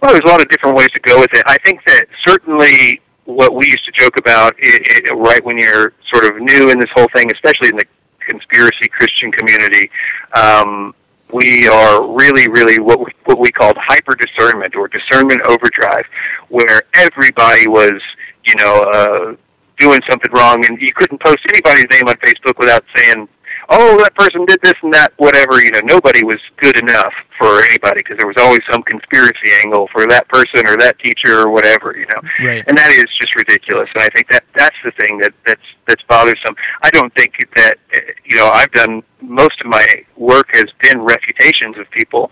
Well 0.01 0.12
there's 0.12 0.25
a 0.25 0.29
lot 0.29 0.40
of 0.40 0.49
different 0.49 0.77
ways 0.77 0.90
to 0.94 1.01
go 1.01 1.18
with 1.18 1.33
it. 1.33 1.42
I 1.46 1.57
think 1.64 1.81
that 1.87 2.07
certainly 2.25 3.01
what 3.25 3.53
we 3.53 3.66
used 3.66 3.85
to 3.85 3.92
joke 3.92 4.16
about 4.16 4.55
it, 4.59 5.11
it, 5.11 5.14
right 5.16 5.44
when 5.44 5.59
you're 5.59 5.92
sort 6.14 6.25
of 6.25 6.40
new 6.40 6.70
in 6.70 6.79
this 6.79 6.90
whole 6.94 7.09
thing 7.16 7.29
especially 7.33 7.70
in 7.70 7.77
the 7.77 7.85
conspiracy 8.29 8.89
christian 8.89 9.33
community 9.33 9.91
um, 10.35 10.95
we 11.33 11.67
are 11.67 12.15
really, 12.15 12.49
really 12.49 12.79
what 12.79 13.01
we, 13.01 13.07
what 13.25 13.39
we 13.39 13.51
called 13.51 13.77
hyper 13.79 14.15
discernment 14.15 14.77
or 14.77 14.89
discernment 14.89 15.43
overdrive, 15.43 16.05
where 16.49 16.83
everybody 16.95 17.67
was, 17.67 18.01
you 18.47 18.55
know, 18.57 18.83
uh, 18.93 19.37
doing 19.79 20.01
something 20.09 20.33
wrong, 20.33 20.65
and 20.69 20.81
you 20.81 20.89
couldn't 20.95 21.21
post 21.21 21.39
anybody's 21.53 21.87
name 21.91 22.09
on 22.09 22.15
Facebook 22.17 22.59
without 22.59 22.85
saying, 22.97 23.29
"Oh, 23.68 23.98
that 23.98 24.14
person 24.14 24.44
did 24.46 24.59
this 24.62 24.74
and 24.83 24.92
that." 24.94 25.12
Whatever, 25.16 25.61
you 25.62 25.70
know, 25.70 25.81
nobody 25.85 26.24
was 26.24 26.38
good 26.61 26.79
enough 26.79 27.12
for 27.38 27.62
anybody 27.64 28.00
because 28.00 28.16
there 28.18 28.29
was 28.29 28.37
always 28.38 28.61
some 28.70 28.83
conspiracy 28.83 29.50
angle 29.64 29.88
for 29.92 30.07
that 30.07 30.29
person 30.29 30.66
or 30.66 30.76
that 30.79 30.98
teacher 30.98 31.40
or 31.40 31.50
whatever, 31.50 31.96
you 31.96 32.07
know. 32.07 32.20
Right. 32.46 32.64
And 32.66 32.76
that 32.76 32.90
is 32.90 33.07
just 33.20 33.35
ridiculous. 33.37 33.88
And 33.94 34.02
I 34.02 34.09
think 34.14 34.29
that 34.31 34.44
that's 34.57 34.76
the 34.85 34.92
thing 34.92 35.18
that 35.18 35.33
that's 35.46 35.66
that's 35.87 36.02
bothersome. 36.09 36.55
I 36.83 36.90
don't 36.90 37.12
think 37.14 37.35
that 37.57 37.79
you 38.24 38.37
know 38.37 38.48
I've 38.48 38.72
done 38.72 39.02
most 39.20 39.61
of 39.61 39.66
my 39.66 39.87
work 40.16 40.48
has 40.55 40.66
been 40.83 41.00
refutations 41.00 41.79
of 41.79 41.90
people, 41.90 42.31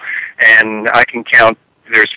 and 0.58 0.88
I 0.94 1.04
can 1.04 1.24
count. 1.24 1.58
There's 1.92 2.10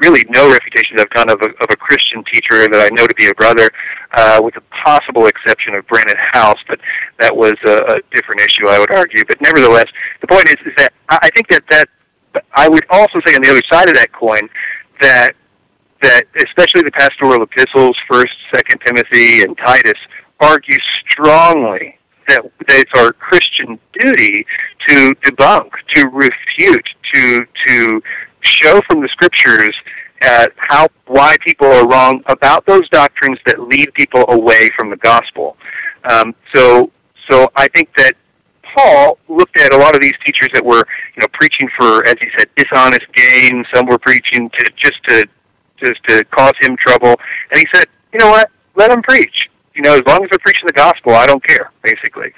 really 0.00 0.24
no 0.30 0.50
refutations 0.50 1.00
I've 1.00 1.10
done 1.10 1.30
of 1.30 1.40
a, 1.42 1.48
of 1.62 1.68
a 1.70 1.76
Christian 1.76 2.24
teacher 2.24 2.68
that 2.68 2.80
I 2.80 2.88
know 2.94 3.06
to 3.06 3.14
be 3.14 3.28
a 3.28 3.34
brother, 3.34 3.70
uh, 4.16 4.40
with 4.42 4.54
the 4.54 4.62
possible 4.84 5.26
exception 5.26 5.74
of 5.74 5.86
Brannon 5.86 6.16
Howse, 6.32 6.62
but 6.68 6.80
that 7.18 7.36
was 7.36 7.54
a, 7.66 7.76
a 7.76 8.00
different 8.14 8.40
issue, 8.40 8.68
I 8.68 8.78
would 8.78 8.92
argue. 8.92 9.22
But 9.26 9.40
nevertheless, 9.40 9.86
the 10.20 10.26
point 10.26 10.48
is, 10.48 10.56
is 10.66 10.72
that 10.76 10.92
I 11.08 11.18
I 11.22 11.30
think 11.30 11.48
that 11.48 11.64
that 11.70 11.88
I 12.54 12.68
would 12.68 12.84
also 12.90 13.20
say 13.26 13.34
on 13.34 13.42
the 13.42 13.50
other 13.50 13.62
side 13.70 13.88
of 13.88 13.94
that 13.94 14.12
coin 14.12 14.48
that 15.00 15.32
that 16.02 16.24
especially 16.36 16.82
the 16.82 16.92
pastoral 16.92 17.42
epistles, 17.42 17.96
First, 18.08 18.34
Second 18.54 18.80
Timothy, 18.84 19.42
and 19.42 19.56
Titus, 19.58 19.98
argue 20.40 20.76
strongly 21.10 21.98
that, 22.28 22.42
that 22.68 22.78
it's 22.78 22.92
our 22.96 23.12
Christian 23.12 23.78
duty 23.98 24.46
to 24.88 25.14
debunk, 25.24 25.70
to 25.94 26.08
refute, 26.08 26.88
to 27.12 27.46
to 27.66 28.02
show 28.42 28.80
from 28.86 29.00
the 29.02 29.08
scriptures 29.08 29.74
uh, 30.24 30.46
how 30.56 30.88
why 31.06 31.36
people 31.46 31.66
are 31.66 31.86
wrong 31.86 32.22
about 32.26 32.66
those 32.66 32.88
doctrines 32.90 33.38
that 33.46 33.60
lead 33.60 33.92
people 33.94 34.24
away 34.28 34.68
from 34.76 34.90
the 34.90 34.96
gospel. 34.96 35.56
Um, 36.10 36.34
so 36.54 36.90
so 37.30 37.48
I 37.56 37.68
think 37.68 37.90
that 37.96 38.14
Paul 38.74 39.18
looked 39.28 39.58
at 39.60 39.72
a 39.72 39.76
lot 39.76 39.94
of 39.94 40.00
these 40.00 40.14
teachers 40.24 40.48
that 40.54 40.64
were, 40.64 40.84
you 41.14 41.20
know, 41.20 41.26
preaching 41.32 41.68
for, 41.76 42.06
as 42.06 42.14
he 42.20 42.28
said, 42.36 42.48
dishonest 42.56 43.06
gain. 43.14 43.64
Some 43.74 43.86
were 43.86 43.98
preaching 43.98 44.50
to 44.50 44.72
just 44.76 45.02
to 45.08 45.28
just 45.82 46.02
to 46.08 46.24
cause 46.24 46.54
him 46.60 46.76
trouble, 46.76 47.14
and 47.50 47.58
he 47.58 47.66
said, 47.72 47.86
you 48.12 48.18
know 48.18 48.30
what? 48.30 48.50
Let 48.74 48.90
them 48.90 49.02
preach. 49.02 49.48
You 49.74 49.82
know, 49.82 49.94
as 49.94 50.02
long 50.06 50.24
as 50.24 50.30
they're 50.30 50.38
preaching 50.40 50.66
the 50.66 50.72
gospel, 50.72 51.14
I 51.14 51.26
don't 51.26 51.44
care, 51.46 51.70
basically. 51.84 52.32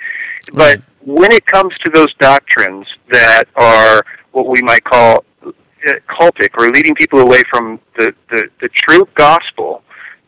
But 0.53 0.83
when 1.01 1.33
it 1.33 1.47
comes 1.47 1.73
to 1.85 1.91
those 1.93 2.13
doctrines 2.21 2.87
that 3.11 3.45
are 3.57 4.03
what 4.33 4.47
we 4.47 4.61
might 4.63 4.85
call 4.85 5.25
cultic 6.09 6.51
or 6.59 6.71
leading 6.71 6.95
people 6.95 7.21
away 7.21 7.43
from 7.51 7.81
the, 7.99 8.13
the, 8.31 8.49
the 8.61 8.69
true 8.69 9.07
gospel, 9.15 9.83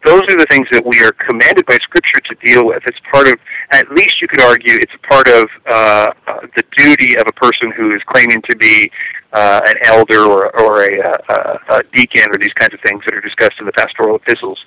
those 0.04 0.22
are 0.22 0.36
the 0.36 0.46
things 0.50 0.66
that 0.72 0.84
we 0.84 0.98
are 1.04 1.12
commanded 1.12 1.64
by 1.66 1.76
Scripture 1.76 2.20
to 2.20 2.34
deal 2.44 2.66
with. 2.66 2.82
It's 2.86 2.98
part 3.12 3.28
of, 3.28 3.34
at 3.70 3.90
least 3.92 4.20
you 4.20 4.26
could 4.26 4.42
argue, 4.42 4.74
it's 4.74 4.92
part 5.08 5.28
of 5.28 5.46
uh, 5.70 6.10
uh, 6.26 6.40
the 6.56 6.64
duty 6.76 7.16
of 7.18 7.26
a 7.28 7.32
person 7.32 7.70
who 7.76 7.94
is 7.94 8.02
claiming 8.08 8.42
to 8.50 8.56
be 8.56 8.90
uh, 9.32 9.60
an 9.64 9.76
elder 9.84 10.24
or, 10.24 10.54
or 10.58 10.82
a, 10.84 11.00
uh, 11.00 11.16
a, 11.28 11.76
a 11.76 11.82
deacon 11.94 12.28
or 12.30 12.38
these 12.40 12.52
kinds 12.54 12.74
of 12.74 12.80
things 12.84 13.02
that 13.06 13.14
are 13.14 13.20
discussed 13.20 13.54
in 13.60 13.66
the 13.66 13.72
pastoral 13.72 14.16
epistles. 14.16 14.58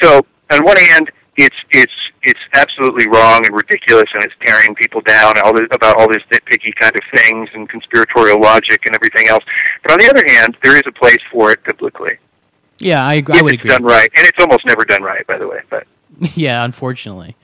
So, 0.00 0.24
on 0.52 0.64
one 0.64 0.76
hand, 0.76 1.10
it's 1.36 1.56
it's 1.70 1.92
it's 2.26 2.40
absolutely 2.54 3.08
wrong 3.08 3.46
and 3.46 3.54
ridiculous, 3.54 4.08
and 4.12 4.22
it's 4.24 4.34
tearing 4.44 4.74
people 4.74 5.00
down 5.00 5.34
all 5.44 5.54
this, 5.54 5.66
about 5.70 5.96
all 5.96 6.08
this 6.08 6.22
nitpicky 6.32 6.74
kind 6.78 6.92
of 6.94 7.20
things 7.20 7.48
and 7.54 7.68
conspiratorial 7.68 8.40
logic 8.40 8.80
and 8.84 8.94
everything 8.94 9.28
else. 9.28 9.44
But 9.82 9.92
on 9.92 9.98
the 9.98 10.10
other 10.10 10.24
hand, 10.26 10.56
there 10.62 10.76
is 10.76 10.82
a 10.86 10.92
place 10.92 11.22
for 11.30 11.52
it 11.52 11.62
biblically. 11.64 12.18
yeah 12.78 13.04
i, 13.06 13.22
I 13.32 13.42
would 13.42 13.54
it's 13.54 13.62
agree 13.62 13.70
done 13.70 13.84
right, 13.84 14.10
and 14.16 14.26
it's 14.26 14.38
almost 14.40 14.66
never 14.66 14.84
done 14.84 15.02
right, 15.02 15.26
by 15.26 15.38
the 15.38 15.48
way. 15.48 15.60
But 15.70 15.86
yeah, 16.34 16.64
unfortunately. 16.64 17.36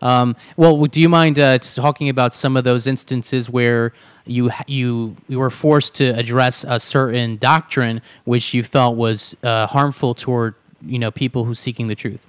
Um, 0.00 0.36
well, 0.56 0.84
do 0.84 1.00
you 1.00 1.08
mind 1.08 1.38
uh, 1.40 1.58
talking 1.58 2.08
about 2.08 2.34
some 2.34 2.56
of 2.56 2.62
those 2.62 2.86
instances 2.86 3.50
where 3.50 3.92
you 4.24 4.50
you 4.66 5.16
you 5.26 5.38
were 5.38 5.50
forced 5.50 5.94
to 5.96 6.10
address 6.10 6.64
a 6.68 6.78
certain 6.78 7.36
doctrine 7.36 8.00
which 8.24 8.54
you 8.54 8.62
felt 8.62 8.96
was 8.96 9.36
uh, 9.42 9.66
harmful 9.66 10.14
toward 10.14 10.54
you 10.82 10.98
know 10.98 11.10
people 11.10 11.44
who 11.44 11.54
seeking 11.54 11.88
the 11.88 11.96
truth? 11.96 12.24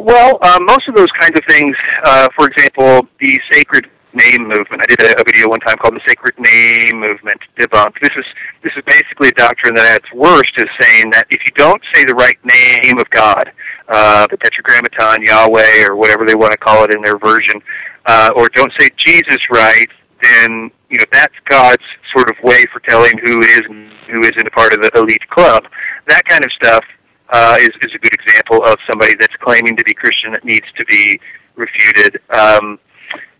Well, 0.00 0.38
uh, 0.40 0.58
most 0.62 0.88
of 0.88 0.94
those 0.94 1.12
kinds 1.20 1.38
of 1.38 1.44
things, 1.46 1.76
uh, 2.04 2.26
for 2.34 2.48
example, 2.48 3.06
the 3.20 3.38
sacred 3.52 3.84
name 4.14 4.48
movement. 4.48 4.80
I 4.80 4.86
did 4.86 5.02
a, 5.02 5.20
a 5.20 5.24
video 5.24 5.50
one 5.50 5.60
time 5.60 5.76
called 5.76 5.94
the 5.94 6.00
Sacred 6.08 6.32
Name 6.38 7.00
Movement 7.00 7.38
Debunked. 7.58 8.00
This 8.00 8.16
is 8.16 8.24
this 8.64 8.72
is 8.78 8.82
basically 8.86 9.28
a 9.28 9.32
doctrine 9.32 9.74
that 9.74 9.84
at 9.84 9.96
its 10.00 10.12
worst 10.14 10.52
is 10.56 10.64
saying 10.80 11.10
that 11.10 11.26
if 11.28 11.42
you 11.44 11.52
don't 11.54 11.82
say 11.92 12.06
the 12.06 12.14
right 12.14 12.38
name 12.42 12.96
of 12.96 13.10
God, 13.10 13.52
uh, 13.90 14.26
the 14.30 14.38
Tetragrammaton, 14.38 15.20
Yahweh, 15.22 15.84
or 15.86 15.96
whatever 15.96 16.24
they 16.24 16.34
want 16.34 16.52
to 16.52 16.58
call 16.58 16.82
it 16.84 16.94
in 16.94 17.02
their 17.02 17.18
version, 17.18 17.60
uh, 18.06 18.30
or 18.36 18.48
don't 18.54 18.72
say 18.80 18.88
Jesus 18.96 19.38
right, 19.52 19.86
then 20.22 20.70
you 20.88 20.96
know 20.96 21.04
that's 21.12 21.36
God's 21.50 21.84
sort 22.16 22.30
of 22.30 22.36
way 22.42 22.64
for 22.72 22.80
telling 22.88 23.12
who 23.22 23.40
is 23.40 23.60
and 23.68 23.92
who 24.08 24.22
isn't 24.22 24.46
a 24.46 24.50
part 24.52 24.72
of 24.72 24.80
the 24.80 24.90
elite 24.96 25.28
club. 25.28 25.64
That 26.08 26.24
kind 26.24 26.42
of 26.42 26.50
stuff 26.52 26.84
uh, 27.30 27.56
is, 27.60 27.70
is 27.82 27.94
a 27.94 27.98
good 27.98 28.14
example 28.14 28.64
of 28.64 28.76
somebody 28.88 29.14
that's 29.18 29.34
claiming 29.40 29.76
to 29.76 29.84
be 29.84 29.94
Christian 29.94 30.32
that 30.32 30.44
needs 30.44 30.66
to 30.78 30.84
be 30.86 31.20
refuted. 31.56 32.20
Um, 32.30 32.78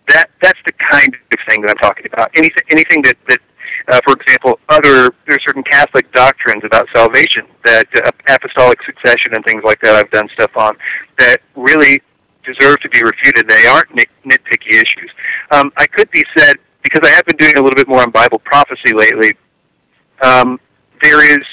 that 0.09 0.30
that's 0.43 0.59
the 0.66 0.72
kind 0.91 1.14
of 1.14 1.38
thing 1.49 1.62
that 1.62 1.70
I'm 1.70 1.76
talking 1.76 2.07
about. 2.12 2.30
Anything 2.36 2.62
anything 2.70 3.03
that 3.03 3.16
that 3.28 3.41
uh, 3.88 4.01
for 4.05 4.14
example, 4.14 4.59
other 4.68 5.11
there 5.26 5.36
are 5.36 5.45
certain 5.47 5.62
Catholic 5.62 6.11
doctrines 6.12 6.62
about 6.64 6.86
salvation 6.95 7.47
that 7.64 7.86
uh, 8.05 8.11
apostolic 8.28 8.78
succession 8.84 9.34
and 9.34 9.45
things 9.45 9.62
like 9.64 9.80
that. 9.82 9.95
I've 9.95 10.11
done 10.11 10.28
stuff 10.34 10.51
on 10.57 10.76
that 11.18 11.38
really 11.57 12.03
deserve 12.45 12.80
to 12.80 12.88
be 12.88 13.03
refuted. 13.03 13.49
They 13.49 13.66
aren't 13.66 13.95
nit- 13.95 14.09
nitpicky 14.24 14.72
issues. 14.72 15.11
Um, 15.51 15.72
I 15.76 15.86
could 15.86 16.11
be 16.11 16.24
said 16.36 16.57
because 16.82 17.01
I 17.05 17.14
have 17.14 17.24
been 17.26 17.36
doing 17.36 17.57
a 17.57 17.62
little 17.62 17.76
bit 17.76 17.88
more 17.88 18.03
on 18.03 18.11
Bible 18.11 18.41
prophecy 18.45 18.93
lately. 18.95 19.34
Um, 20.22 20.61
there 21.03 21.38
is 21.38 21.45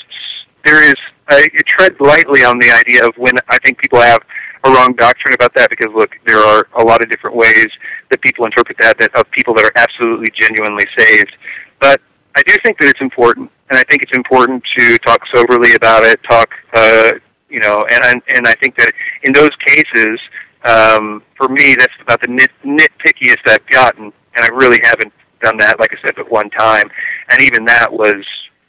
there 0.66 0.84
is 0.84 0.96
I 1.30 1.48
tread 1.68 1.96
lightly 2.00 2.44
on 2.44 2.60
the 2.60 2.72
idea 2.72 3.06
of 3.06 3.14
when 3.18 3.34
I 3.50 3.58
think 3.60 3.78
people 3.80 4.02
have 4.02 4.22
a 4.64 4.72
wrong 4.72 4.94
doctrine 4.94 5.34
about 5.34 5.54
that 5.56 5.70
because 5.70 5.94
look, 5.94 6.12
there 6.26 6.40
are 6.40 6.68
a 6.78 6.84
lot 6.84 7.02
of 7.02 7.10
different 7.10 7.36
ways 7.36 7.68
that 8.10 8.22
people 8.22 8.46
interpret 8.46 8.78
that, 8.80 8.98
that 9.00 9.14
of 9.16 9.30
people 9.32 9.54
that 9.56 9.66
are 9.66 9.72
absolutely 9.76 10.28
genuinely 10.40 10.86
saved. 10.98 11.36
But 11.80 12.02
I 12.36 12.42
do 12.46 12.56
think 12.64 12.80
that 12.80 12.90
it's 12.90 13.02
important, 13.02 13.52
and 13.70 13.78
I 13.80 13.84
think 13.84 14.04
it's 14.04 14.16
important 14.16 14.64
to 14.78 14.98
talk 15.00 15.22
soberly 15.34 15.74
about 15.74 16.04
it. 16.04 16.20
Talk, 16.30 16.50
uh, 16.74 17.14
you 17.50 17.60
know, 17.60 17.86
and 17.90 18.22
and 18.36 18.48
I 18.48 18.54
think 18.62 18.78
that 18.78 18.92
in 19.24 19.34
those 19.34 19.52
cases, 19.66 20.20
um, 20.64 21.24
for 21.36 21.50
me, 21.50 21.76
that's 21.78 21.94
about 22.02 22.22
the 22.22 22.28
nit, 22.28 22.52
nitpickiest 22.64 23.40
I've 23.48 23.66
gotten, 23.68 24.06
and 24.36 24.46
I 24.46 24.48
really 24.50 24.80
haven't 24.84 25.14
done 25.42 25.58
that, 25.58 25.80
like 25.80 25.92
I 25.94 25.98
said, 26.06 26.16
but 26.16 26.32
one 26.32 26.50
time, 26.52 26.90
and 27.32 27.42
even 27.42 27.66
that 27.66 27.92
was 27.92 28.24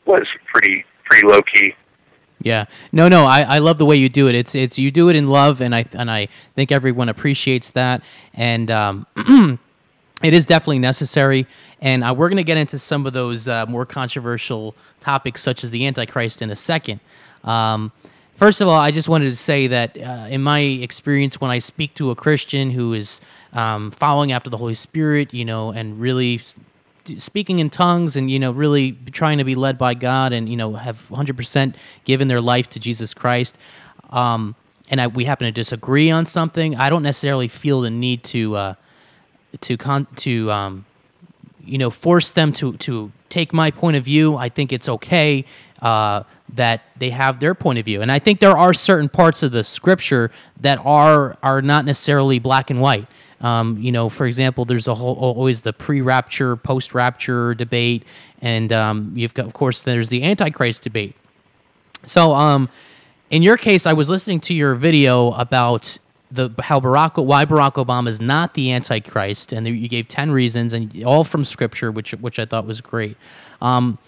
was 0.07 0.27
pretty 0.47 0.85
pretty 1.05 1.27
low 1.27 1.41
key. 1.43 1.75
Yeah. 2.41 2.67
No, 2.93 3.09
no. 3.09 3.25
I, 3.25 3.43
I 3.43 3.59
love 3.59 3.79
the 3.79 3.85
way 3.85 3.97
you 3.97 4.09
do 4.09 4.29
it. 4.29 4.35
It's 4.35 4.55
it's 4.55 4.79
you 4.79 4.91
do 4.91 5.09
it 5.09 5.17
in 5.17 5.29
love, 5.29 5.61
and 5.61 5.75
I 5.75 5.85
and 5.93 6.11
I 6.11 6.29
think 6.55 6.71
everyone 6.71 7.09
appreciates 7.09 7.71
that. 7.71 8.03
And 8.33 8.71
um, 8.71 9.07
it 10.23 10.35
is 10.35 10.47
definitely 10.47 10.79
necessary. 10.79 11.47
And 11.81 12.05
uh, 12.05 12.15
we're 12.17 12.29
going 12.29 12.39
to 12.39 12.45
get 12.45 12.57
into 12.57 12.79
some 12.79 13.07
of 13.07 13.13
those 13.13 13.49
uh, 13.49 13.67
more 13.67 13.87
controversial 13.87 14.75
topics, 15.01 15.43
such 15.43 15.65
as 15.65 15.71
the 15.71 15.87
Antichrist, 15.87 16.43
in 16.43 16.51
a 16.51 16.57
second. 16.57 17.01
Um, 17.45 17.93
first 18.35 18.61
of 18.61 18.69
all, 18.69 18.79
I 18.79 18.91
just 18.91 19.09
wanted 19.09 19.31
to 19.31 19.37
say 19.37 19.67
that 19.69 19.97
uh, 19.97 20.27
in 20.29 20.43
my 20.43 20.61
experience, 20.61 21.41
when 21.41 21.51
I 21.51 21.59
speak 21.59 21.95
to 21.95 22.11
a 22.11 22.17
Christian 22.17 22.71
who 22.71 22.95
is 22.95 23.21
um, 23.53 23.91
following 23.91 24.33
after 24.33 24.51
the 24.51 24.57
Holy 24.57 24.75
Spirit, 24.75 25.33
you 25.33 25.45
know, 25.45 25.71
and 25.71 26.01
really 26.01 26.41
speaking 27.19 27.59
in 27.59 27.71
tongues 27.71 28.17
and 28.17 28.31
you 28.31 28.39
know 28.39 28.51
really 28.51 28.93
trying 29.13 29.39
to 29.39 29.45
be 29.45 29.55
led 29.55 29.79
by 29.79 29.95
God 29.95 30.33
and 30.33 30.49
you 30.49 30.57
know 30.57 30.75
have 30.75 31.09
100% 31.09 31.75
given 32.05 32.29
their 32.29 32.41
life 32.41 32.69
to 32.71 32.81
Jesus 32.81 33.15
Christ. 33.15 33.57
Um, 34.11 34.55
and 34.91 35.01
I, 35.01 35.07
we 35.07 35.25
happen 35.25 35.47
to 35.47 35.53
disagree 35.53 36.11
on 36.11 36.27
something. 36.27 36.77
I 36.77 36.91
don't 36.91 37.03
necessarily 37.03 37.49
feel 37.49 37.83
the 37.83 37.91
need 37.91 38.25
to 38.25 38.57
uh, 38.57 38.75
to 39.61 39.77
con- 39.77 40.07
to 40.17 40.51
um, 40.51 40.85
you 41.65 41.79
know 41.79 41.91
force 41.91 42.31
them 42.31 42.53
to 42.55 42.77
to 42.79 43.13
take 43.29 43.53
my 43.53 43.71
point 43.71 43.97
of 43.97 44.05
view. 44.05 44.37
I 44.37 44.49
think 44.49 44.73
it's 44.73 44.89
okay 44.89 45.45
uh, 45.83 46.23
that 46.55 46.83
they 46.97 47.11
have 47.11 47.41
their 47.41 47.55
point 47.55 47.79
of 47.79 47.85
view. 47.85 48.01
And 48.03 48.11
I 48.11 48.19
think 48.19 48.41
there 48.41 48.57
are 48.57 48.73
certain 48.73 49.09
parts 49.09 49.43
of 49.43 49.53
the 49.53 49.65
scripture 49.65 50.31
that 50.61 50.79
are 50.85 51.37
are 51.43 51.63
not 51.63 51.85
necessarily 51.85 52.39
black 52.39 52.71
and 52.71 52.81
white 52.81 53.07
um, 53.41 53.79
you 53.81 53.93
know, 53.93 54.09
for 54.09 54.27
example, 54.27 54.65
there's 54.65 54.89
a 54.89 54.95
whole 54.95 55.15
always 55.15 55.61
the 55.61 55.73
pre-rapture, 55.73 56.57
post-rapture 56.57 57.55
debate, 57.55 58.05
and 58.41 58.73
um, 58.73 59.13
you've 59.15 59.35
got, 59.35 59.47
of 59.47 59.53
course, 59.53 59.83
there's 59.83 60.09
the 60.09 60.25
Antichrist 60.25 60.83
debate. 60.83 61.15
So, 62.05 62.35
um, 62.35 62.69
in 63.31 63.43
your 63.43 63.57
case, 63.57 63.87
I 63.87 63.93
was 63.93 64.09
listening 64.09 64.41
to 64.41 64.55
your 64.55 64.75
video 64.75 65.33
about 65.33 65.99
the 66.31 66.51
how 66.59 66.81
Barack 66.81 67.23
why 67.25 67.45
Barack 67.45 67.75
Obama 67.75 68.09
is 68.09 68.21
not 68.21 68.55
the 68.55 68.73
Antichrist, 68.73 69.53
and 69.53 69.67
you 69.67 69.89
gave 69.89 70.09
ten 70.09 70.31
reasons, 70.31 70.73
and 70.73 71.05
all 71.05 71.25
from 71.25 71.45
Scripture, 71.45 71.91
which 71.91 72.13
which 72.13 72.39
I 72.39 72.45
thought 72.45 72.67
was 72.67 72.81
great. 72.81 73.17
Um, 73.61 73.99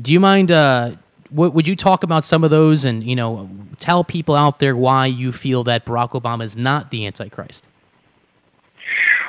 do 0.00 0.12
you 0.12 0.20
mind? 0.20 0.50
Uh, 0.50 0.92
would 1.30 1.66
you 1.66 1.74
talk 1.74 2.04
about 2.04 2.24
some 2.24 2.44
of 2.44 2.50
those, 2.50 2.84
and 2.84 3.02
you 3.02 3.16
know, 3.16 3.50
tell 3.78 4.04
people 4.04 4.34
out 4.34 4.58
there 4.58 4.76
why 4.76 5.06
you 5.06 5.32
feel 5.32 5.64
that 5.64 5.84
Barack 5.84 6.10
Obama 6.10 6.44
is 6.44 6.56
not 6.56 6.90
the 6.90 7.06
Antichrist? 7.06 7.66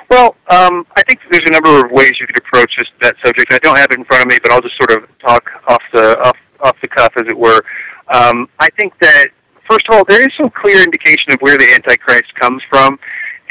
Well, 0.09 0.35
um, 0.49 0.87
I 0.95 1.03
think 1.03 1.19
there's 1.29 1.43
a 1.47 1.51
number 1.51 1.85
of 1.85 1.91
ways 1.91 2.13
you 2.19 2.27
could 2.27 2.37
approach 2.37 2.71
this, 2.77 2.87
that 3.01 3.15
subject. 3.25 3.51
I 3.51 3.57
don't 3.59 3.77
have 3.77 3.91
it 3.91 3.97
in 3.97 4.05
front 4.05 4.23
of 4.23 4.31
me, 4.31 4.37
but 4.41 4.51
I'll 4.51 4.61
just 4.61 4.77
sort 4.77 4.91
of 4.91 5.09
talk 5.19 5.43
off 5.67 5.83
the 5.93 6.17
off, 6.21 6.37
off 6.61 6.77
the 6.81 6.87
cuff, 6.87 7.11
as 7.17 7.27
it 7.27 7.37
were. 7.37 7.59
Um, 8.13 8.47
I 8.59 8.69
think 8.79 8.97
that 8.99 9.27
first 9.69 9.85
of 9.89 9.95
all, 9.95 10.05
there 10.07 10.21
is 10.21 10.29
some 10.37 10.49
clear 10.49 10.81
indication 10.81 11.33
of 11.33 11.39
where 11.41 11.57
the 11.57 11.67
Antichrist 11.75 12.33
comes 12.39 12.63
from, 12.69 12.97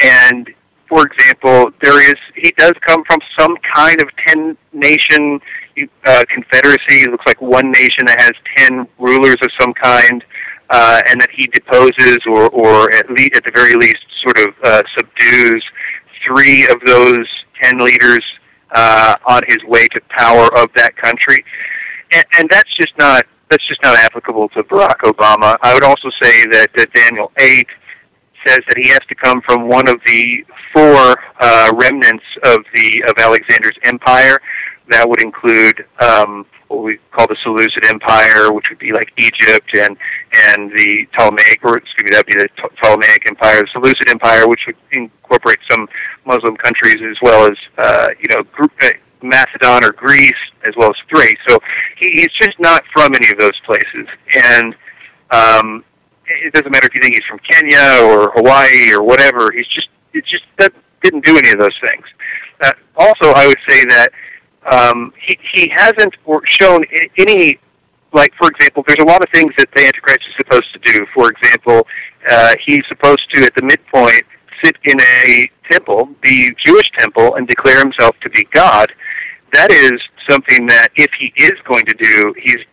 and 0.03 0.49
for 0.89 1.07
example, 1.07 1.71
there 1.83 2.01
is 2.11 2.17
he 2.35 2.53
does 2.57 2.73
come 2.87 3.05
from 3.05 3.21
some 3.39 3.55
kind 3.75 4.01
of 4.01 4.09
ten 4.27 4.57
nation 4.73 5.39
uh, 6.07 6.25
confederacy. 6.33 7.05
It 7.05 7.11
looks 7.11 7.27
like 7.27 7.41
one 7.43 7.71
nation 7.71 8.07
that 8.07 8.19
has 8.19 8.33
ten 8.57 8.89
rulers 8.99 9.37
of 9.43 9.51
some 9.61 9.75
kind, 9.75 10.25
uh, 10.71 11.03
and 11.11 11.21
that 11.21 11.29
he 11.35 11.49
deposes 11.49 12.21
or, 12.27 12.49
or 12.49 12.95
at 12.95 13.11
least 13.11 13.37
at 13.37 13.45
the 13.45 13.53
very 13.55 13.75
least, 13.75 13.99
sort 14.23 14.39
of 14.39 14.55
uh, 14.65 14.83
subdues 14.97 15.63
three 16.27 16.67
of 16.69 16.81
those 16.87 17.27
ten 17.63 17.79
leaders 17.79 18.25
uh, 18.75 19.15
on 19.27 19.43
his 19.49 19.59
way 19.65 19.87
to 19.89 20.01
power 20.11 20.47
of 20.59 20.69
that 20.77 20.97
country, 20.97 21.45
and, 22.13 22.25
and 22.39 22.49
that's 22.51 22.75
just 22.77 22.93
not 22.99 23.25
that's 23.51 23.67
just 23.67 23.83
not 23.83 23.97
applicable 23.99 24.49
to 24.51 24.63
Barack 24.65 24.99
Obama. 25.05 25.57
I 25.63 25.73
would 25.73 25.85
also 25.85 26.11
say 26.21 26.45
that, 26.47 26.69
that 26.77 26.93
Daniel 26.93 27.31
eight 27.41 27.69
says 28.47 28.61
that 28.69 28.77
he 28.77 28.89
has 28.89 29.01
to 29.09 29.15
come 29.15 29.41
from 29.43 29.69
one 29.69 29.89
of 29.89 30.01
the 30.07 30.45
four 30.73 31.17
uh, 31.41 31.73
remnants 31.75 32.25
of 32.45 32.59
the 32.75 33.05
of 33.09 33.15
Alexander's 33.19 33.79
empire. 33.85 34.39
That 34.89 35.09
would 35.09 35.23
include 35.23 35.85
um, 36.01 36.47
what 36.69 36.83
we 36.83 36.99
call 37.13 37.27
the 37.27 37.37
Seleucid 37.43 37.87
Empire, 37.89 38.53
which 38.53 38.67
would 38.69 38.79
be 38.79 38.93
like 38.93 39.13
Egypt 39.17 39.69
and 39.77 39.97
and 40.51 40.71
the 40.73 41.07
Ptolemaic, 41.17 41.61
or 41.63 41.79
excuse 41.79 42.05
me, 42.05 42.11
that'd 42.11 42.27
be 42.27 42.35
the 42.35 42.49
Ptolemaic 42.83 43.23
Empire, 43.29 43.63
the 43.63 43.69
Seleucid 43.73 44.11
Empire, 44.11 44.49
which 44.49 44.61
would 44.67 44.77
incorporate 44.93 45.59
some 45.71 45.89
Muslim 46.25 46.57
countries 46.57 46.97
as 47.09 47.17
well 47.23 47.47
as 47.47 47.57
uh, 47.79 48.09
you 48.19 48.29
know 48.35 48.43
uh, 48.83 48.91
Macedon 49.23 49.85
or 49.85 49.93
Greece 49.93 50.33
as 50.67 50.75
well 50.77 50.91
as 50.91 50.97
Thrace. 51.09 51.39
So 51.49 51.59
he, 51.99 52.11
he's 52.13 52.33
just 52.41 52.59
not 52.59 52.83
from 52.93 53.13
any 53.15 53.31
of 53.31 53.39
those 53.39 53.59
places, 53.65 54.07
and 54.35 54.75
um, 55.31 55.85
it 56.27 56.53
doesn't 56.53 56.71
matter 56.71 56.87
if 56.87 56.95
you 56.95 57.01
think 57.03 57.15
he's 57.15 57.25
from 57.29 57.41
Kenya 57.49 58.05
or 58.05 58.33
Hawaii 58.35 58.93
or 58.93 59.03
whatever. 59.03 59.51
He's 59.53 59.69
just 59.69 59.89
it 60.13 60.25
just 60.27 60.45
that 60.59 60.73
didn't 61.03 61.25
do 61.25 61.37
any 61.37 61.51
of 61.51 61.59
those 61.59 61.77
things. 61.87 62.05
Uh, 62.65 62.73
also, 62.97 63.33
I 63.33 63.47
would 63.47 63.59
say 63.69 63.85
that 63.85 64.11
um, 64.71 65.13
he 65.21 65.39
he 65.55 65.73
hasn't 65.77 66.15
shown 66.47 66.85
any 67.19 67.59
like 68.13 68.33
for 68.39 68.49
example, 68.49 68.83
there's 68.87 69.03
a 69.03 69.07
lot 69.07 69.23
of 69.23 69.29
things 69.33 69.53
that 69.59 69.69
the 69.77 69.85
Antichrist 69.85 70.21
is 70.29 70.35
supposed 70.39 70.73
to 70.73 70.81
do. 70.93 71.07
For 71.15 71.31
example, 71.31 71.87
uh, 72.31 72.55
he's 72.67 72.83
supposed 72.89 73.23
to 73.35 73.45
at 73.45 73.55
the 73.55 73.63
midpoint 73.63 74.23
sit 74.65 74.77
in 74.85 74.97
a 75.01 75.51
temple, 75.71 76.09
the 76.25 76.51
Jewish 76.65 76.89
temple, 76.99 77.37
and 77.37 77.47
declare 77.47 77.79
himself 77.81 78.17
to 78.23 78.31
be 78.31 78.45
God. 78.53 78.91
That 79.53 79.71
is 79.71 80.01
something 80.29 80.67
that 80.67 80.89
if 80.97 81.11
he 81.19 81.33
is 81.37 81.53
going 81.69 81.85
to 81.87 81.95
do, 81.95 82.35
he's 82.43 82.65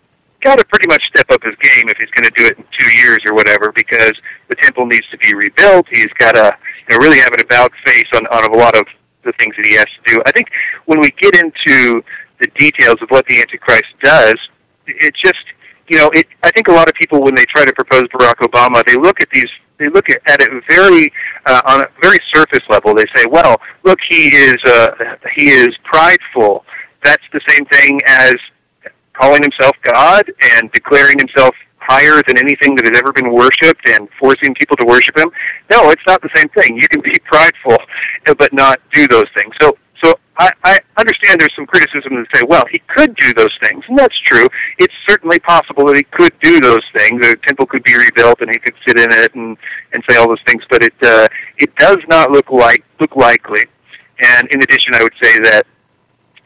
got 0.43 0.57
to 0.57 0.65
pretty 0.65 0.87
much 0.87 1.03
step 1.07 1.25
up 1.31 1.41
his 1.43 1.55
game 1.61 1.85
if 1.87 1.97
he's 1.97 2.11
going 2.11 2.27
to 2.27 2.35
do 2.35 2.45
it 2.47 2.57
in 2.57 2.65
two 2.77 2.91
years 2.99 3.19
or 3.25 3.33
whatever, 3.33 3.71
because 3.75 4.13
the 4.49 4.55
temple 4.55 4.85
needs 4.85 5.07
to 5.11 5.17
be 5.17 5.33
rebuilt. 5.35 5.85
He's 5.91 6.11
got 6.17 6.33
to 6.35 6.55
you 6.89 6.97
know, 6.97 7.03
really 7.03 7.19
have 7.19 7.33
an 7.33 7.41
about 7.41 7.71
face 7.85 8.09
on, 8.15 8.25
on 8.27 8.51
a 8.51 8.57
lot 8.57 8.77
of 8.77 8.85
the 9.23 9.33
things 9.39 9.55
that 9.55 9.65
he 9.65 9.75
has 9.75 9.85
to 9.85 10.13
do. 10.13 10.21
I 10.25 10.31
think 10.31 10.49
when 10.85 10.99
we 10.99 11.11
get 11.19 11.35
into 11.35 12.03
the 12.39 12.47
details 12.57 12.95
of 13.01 13.09
what 13.09 13.25
the 13.27 13.39
Antichrist 13.39 13.87
does, 14.01 14.35
it 14.87 15.15
just 15.23 15.43
you 15.89 15.97
know, 15.97 16.09
it, 16.13 16.27
I 16.43 16.51
think 16.51 16.69
a 16.69 16.71
lot 16.71 16.87
of 16.87 16.95
people 16.95 17.21
when 17.21 17.35
they 17.35 17.45
try 17.45 17.65
to 17.65 17.73
propose 17.73 18.03
Barack 18.13 18.35
Obama, 18.41 18.85
they 18.85 18.95
look 18.95 19.21
at 19.21 19.29
these 19.33 19.49
they 19.79 19.89
look 19.89 20.09
at, 20.09 20.21
at 20.29 20.41
it 20.41 20.49
very 20.69 21.11
uh, 21.45 21.61
on 21.65 21.81
a 21.81 21.87
very 22.01 22.19
surface 22.33 22.61
level. 22.69 22.93
They 22.93 23.05
say, 23.15 23.25
"Well, 23.29 23.59
look, 23.83 23.99
he 24.09 24.27
is 24.27 24.55
uh, 24.65 24.89
he 25.35 25.49
is 25.49 25.69
prideful." 25.83 26.65
That's 27.03 27.23
the 27.33 27.41
same 27.49 27.65
thing 27.65 27.99
as 28.07 28.35
calling 29.13 29.41
himself 29.43 29.75
God 29.83 30.31
and 30.55 30.71
declaring 30.71 31.17
himself 31.19 31.53
higher 31.85 32.21
than 32.27 32.37
anything 32.37 32.75
that 32.75 32.85
has 32.85 32.97
ever 32.97 33.11
been 33.11 33.31
worshipped 33.31 33.87
and 33.89 34.07
forcing 34.19 34.55
people 34.55 34.77
to 34.77 34.85
worship 34.85 35.17
him. 35.17 35.29
No, 35.71 35.89
it's 35.89 36.01
not 36.07 36.21
the 36.21 36.29
same 36.35 36.49
thing. 36.49 36.75
You 36.75 36.87
can 36.87 37.01
be 37.01 37.13
prideful 37.25 37.77
but 38.37 38.53
not 38.53 38.79
do 38.93 39.07
those 39.07 39.27
things. 39.35 39.53
So 39.61 39.77
so 40.03 40.15
I, 40.37 40.51
I 40.65 40.79
understand 40.97 41.39
there's 41.39 41.55
some 41.55 41.65
criticism 41.65 42.15
that 42.15 42.25
say, 42.35 42.43
well, 42.47 42.65
he 42.69 42.81
could 42.93 43.15
do 43.15 43.33
those 43.35 43.55
things, 43.61 43.85
and 43.87 43.97
that's 43.97 44.17
true. 44.25 44.47
It's 44.77 44.93
certainly 45.07 45.39
possible 45.39 45.85
that 45.85 45.95
he 45.95 46.03
could 46.03 46.33
do 46.41 46.59
those 46.59 46.83
things. 46.97 47.21
The 47.21 47.37
temple 47.47 47.67
could 47.67 47.83
be 47.83 47.95
rebuilt, 47.95 48.41
and 48.41 48.49
he 48.49 48.59
could 48.59 48.73
sit 48.85 48.99
in 48.99 49.11
it 49.11 49.33
and 49.35 49.57
and 49.93 50.03
say 50.09 50.17
all 50.17 50.27
those 50.27 50.43
things. 50.45 50.63
But 50.69 50.83
it 50.83 50.93
uh, 51.01 51.27
it 51.57 51.73
does 51.77 51.99
not 52.09 52.31
look 52.31 52.51
like 52.51 52.83
look 52.99 53.15
likely. 53.15 53.63
And 54.37 54.47
in 54.51 54.61
addition, 54.61 54.93
I 54.93 55.03
would 55.03 55.13
say 55.21 55.39
that, 55.39 55.65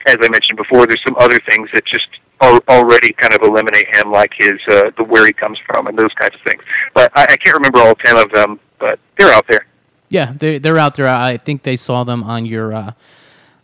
as 0.07 0.17
I 0.21 0.29
mentioned 0.29 0.57
before, 0.57 0.85
there's 0.85 1.03
some 1.05 1.15
other 1.19 1.37
things 1.49 1.69
that 1.73 1.85
just 1.85 2.07
already 2.41 3.13
kind 3.13 3.33
of 3.33 3.41
eliminate 3.41 3.95
him, 3.95 4.11
like 4.11 4.31
his 4.37 4.59
uh, 4.69 4.91
the 4.97 5.03
where 5.03 5.25
he 5.25 5.33
comes 5.33 5.57
from 5.65 5.87
and 5.87 5.97
those 5.97 6.13
kinds 6.19 6.35
of 6.35 6.41
things. 6.47 6.63
But 6.93 7.11
I, 7.15 7.23
I 7.23 7.37
can't 7.37 7.55
remember 7.55 7.79
all 7.79 7.95
ten 7.95 8.17
of 8.17 8.31
them, 8.31 8.59
but 8.79 8.99
they're 9.17 9.33
out 9.33 9.45
there. 9.49 9.65
Yeah, 10.09 10.33
they're 10.37 10.59
they're 10.59 10.77
out 10.77 10.95
there. 10.95 11.07
I 11.07 11.37
think 11.37 11.63
they 11.63 11.75
saw 11.75 12.03
them 12.03 12.23
on 12.23 12.45
your. 12.45 12.73
Uh 12.73 12.91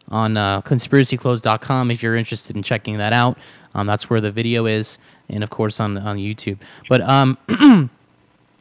on 0.10 0.38
uh, 0.38 0.62
conspiracyclothes.com 0.62 1.90
if 1.90 2.04
you're 2.04 2.16
interested 2.16 2.56
in 2.56 2.64
checking 2.64 2.98
that 2.98 3.14
out. 3.14 3.38
Um, 3.74 3.88
that's 3.88 4.10
where 4.10 4.22
the 4.22 4.32
video 4.32 4.66
is, 4.66 4.98
and 5.28 5.44
of 5.44 5.50
course 5.50 5.80
on 5.80 5.98
on 5.98 6.18
YouTube. 6.18 6.60
But 6.88 7.02
um, 7.02 7.38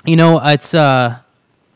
you 0.05 0.17
know, 0.17 0.41
it's 0.43 0.73
uh, 0.73 1.19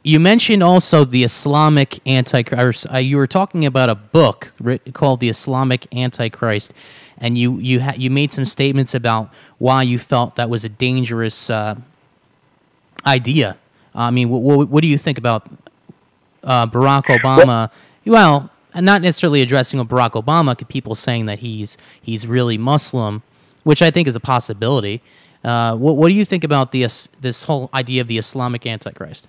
you 0.03 0.18
mentioned 0.18 0.62
also 0.62 1.05
the 1.05 1.24
Islamic 1.24 2.07
Antichrist. 2.07 2.87
Uh, 2.91 2.99
you 2.99 3.16
were 3.16 3.26
talking 3.26 3.66
about 3.66 3.91
a 3.91 3.95
book 3.95 4.53
called 4.95 5.20
The 5.20 5.28
Islamic 5.28 5.87
Antichrist, 5.95 6.72
and 7.18 7.38
you 7.38 7.58
you 7.58 7.80
ha- 7.80 7.94
you 7.96 8.10
made 8.10 8.32
some 8.32 8.44
statements 8.44 8.94
about 8.94 9.32
why 9.58 9.82
you 9.82 9.98
felt 9.98 10.36
that 10.36 10.50
was 10.50 10.64
a 10.64 10.68
dangerous 10.68 11.50
uh, 11.50 11.76
idea. 13.06 13.56
I 13.94 14.10
mean, 14.10 14.28
wh- 14.28 14.42
wh- 14.42 14.70
what 14.70 14.82
do 14.82 14.88
you 14.88 14.98
think 14.98 15.18
about 15.18 15.48
uh, 16.44 16.66
Barack 16.66 17.04
Obama? 17.04 17.70
Well, 18.04 18.50
not 18.74 19.02
necessarily 19.02 19.40
addressing 19.42 19.80
Barack 19.86 20.12
Obama, 20.12 20.56
people 20.68 20.94
saying 20.94 21.26
that 21.26 21.38
he's 21.40 21.78
he's 22.00 22.26
really 22.26 22.58
Muslim, 22.58 23.22
which 23.64 23.82
I 23.82 23.90
think 23.90 24.06
is 24.06 24.16
a 24.16 24.20
possibility. 24.20 25.02
Uh, 25.42 25.76
what, 25.76 25.96
what 25.96 26.08
do 26.08 26.14
you 26.14 26.24
think 26.24 26.42
about 26.42 26.72
the, 26.72 26.82
this 27.20 27.44
whole 27.44 27.70
idea 27.72 28.00
of 28.00 28.08
the 28.08 28.18
Islamic 28.18 28.66
Antichrist? 28.66 29.28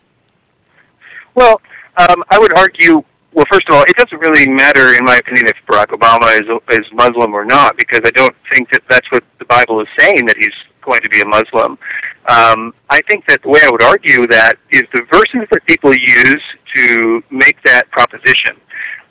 Well, 1.35 1.61
um, 1.97 2.23
I 2.29 2.39
would 2.39 2.57
argue. 2.57 3.03
Well, 3.37 3.45
first 3.51 3.69
of 3.69 3.75
all, 3.75 3.83
it 3.83 3.95
doesn't 3.95 4.17
really 4.17 4.49
matter, 4.49 4.97
in 4.97 5.05
my 5.05 5.17
opinion, 5.17 5.45
if 5.45 5.57
Barack 5.67 5.93
Obama 5.93 6.25
is 6.41 6.49
is 6.71 6.91
Muslim 6.91 7.35
or 7.35 7.45
not, 7.45 7.77
because 7.77 8.01
I 8.03 8.09
don't 8.09 8.35
think 8.51 8.67
that 8.71 8.81
that's 8.89 9.05
what 9.11 9.23
the 9.37 9.45
Bible 9.45 9.79
is 9.79 9.87
saying 9.99 10.25
that 10.25 10.37
he's 10.39 10.57
going 10.81 11.01
to 11.01 11.09
be 11.09 11.21
a 11.21 11.25
Muslim. 11.25 11.77
Um, 12.25 12.73
I 12.89 12.99
think 13.07 13.27
that 13.27 13.43
the 13.43 13.49
way 13.49 13.59
I 13.63 13.69
would 13.69 13.83
argue 13.83 14.25
that 14.25 14.55
is 14.71 14.85
the 14.91 15.05
verses 15.13 15.47
that 15.51 15.63
people 15.67 15.93
use 15.93 16.41
to 16.77 17.23
make 17.29 17.61
that 17.61 17.91
proposition. 17.91 18.57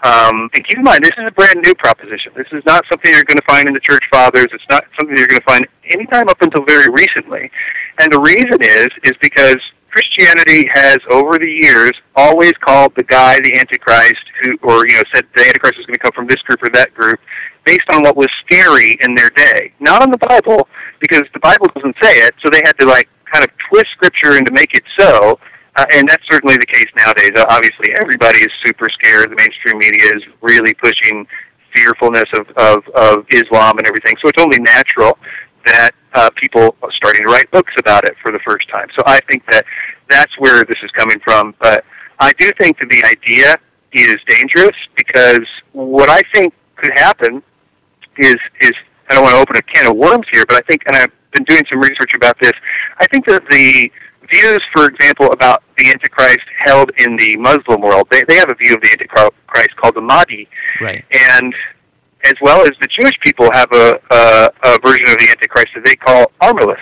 Um, 0.02 0.50
and 0.54 0.66
keep 0.66 0.78
in 0.78 0.82
mind, 0.82 1.04
this 1.04 1.14
is 1.16 1.24
a 1.28 1.30
brand 1.30 1.62
new 1.64 1.76
proposition. 1.76 2.32
This 2.34 2.50
is 2.50 2.66
not 2.66 2.82
something 2.90 3.12
you're 3.14 3.22
going 3.30 3.38
to 3.38 3.46
find 3.46 3.68
in 3.68 3.74
the 3.74 3.86
church 3.86 4.02
fathers. 4.10 4.48
It's 4.50 4.66
not 4.68 4.82
something 4.98 5.16
you're 5.16 5.30
going 5.30 5.38
to 5.38 5.46
find 5.46 5.64
anytime 5.94 6.28
up 6.28 6.42
until 6.42 6.64
very 6.64 6.90
recently. 6.90 7.48
And 8.02 8.12
the 8.12 8.18
reason 8.18 8.58
is, 8.58 8.88
is 9.04 9.14
because 9.22 9.62
Christianity 9.96 10.68
has, 10.74 10.98
over 11.10 11.38
the 11.38 11.48
years, 11.48 11.92
always 12.16 12.52
called 12.60 12.92
the 12.96 13.02
guy 13.04 13.40
the 13.40 13.56
Antichrist, 13.56 14.20
who, 14.42 14.52
or 14.60 14.86
you 14.86 14.92
know, 14.92 15.02
said 15.14 15.24
the 15.34 15.40
Antichrist 15.40 15.78
was 15.78 15.86
going 15.86 15.94
to 15.94 16.04
come 16.04 16.12
from 16.12 16.26
this 16.26 16.36
group 16.44 16.62
or 16.62 16.68
that 16.76 16.92
group, 16.92 17.18
based 17.64 17.88
on 17.88 18.02
what 18.02 18.14
was 18.14 18.28
scary 18.44 18.98
in 19.00 19.14
their 19.14 19.30
day, 19.30 19.72
not 19.80 20.02
on 20.02 20.10
the 20.10 20.18
Bible, 20.28 20.68
because 21.00 21.22
the 21.32 21.40
Bible 21.40 21.66
doesn't 21.74 21.96
say 22.02 22.12
it. 22.20 22.34
So 22.44 22.50
they 22.52 22.60
had 22.66 22.76
to 22.80 22.86
like 22.86 23.08
kind 23.32 23.42
of 23.42 23.50
twist 23.70 23.88
Scripture 23.92 24.36
and 24.36 24.44
to 24.44 24.52
make 24.52 24.74
it 24.74 24.84
so. 24.98 25.40
Uh, 25.76 25.84
and 25.94 26.06
that's 26.06 26.24
certainly 26.30 26.56
the 26.56 26.66
case 26.66 26.88
nowadays. 27.00 27.32
Uh, 27.34 27.46
obviously, 27.48 27.96
everybody 28.00 28.38
is 28.38 28.52
super 28.64 28.88
scared. 29.00 29.30
The 29.30 29.36
mainstream 29.36 29.78
media 29.78 30.12
is 30.12 30.22
really 30.42 30.74
pushing 30.74 31.26
fearfulness 31.74 32.28
of, 32.36 32.48
of, 32.56 32.88
of 32.96 33.24
Islam 33.30 33.78
and 33.78 33.86
everything. 33.86 34.16
So 34.20 34.28
it's 34.28 34.42
only 34.42 34.58
natural 34.60 35.18
that 35.66 35.90
uh, 36.14 36.30
people 36.40 36.74
are 36.82 36.92
starting 36.92 37.22
to 37.24 37.30
write 37.30 37.50
books 37.50 37.72
about 37.78 38.04
it 38.04 38.14
for 38.22 38.32
the 38.32 38.38
first 38.46 38.68
time. 38.68 38.88
So 38.96 39.02
I 39.06 39.20
think 39.28 39.44
that 39.50 39.64
that's 40.08 40.32
where 40.38 40.62
this 40.64 40.76
is 40.82 40.90
coming 40.92 41.18
from. 41.24 41.54
But 41.60 41.84
I 42.20 42.32
do 42.38 42.50
think 42.58 42.78
that 42.78 42.88
the 42.88 43.04
idea 43.06 43.56
is 43.92 44.16
dangerous 44.28 44.76
because 44.96 45.46
what 45.72 46.08
I 46.10 46.22
think 46.34 46.54
could 46.76 46.92
happen 46.98 47.42
is 48.18 48.36
is 48.60 48.72
I 49.08 49.14
don't 49.14 49.22
want 49.24 49.34
to 49.34 49.40
open 49.40 49.56
a 49.56 49.62
can 49.62 49.90
of 49.90 49.96
worms 49.96 50.26
here, 50.32 50.44
but 50.48 50.56
I 50.56 50.60
think, 50.68 50.82
and 50.86 50.96
I've 50.96 51.12
been 51.32 51.44
doing 51.44 51.62
some 51.70 51.80
research 51.80 52.12
about 52.16 52.36
this. 52.40 52.52
I 52.98 53.06
think 53.06 53.24
that 53.26 53.42
the 53.50 53.90
views, 54.32 54.60
for 54.72 54.86
example, 54.86 55.30
about 55.32 55.62
the 55.78 55.88
Antichrist 55.90 56.40
held 56.64 56.90
in 56.98 57.16
the 57.16 57.36
Muslim 57.36 57.80
world, 57.82 58.08
they, 58.10 58.22
they 58.26 58.34
have 58.36 58.50
a 58.50 58.54
view 58.56 58.74
of 58.74 58.80
the 58.82 58.90
Antichrist 58.90 59.76
called 59.76 59.94
the 59.94 60.00
Mahdi, 60.00 60.48
Right. 60.80 61.04
and 61.30 61.54
as 62.24 62.34
well 62.40 62.62
as 62.62 62.72
the 62.80 62.88
Jewish 62.98 63.14
people 63.24 63.50
have 63.52 63.70
a, 63.72 63.98
a, 64.10 64.50
a 64.64 64.78
version 64.84 65.06
of 65.08 65.18
the 65.18 65.28
Antichrist 65.30 65.68
that 65.74 65.84
they 65.84 65.96
call 65.96 66.30
Armilus. 66.42 66.80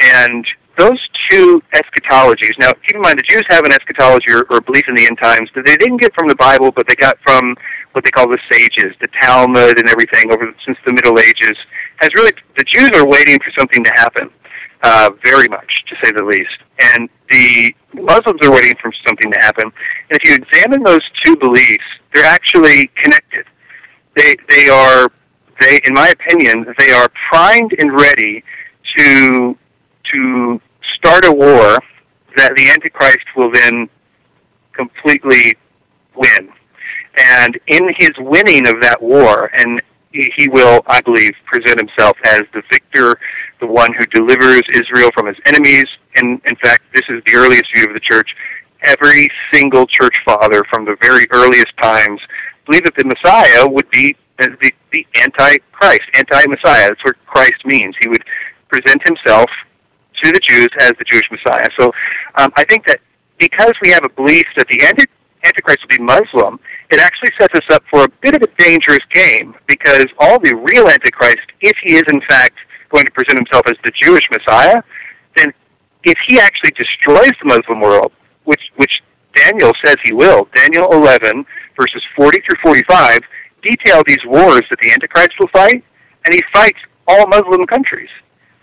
And 0.00 0.46
those 0.78 0.98
two 1.30 1.62
eschatologies, 1.74 2.58
now 2.58 2.72
keep 2.86 2.96
in 2.96 3.02
mind 3.02 3.18
the 3.18 3.28
Jews 3.28 3.44
have 3.50 3.64
an 3.64 3.72
eschatology 3.72 4.32
or, 4.32 4.44
or 4.50 4.60
belief 4.60 4.84
in 4.88 4.94
the 4.94 5.06
end 5.06 5.18
times 5.22 5.50
that 5.54 5.64
they 5.66 5.76
didn't 5.76 5.98
get 5.98 6.14
from 6.14 6.28
the 6.28 6.36
Bible, 6.36 6.72
but 6.72 6.88
they 6.88 6.96
got 6.96 7.18
from 7.24 7.54
what 7.92 8.04
they 8.04 8.10
call 8.10 8.28
the 8.28 8.38
sages, 8.50 8.94
the 9.00 9.08
Talmud 9.22 9.78
and 9.78 9.88
everything 9.88 10.32
over 10.32 10.52
since 10.66 10.78
the 10.84 10.92
Middle 10.92 11.18
Ages. 11.18 11.56
Has 11.98 12.10
really, 12.14 12.32
the 12.56 12.64
Jews 12.64 12.90
are 12.94 13.06
waiting 13.06 13.38
for 13.38 13.52
something 13.56 13.84
to 13.84 13.92
happen, 13.94 14.30
uh, 14.82 15.10
very 15.24 15.46
much, 15.48 15.70
to 15.88 15.94
say 16.02 16.10
the 16.10 16.24
least. 16.24 16.58
And 16.94 17.08
the 17.30 17.74
Muslims 17.94 18.40
are 18.42 18.50
waiting 18.50 18.74
for 18.82 18.92
something 19.06 19.30
to 19.30 19.38
happen. 19.40 19.70
And 20.10 20.18
if 20.20 20.28
you 20.28 20.34
examine 20.34 20.82
those 20.82 21.02
two 21.24 21.36
beliefs, 21.36 21.86
they're 22.12 22.26
actually 22.26 22.90
connected 22.96 23.46
they 24.16 24.34
they 24.48 24.68
are 24.68 25.08
they 25.60 25.80
in 25.86 25.94
my 25.94 26.08
opinion 26.08 26.66
they 26.78 26.90
are 26.92 27.08
primed 27.30 27.72
and 27.78 27.92
ready 27.92 28.42
to 28.96 29.56
to 30.12 30.60
start 30.96 31.24
a 31.24 31.32
war 31.32 31.78
that 32.36 32.52
the 32.56 32.68
antichrist 32.68 33.24
will 33.36 33.50
then 33.52 33.88
completely 34.72 35.54
win. 36.14 36.50
And 37.36 37.58
in 37.68 37.88
his 37.96 38.10
winning 38.18 38.66
of 38.66 38.80
that 38.82 38.98
war 39.00 39.50
and 39.56 39.80
he, 40.12 40.30
he 40.36 40.48
will 40.48 40.82
i 40.86 41.00
believe 41.00 41.32
present 41.46 41.78
himself 41.78 42.16
as 42.26 42.42
the 42.52 42.62
victor 42.72 43.18
the 43.60 43.66
one 43.66 43.92
who 43.94 44.04
delivers 44.06 44.62
israel 44.72 45.10
from 45.14 45.26
his 45.26 45.36
enemies. 45.46 45.86
And 46.16 46.40
in 46.46 46.56
fact 46.56 46.82
this 46.94 47.04
is 47.08 47.22
the 47.26 47.34
earliest 47.36 47.66
view 47.74 47.86
of 47.86 47.94
the 47.94 48.00
church. 48.00 48.28
Every 48.84 49.28
single 49.52 49.86
church 49.86 50.16
father 50.26 50.62
from 50.70 50.84
the 50.84 50.96
very 51.02 51.26
earliest 51.32 51.76
times 51.80 52.20
believe 52.66 52.84
that 52.84 52.94
the 52.96 53.04
Messiah 53.04 53.66
would 53.66 53.88
be 53.90 54.16
the, 54.38 54.56
the, 54.92 55.06
anti-Christ, 55.20 56.02
anti-Messiah. 56.16 56.88
That's 56.88 57.04
what 57.04 57.16
Christ 57.26 57.64
means. 57.64 57.94
He 58.00 58.08
would 58.08 58.24
present 58.68 59.00
himself 59.06 59.48
to 60.22 60.32
the 60.32 60.40
Jews 60.40 60.68
as 60.80 60.92
the 60.98 61.04
Jewish 61.04 61.24
Messiah. 61.30 61.68
So 61.78 61.92
um, 62.36 62.52
I 62.56 62.64
think 62.64 62.86
that 62.86 63.00
because 63.38 63.72
we 63.82 63.90
have 63.90 64.04
a 64.04 64.08
belief 64.08 64.46
that 64.56 64.66
the 64.68 64.84
anti- 64.86 65.10
Antichrist 65.44 65.78
will 65.82 65.98
be 65.98 66.02
Muslim, 66.02 66.58
it 66.90 67.00
actually 67.00 67.30
sets 67.38 67.54
us 67.54 67.74
up 67.74 67.82
for 67.90 68.04
a 68.04 68.08
bit 68.22 68.34
of 68.34 68.42
a 68.42 68.48
dangerous 68.56 69.04
game 69.12 69.54
because 69.66 70.06
all 70.18 70.38
the 70.38 70.54
real 70.72 70.88
Antichrist, 70.88 71.46
if 71.60 71.76
he 71.82 71.94
is 71.94 72.04
in 72.08 72.20
fact 72.28 72.56
going 72.90 73.04
to 73.04 73.12
present 73.12 73.38
himself 73.38 73.64
as 73.66 73.74
the 73.84 73.92
Jewish 74.02 74.24
Messiah, 74.30 74.82
then 75.36 75.52
if 76.04 76.16
he 76.26 76.38
actually 76.38 76.70
destroys 76.72 77.32
the 77.42 77.46
Muslim 77.46 77.80
world, 77.80 78.12
which 78.44 78.62
which 78.76 79.02
Daniel 79.34 79.72
says 79.84 79.96
he 80.04 80.12
will, 80.12 80.48
Daniel 80.54 80.92
11 80.92 81.44
verses 81.76 82.02
40 82.16 82.40
through 82.40 82.58
45 82.62 83.20
detail 83.62 84.02
these 84.06 84.24
wars 84.26 84.62
that 84.70 84.78
the 84.82 84.92
Antichrist 84.92 85.32
will 85.40 85.48
fight, 85.48 85.82
and 86.24 86.34
he 86.34 86.40
fights 86.52 86.78
all 87.08 87.26
Muslim 87.26 87.66
countries. 87.66 88.10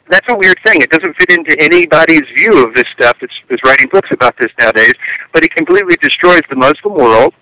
That's 0.09 0.28
a 0.30 0.36
weird 0.36 0.57
thing. 0.65 0.82
It 0.82 0.89
doesn't 0.89 1.15
fit 1.19 1.32
into 1.32 1.55
anybody's 1.59 2.24
view 2.36 2.65
of 2.65 2.76
this 2.76 2.86
stuff 2.93 3.17
that's, 3.19 3.34
that's 3.49 3.61
writing 3.65 3.88
books 3.91 4.09
about 4.11 4.36
this 4.39 4.51
nowadays, 4.59 4.93
but 5.34 5.43
he 5.43 5.49
completely 5.49 5.95
destroys 6.01 6.41
the 6.49 6.55
Muslim 6.55 6.95
world, 6.95 7.34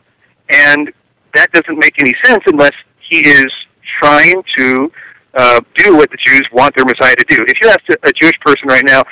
and 0.51 0.91
that 1.35 1.51
doesn't 1.51 1.77
make 1.77 1.95
any 1.99 2.13
sense 2.23 2.43
unless 2.47 2.73
he 3.09 3.19
is 3.27 3.51
trying 3.99 4.41
to 4.57 4.91
uh, 5.35 5.59
do 5.75 5.95
what 5.95 6.09
the 6.11 6.17
Jews 6.23 6.47
want 6.51 6.75
their 6.75 6.85
Messiah 6.85 7.15
to 7.15 7.25
do. 7.27 7.43
If 7.47 7.61
you 7.61 7.69
ask 7.69 7.81
a 7.89 8.11
Jewish 8.13 8.39
person 8.41 8.67
right 8.67 8.83
now, 8.85 9.03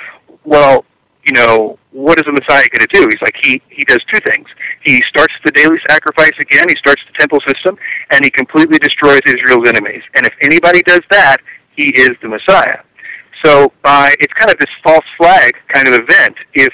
well, 0.44 0.84
you 1.28 1.34
know, 1.36 1.78
what 1.92 2.18
is 2.18 2.24
the 2.24 2.32
Messiah 2.32 2.64
going 2.72 2.86
to 2.88 2.92
do? 2.92 3.02
He's 3.04 3.20
like, 3.20 3.36
he, 3.42 3.60
he 3.68 3.84
does 3.84 4.00
two 4.12 4.20
things. 4.32 4.48
He 4.84 5.02
starts 5.08 5.34
the 5.44 5.52
daily 5.52 5.78
sacrifice 5.88 6.32
again, 6.40 6.66
he 6.68 6.76
starts 6.80 7.02
the 7.06 7.14
temple 7.20 7.40
system, 7.46 7.76
and 8.10 8.24
he 8.24 8.30
completely 8.30 8.78
destroys 8.78 9.20
Israel's 9.26 9.68
enemies. 9.68 10.02
And 10.16 10.24
if 10.24 10.32
anybody 10.42 10.80
does 10.82 11.02
that, 11.10 11.36
he 11.76 11.88
is 11.90 12.12
the 12.22 12.28
Messiah. 12.28 12.80
So 13.44 13.72
by 13.82 14.14
it's 14.18 14.32
kind 14.32 14.50
of 14.50 14.58
this 14.58 14.72
false 14.82 15.04
flag 15.16 15.52
kind 15.68 15.86
of 15.86 15.94
event. 15.94 16.36
If 16.54 16.72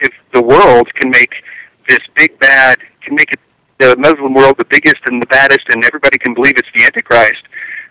if 0.00 0.12
the 0.32 0.42
world 0.42 0.88
can 0.94 1.10
make 1.10 1.34
this 1.88 2.00
big 2.14 2.38
bad 2.38 2.78
can 3.02 3.14
make 3.14 3.32
it 3.32 3.40
the 3.78 3.94
Muslim 3.98 4.32
world 4.32 4.56
the 4.58 4.64
biggest 4.70 5.02
and 5.06 5.20
the 5.20 5.26
baddest, 5.26 5.60
and 5.70 5.84
everybody 5.84 6.16
can 6.16 6.32
believe 6.32 6.54
it's 6.56 6.68
the 6.74 6.84
Antichrist, 6.84 7.42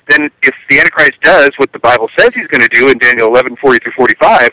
then 0.09 0.32
if 0.41 0.55
the 0.70 0.80
Antichrist 0.80 1.13
does 1.22 1.51
what 1.57 1.72
the 1.72 1.80
Bible 1.80 2.09
says 2.18 2.34
he's 2.34 2.47
going 2.47 2.61
to 2.61 2.74
do 2.74 2.89
in 2.89 2.97
Daniel 2.97 3.28
eleven 3.28 3.55
forty 3.57 3.78
through 3.80 3.93
forty 3.93 4.16
five, 4.20 4.49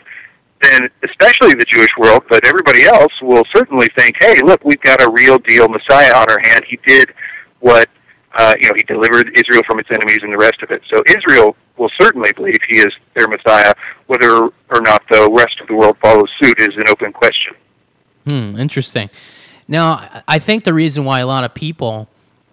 then 0.63 0.89
especially 1.03 1.51
the 1.53 1.65
Jewish 1.67 1.89
world, 1.97 2.23
but 2.29 2.45
everybody 2.47 2.83
else 2.85 3.11
will 3.21 3.43
certainly 3.55 3.87
think, 3.97 4.15
hey, 4.21 4.41
look, 4.43 4.63
we've 4.63 4.81
got 4.81 5.01
a 5.01 5.09
real 5.11 5.37
deal 5.39 5.67
Messiah 5.67 6.13
on 6.15 6.25
our 6.29 6.39
hand. 6.43 6.63
He 6.69 6.79
did 6.87 7.13
what 7.59 7.89
uh, 8.35 8.55
you 8.59 8.67
know, 8.67 8.73
he 8.75 8.83
delivered 8.83 9.29
Israel 9.37 9.61
from 9.67 9.77
its 9.79 9.89
enemies 9.91 10.19
and 10.23 10.33
the 10.33 10.37
rest 10.37 10.57
of 10.63 10.71
it. 10.71 10.81
So 10.91 11.03
Israel 11.07 11.55
will 11.77 11.91
certainly 12.01 12.31
believe 12.33 12.55
he 12.67 12.77
is 12.79 12.91
their 13.15 13.27
Messiah. 13.27 13.73
Whether 14.07 14.31
or 14.37 14.81
not 14.81 15.03
the 15.11 15.29
rest 15.31 15.59
of 15.61 15.67
the 15.67 15.75
world 15.75 15.97
follows 16.01 16.29
suit 16.41 16.59
is 16.59 16.69
an 16.75 16.83
open 16.89 17.13
question. 17.13 17.53
Hmm, 18.27 18.59
interesting. 18.59 19.09
Now, 19.67 19.93
I- 19.93 20.21
I 20.27 20.39
think 20.39 20.63
the 20.63 20.73
reason 20.73 21.05
why 21.05 21.19
a 21.19 21.27
lot 21.27 21.43
of 21.43 21.53
people 21.53 22.09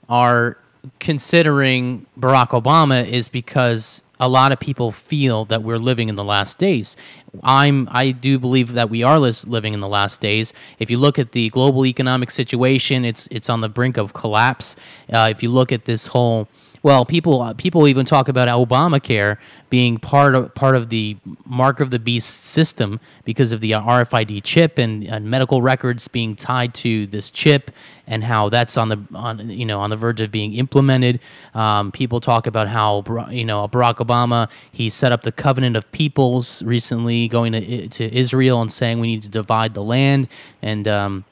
are 0.08 0.58
considering 0.98 2.06
Barack 2.18 2.50
Obama 2.50 3.06
is 3.06 3.28
because 3.28 4.02
a 4.18 4.28
lot 4.28 4.52
of 4.52 4.60
people 4.60 4.90
feel 4.92 5.44
that 5.46 5.62
we're 5.62 5.78
living 5.78 6.08
in 6.10 6.16
the 6.16 6.24
last 6.24 6.58
days. 6.58 6.94
I'm 7.42 7.88
I 7.90 8.10
do 8.10 8.38
believe 8.38 8.72
that 8.72 8.90
we 8.90 9.02
are 9.02 9.18
living 9.18 9.74
in 9.74 9.80
the 9.80 9.88
last 9.88 10.20
days. 10.20 10.52
If 10.78 10.90
you 10.90 10.98
look 10.98 11.18
at 11.18 11.32
the 11.32 11.48
global 11.50 11.86
economic 11.86 12.30
situation, 12.30 13.04
it's 13.04 13.28
it's 13.30 13.48
on 13.48 13.60
the 13.60 13.68
brink 13.68 13.96
of 13.96 14.12
collapse. 14.12 14.76
Uh, 15.12 15.28
if 15.30 15.42
you 15.42 15.50
look 15.50 15.72
at 15.72 15.84
this 15.84 16.08
whole 16.08 16.48
Well, 16.82 17.04
people 17.04 17.42
uh, 17.42 17.52
people 17.54 17.86
even 17.88 18.06
talk 18.06 18.28
about 18.28 18.48
Obamacare 18.48 19.36
being 19.68 19.98
part 19.98 20.34
of 20.34 20.54
part 20.54 20.74
of 20.74 20.88
the 20.88 21.18
mark 21.44 21.78
of 21.78 21.90
the 21.90 21.98
beast 21.98 22.44
system 22.44 23.00
because 23.24 23.52
of 23.52 23.60
the 23.60 23.74
uh, 23.74 23.82
RFID 23.82 24.42
chip 24.42 24.78
and, 24.78 25.04
and 25.04 25.30
medical 25.30 25.60
records 25.60 26.08
being 26.08 26.34
tied 26.36 26.72
to 26.74 27.06
this 27.06 27.30
chip 27.30 27.70
and 28.06 28.24
how 28.24 28.48
that's 28.48 28.78
on 28.78 28.88
the 28.88 28.98
on 29.14 29.50
you 29.50 29.66
know 29.66 29.78
on 29.80 29.90
the 29.90 29.96
verge 29.96 30.22
of 30.22 30.32
being 30.32 30.54
implemented. 30.54 31.20
Um, 31.52 31.92
people 31.92 32.18
talk 32.18 32.46
about 32.46 32.68
how 32.68 33.04
you 33.30 33.44
know 33.44 33.68
Barack 33.68 33.96
Obama 33.96 34.48
he 34.72 34.88
set 34.88 35.12
up 35.12 35.22
the 35.22 35.32
covenant 35.32 35.76
of 35.76 35.90
peoples 35.92 36.62
recently, 36.62 37.28
going 37.28 37.52
to 37.52 37.88
to 37.88 38.16
Israel 38.16 38.62
and 38.62 38.72
saying 38.72 39.00
we 39.00 39.06
need 39.06 39.22
to 39.22 39.28
divide 39.28 39.74
the 39.74 39.82
land 39.82 40.28
and. 40.62 40.88
Um, 40.88 41.24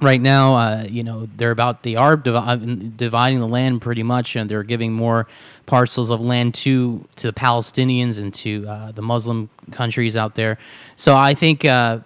right 0.00 0.20
now, 0.20 0.54
uh, 0.56 0.86
you 0.88 1.02
know, 1.02 1.28
they're 1.36 1.50
about 1.50 1.82
they 1.82 1.96
are 1.96 2.16
divi- 2.16 2.92
dividing 2.96 3.40
the 3.40 3.48
land 3.48 3.82
pretty 3.82 4.02
much, 4.02 4.36
and 4.36 4.48
they're 4.48 4.62
giving 4.62 4.92
more 4.92 5.26
parcels 5.66 6.10
of 6.10 6.20
land 6.20 6.54
to 6.54 7.06
to 7.16 7.28
the 7.28 7.32
Palestinians 7.32 8.18
and 8.18 8.32
to 8.34 8.66
uh, 8.68 8.92
the 8.92 9.02
Muslim 9.02 9.48
countries 9.72 10.16
out 10.16 10.34
there. 10.34 10.58
So 10.96 11.14
I 11.14 11.34
think. 11.34 11.64
Uh, 11.64 12.00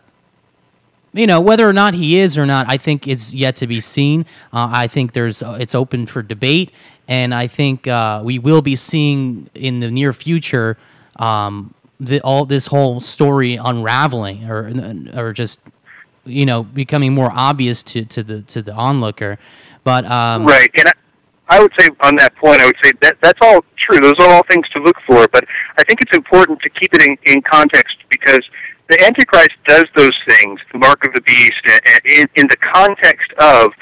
you 1.12 1.26
know 1.26 1.40
whether 1.40 1.68
or 1.68 1.72
not 1.72 1.94
he 1.94 2.18
is 2.18 2.38
or 2.38 2.46
not, 2.46 2.66
I 2.68 2.76
think 2.76 3.08
it's 3.08 3.34
yet 3.34 3.56
to 3.56 3.66
be 3.66 3.80
seen. 3.80 4.26
Uh, 4.52 4.70
I 4.72 4.86
think 4.86 5.12
there's 5.12 5.42
uh, 5.42 5.58
it's 5.60 5.74
open 5.74 6.06
for 6.06 6.22
debate, 6.22 6.70
and 7.08 7.34
I 7.34 7.48
think 7.48 7.88
uh, 7.88 8.22
we 8.24 8.38
will 8.38 8.62
be 8.62 8.76
seeing 8.76 9.50
in 9.54 9.80
the 9.80 9.90
near 9.90 10.12
future 10.12 10.76
um, 11.16 11.74
the, 11.98 12.20
all 12.20 12.46
this 12.46 12.66
whole 12.66 13.00
story 13.00 13.56
unraveling, 13.56 14.48
or 14.48 14.72
or 15.16 15.32
just 15.32 15.58
you 16.24 16.46
know 16.46 16.62
becoming 16.62 17.14
more 17.14 17.30
obvious 17.34 17.82
to, 17.84 18.04
to 18.04 18.22
the 18.22 18.42
to 18.42 18.62
the 18.62 18.74
onlooker. 18.74 19.38
But 19.84 20.04
um, 20.04 20.46
right, 20.46 20.70
and 20.74 20.88
I, 20.88 20.92
I 21.56 21.60
would 21.60 21.72
say 21.78 21.88
on 22.02 22.16
that 22.16 22.34
point, 22.36 22.60
I 22.60 22.66
would 22.66 22.76
say 22.82 22.92
that 23.02 23.16
that's 23.20 23.38
all 23.42 23.64
true. 23.78 24.00
Those 24.00 24.14
are 24.20 24.28
all 24.28 24.44
things 24.50 24.68
to 24.70 24.80
look 24.80 24.96
for. 25.06 25.26
But 25.28 25.44
I 25.78 25.84
think 25.84 26.00
it's 26.00 26.16
important 26.16 26.60
to 26.62 26.70
keep 26.70 26.94
it 26.94 27.02
in, 27.02 27.16
in 27.26 27.42
context 27.42 27.96
because 28.08 28.42
the 28.88 29.04
Antichrist 29.04 29.52
does 29.66 29.84
those 29.96 30.16
things, 30.28 30.60
the 30.72 30.78
mark 30.78 31.06
of 31.06 31.14
the 31.14 31.20
beast, 31.22 31.62
in, 32.04 32.26
in 32.34 32.46
the 32.48 32.56
context 32.74 33.32
of 33.38 33.72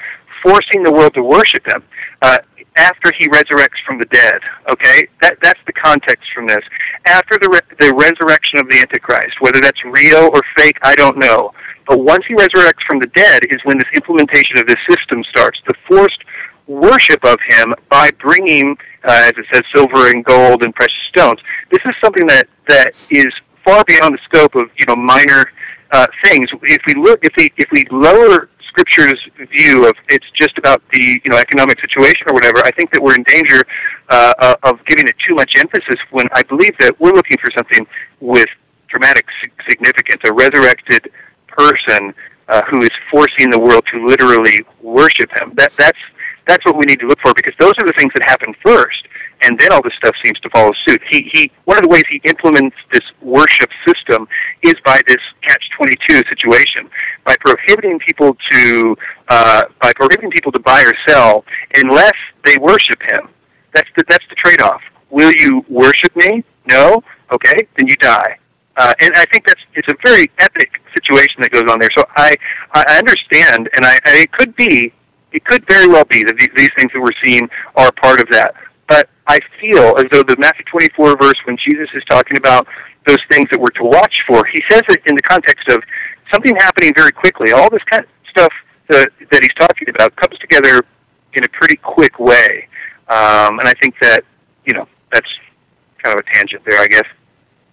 forcing 0.43 0.83
the 0.83 0.93
world 0.93 1.15
to 1.15 1.23
worship 1.23 1.65
him. 1.67 1.83
Uh, 2.23 2.39
after 2.77 3.11
he 3.19 3.27
resurrects 3.29 3.81
from 3.85 3.99
the 3.99 4.05
dead, 4.07 4.41
okay, 4.71 5.09
that 5.21 5.37
that's 5.43 5.59
the 5.67 5.73
context 5.73 6.25
from 6.33 6.47
this. 6.47 6.63
After 7.07 7.37
the 7.41 7.49
re- 7.49 7.77
the 7.81 7.93
resurrection 7.95 8.61
of 8.61 8.71
the 8.71 8.79
Antichrist, 8.79 9.41
whether 9.41 9.61
that's 9.61 9.83
real 9.85 10.31
or 10.33 10.41
fake, 10.57 10.77
I 10.83 10.95
don't 10.95 11.19
know. 11.19 11.53
But 11.89 12.01
once 12.01 12.25
he 12.29 12.35
resurrects 12.35 12.85
from 12.87 12.99
the 13.01 13.11
dead, 13.15 13.43
is 13.49 13.61
when 13.65 13.79
this 13.79 13.89
implementation 13.95 14.59
of 14.59 14.67
this 14.67 14.77
system 14.89 15.25
starts. 15.31 15.59
The 15.67 15.75
forced 15.89 16.23
worship 16.67 17.25
of 17.25 17.39
him 17.49 17.75
by 17.89 18.11
bringing, 18.21 18.77
uh, 19.05 19.25
as 19.25 19.33
it 19.39 19.47
says, 19.53 19.63
silver 19.75 20.11
and 20.11 20.23
gold 20.23 20.63
and 20.63 20.75
precious 20.75 21.01
stones. 21.09 21.41
This 21.71 21.81
is 21.87 21.93
something 22.05 22.27
that 22.27 22.47
that 22.69 22.93
is 23.11 23.33
far 23.65 23.83
beyond 23.85 24.15
the 24.15 24.19
scope 24.25 24.55
of 24.55 24.71
you 24.79 24.85
know 24.87 24.97
minor 24.97 25.51
uh, 25.91 26.07
things. 26.25 26.47
If 26.63 26.83
we 26.87 26.95
look, 26.95 27.21
if 27.23 27.33
we 27.39 27.51
if 27.57 27.69
we 27.73 27.87
lower 27.91 28.51
Scripture's 28.69 29.19
view 29.51 29.89
of 29.89 29.95
it's 30.09 30.27
just 30.39 30.59
about 30.59 30.83
the 30.93 31.03
you 31.25 31.31
know 31.31 31.39
economic 31.39 31.81
situation 31.81 32.29
or 32.29 32.35
whatever, 32.35 32.59
I 32.67 32.71
think 32.73 32.93
that 32.93 33.03
we're 33.03 33.15
in 33.15 33.25
danger 33.25 33.65
uh, 34.11 34.35
uh 34.39 34.55
of 34.65 34.85
giving 34.85 35.09
it 35.09 35.17
too 35.27 35.35
much 35.35 35.55
emphasis. 35.57 35.97
When 36.11 36.29
I 36.35 36.43
believe 36.43 36.77
that 36.81 37.01
we're 37.01 37.15
looking 37.15 37.39
for 37.39 37.51
something 37.57 37.87
with 38.21 38.49
dramatic 38.89 39.25
significance, 39.69 40.21
a 40.27 40.33
resurrected 40.33 41.11
person 41.59 42.15
uh, 42.49 42.63
who 42.71 42.83
is 42.83 42.91
forcing 43.11 43.51
the 43.51 43.59
world 43.59 43.85
to 43.93 44.07
literally 44.07 44.65
worship 44.81 45.31
him. 45.41 45.53
That 45.57 45.73
that's 45.77 45.99
that's 46.47 46.65
what 46.65 46.77
we 46.77 46.87
need 46.87 47.01
to 47.01 47.07
look 47.07 47.19
for 47.21 47.35
because 47.35 47.55
those 47.61 47.75
are 47.79 47.87
the 47.87 47.93
things 47.99 48.13
that 48.15 48.25
happen 48.27 48.55
first 48.65 49.09
and 49.43 49.59
then 49.59 49.73
all 49.73 49.83
this 49.83 49.93
stuff 49.95 50.15
seems 50.25 50.39
to 50.41 50.51
follow 50.51 50.73
suit. 50.87 51.01
He, 51.11 51.31
he, 51.33 51.51
one 51.65 51.77
of 51.77 51.83
the 51.85 51.89
ways 51.89 52.03
he 52.11 52.21
implements 52.25 52.77
this 52.93 53.03
worship 53.23 53.71
system 53.87 54.27
is 54.63 54.75
by 54.85 55.01
this 55.07 55.19
catch-22 55.43 56.29
situation, 56.29 56.91
by 57.25 57.37
prohibiting 57.41 57.99
people 58.01 58.37
to, 58.51 58.97
uh, 59.29 59.63
by 59.81 59.93
prohibiting 59.95 60.31
people 60.31 60.53
to 60.53 60.61
buy 60.61 60.83
or 60.83 60.93
sell 61.09 61.45
unless 61.77 62.15
they 62.45 62.57
worship 62.59 63.01
him. 63.13 63.29
That's 63.75 63.89
the, 63.97 64.05
that's 64.09 64.25
the 64.29 64.37
trade-off. 64.37 64.83
Will 65.11 65.33
you 65.37 65.65
worship 65.69 66.15
me? 66.17 66.45
No? 66.71 67.03
Okay, 67.33 67.69
then 67.77 67.89
you 67.89 67.97
die. 67.97 68.39
Uh, 68.79 68.95
and 69.01 69.13
I 69.17 69.25
think 69.27 69.45
that's 69.45 69.61
it's 69.75 69.89
a 69.89 69.97
very 70.07 70.31
epic 70.39 70.71
situation 70.95 71.43
that 71.43 71.51
goes 71.51 71.65
on 71.69 71.81
there. 71.81 71.91
So 71.97 72.05
I 72.17 72.35
I 72.73 72.97
understand, 72.97 73.69
and 73.75 73.85
I 73.85 73.99
and 74.07 74.17
it 74.17 74.31
could 74.33 74.55
be, 74.55 74.93
it 75.33 75.45
could 75.45 75.67
very 75.69 75.89
well 75.89 76.05
be 76.05 76.23
that 76.23 76.37
these, 76.39 76.49
these 76.57 76.71
things 76.77 76.91
that 76.95 77.01
we're 77.01 77.19
seeing 77.23 77.49
are 77.75 77.91
part 78.01 78.21
of 78.21 78.29
that. 78.31 78.55
But 78.87 79.11
I 79.27 79.41
feel 79.61 79.97
as 79.99 80.07
though 80.13 80.23
the 80.23 80.37
Matthew 80.39 80.65
24 80.71 81.17
verse, 81.19 81.35
when 81.45 81.59
Jesus 81.69 81.89
is 81.93 82.03
talking 82.09 82.39
about 82.39 82.67
those 83.07 83.19
things 83.31 83.49
that 83.51 83.61
we're 83.61 83.75
to 83.77 83.85
watch 83.85 84.15
for, 84.27 84.47
he 84.47 84.63
says 84.71 84.83
it 84.89 85.03
in 85.07 85.15
the 85.15 85.23
context 85.23 85.69
of 85.69 85.83
something 86.33 86.55
happening 86.57 86.93
very 86.97 87.13
quickly. 87.13 87.53
All 87.53 87.69
this 87.71 87.83
kind 87.91 88.05
of 88.05 88.11
stuff 88.31 88.53
that, 88.89 89.11
that 89.33 89.43
he's 89.43 89.55
talking 89.59 89.89
about 89.91 90.15
comes 90.17 90.39
together 90.39 90.83
in 91.35 91.45
a 91.45 91.49
pretty 91.49 91.77
quick 91.77 92.19
way. 92.19 92.69
Um, 93.09 93.59
and 93.59 93.69
I 93.69 93.75
think 93.81 93.95
that, 94.01 94.25
you 94.67 94.75
know, 94.75 94.87
that's 95.13 95.29
kind 96.03 96.19
of 96.19 96.25
a 96.25 96.33
tangent 96.33 96.63
there, 96.67 96.81
I 96.81 96.87
guess. 96.87 97.05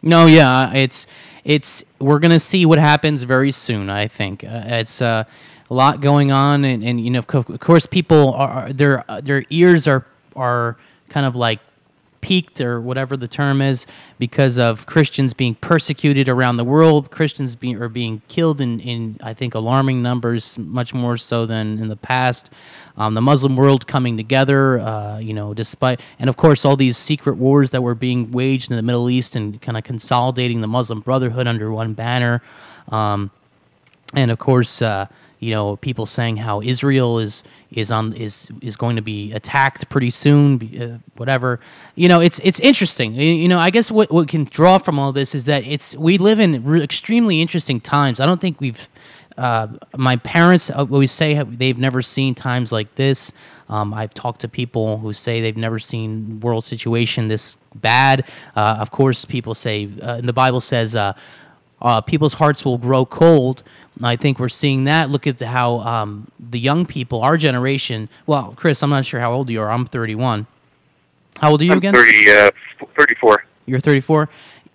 No, 0.06 0.28
yeah, 0.28 0.72
it's 0.74 1.08
it's 1.43 1.84
we're 1.99 2.20
gonna 2.20 2.39
see 2.39 2.64
what 2.66 2.78
happens 2.78 3.24
very 3.24 3.51
soon. 3.51 3.89
I 3.89 4.08
think 4.08 4.43
uh, 4.43 4.62
it's 4.66 5.01
uh, 5.01 5.24
a 5.70 5.74
lot 5.74 5.99
going 5.99 6.32
on, 6.32 6.64
and, 6.64 6.84
and 6.84 7.03
you 7.03 7.10
know, 7.10 7.20
of 7.28 7.60
course, 7.60 7.88
people 7.88 8.34
are 8.34 8.72
their 8.72 9.03
their 9.24 9.43
ears 9.49 9.88
are 9.88 10.06
are 10.36 10.78
kind 11.10 11.26
of 11.26 11.36
like 11.36 11.60
peaked 12.26 12.59
or 12.59 12.82
whatever 12.82 13.15
the 13.15 13.28
term 13.28 13.61
is 13.61 13.86
because 14.17 14.57
of 14.57 14.88
Christians 14.88 15.36
being 15.36 15.53
persecuted 15.53 16.28
around 16.28 16.57
the 16.57 16.63
world. 16.63 17.11
Christians 17.11 17.55
being 17.55 17.80
are 17.80 17.88
being 17.88 18.23
killed 18.28 18.59
in, 18.59 18.80
in 18.80 19.19
I 19.21 19.36
think 19.36 19.53
alarming 19.53 20.01
numbers, 20.01 20.57
much 20.57 20.91
more 20.91 21.17
so 21.17 21.45
than 21.45 21.78
in 21.78 21.88
the 21.88 21.95
past. 21.95 22.49
Um, 22.97 23.13
the 23.13 23.21
Muslim 23.21 23.55
world 23.55 23.86
coming 23.86 24.17
together, 24.17 24.80
uh, 24.80 25.19
you 25.19 25.36
know, 25.36 25.53
despite 25.53 25.99
and 26.17 26.28
of 26.28 26.36
course 26.36 26.65
all 26.65 26.76
these 26.76 26.97
secret 26.97 27.36
wars 27.36 27.69
that 27.69 27.84
were 27.84 27.93
being 27.93 28.32
waged 28.32 28.71
in 28.71 28.76
the 28.76 28.82
Middle 28.82 29.07
East 29.07 29.36
and 29.36 29.61
kind 29.61 29.78
of 29.78 29.84
consolidating 29.84 30.61
the 30.61 30.67
Muslim 30.67 31.01
Brotherhood 31.01 31.45
under 31.45 31.71
one 31.71 31.93
banner, 31.93 32.41
um, 32.89 33.30
and 34.15 34.32
of 34.32 34.39
course. 34.39 34.82
Uh, 34.82 35.05
you 35.38 35.51
know, 35.51 35.76
people 35.76 36.07
saying 36.07 36.38
how 36.38 36.61
Israel 36.61 37.19
is 37.19 37.43
is 37.76 37.91
on 37.91 38.13
is 38.13 38.49
is 38.61 38.76
going 38.76 38.95
to 38.95 39.01
be 39.01 39.32
attacked 39.34 39.89
pretty 39.89 40.09
soon, 40.09 40.55
uh, 40.82 40.97
whatever. 41.17 41.59
You 41.95 42.07
know, 42.07 42.21
it's 42.21 42.39
it's 42.43 42.59
interesting. 42.59 43.13
You 43.13 43.47
know, 43.47 43.59
I 43.59 43.69
guess 43.69 43.91
what 43.91 44.11
what 44.11 44.28
can 44.28 44.45
draw 44.45 44.78
from 44.78 44.97
all 44.99 45.11
this 45.11 45.36
is 45.36 45.45
that 45.45 45.65
it's 45.67 45.95
we 45.95 46.17
live 46.17 46.39
in 46.39 46.63
re- 46.63 46.84
extremely 46.84 47.41
interesting 47.41 47.80
times. 47.80 48.19
I 48.19 48.26
don't 48.26 48.41
think 48.41 48.59
we've. 48.59 48.89
Uh, 49.38 49.67
my 49.97 50.15
parents 50.15 50.71
always 50.71 51.11
say 51.11 51.43
they've 51.43 51.78
never 51.78 52.01
seen 52.01 52.34
times 52.34 52.71
like 52.71 52.95
this. 52.95 53.34
Um, 53.67 53.93
I've 53.93 54.13
talked 54.13 54.41
to 54.41 54.47
people 54.47 54.99
who 54.99 55.11
say 55.11 55.41
they've 55.41 55.57
never 55.57 55.78
seen 55.78 56.39
world 56.39 56.63
situation 56.63 57.28
this 57.28 57.57
bad. 57.73 58.26
Uh, 58.55 58.78
of 58.80 58.91
course, 58.91 59.26
people 59.26 59.53
say, 59.53 59.89
uh, 60.01 60.21
the 60.21 60.32
Bible 60.32 60.61
says, 60.61 60.95
uh, 60.95 61.13
uh, 61.82 62.01
people's 62.01 62.36
hearts 62.36 62.63
will 62.63 62.78
grow 62.78 63.05
cold. 63.05 63.63
I 64.02 64.16
think 64.16 64.39
we're 64.39 64.50
seeing 64.50 64.86
that. 64.86 65.10
Look 65.10 65.26
at 65.28 65.39
how 65.41 65.80
um, 65.80 66.30
the 66.39 66.60
young 66.60 66.86
people, 66.86 67.22
our 67.22 67.38
generation. 67.38 68.10
Well, 68.26 68.54
Chris, 68.56 68.84
I'm 68.84 68.89
not 68.89 69.06
sure 69.06 69.20
how 69.20 69.32
old 69.32 69.50
you 69.50 69.62
are. 69.62 69.72
I'm 69.72 69.86
31. 69.86 70.48
How 71.39 71.52
old 71.52 71.62
are 71.62 71.66
you 71.66 71.72
I'm 71.72 71.78
again? 71.78 71.93
30, 71.93 72.32
uh, 72.32 72.50
34. 72.98 73.46
You're 73.66 73.80
34. 73.80 74.30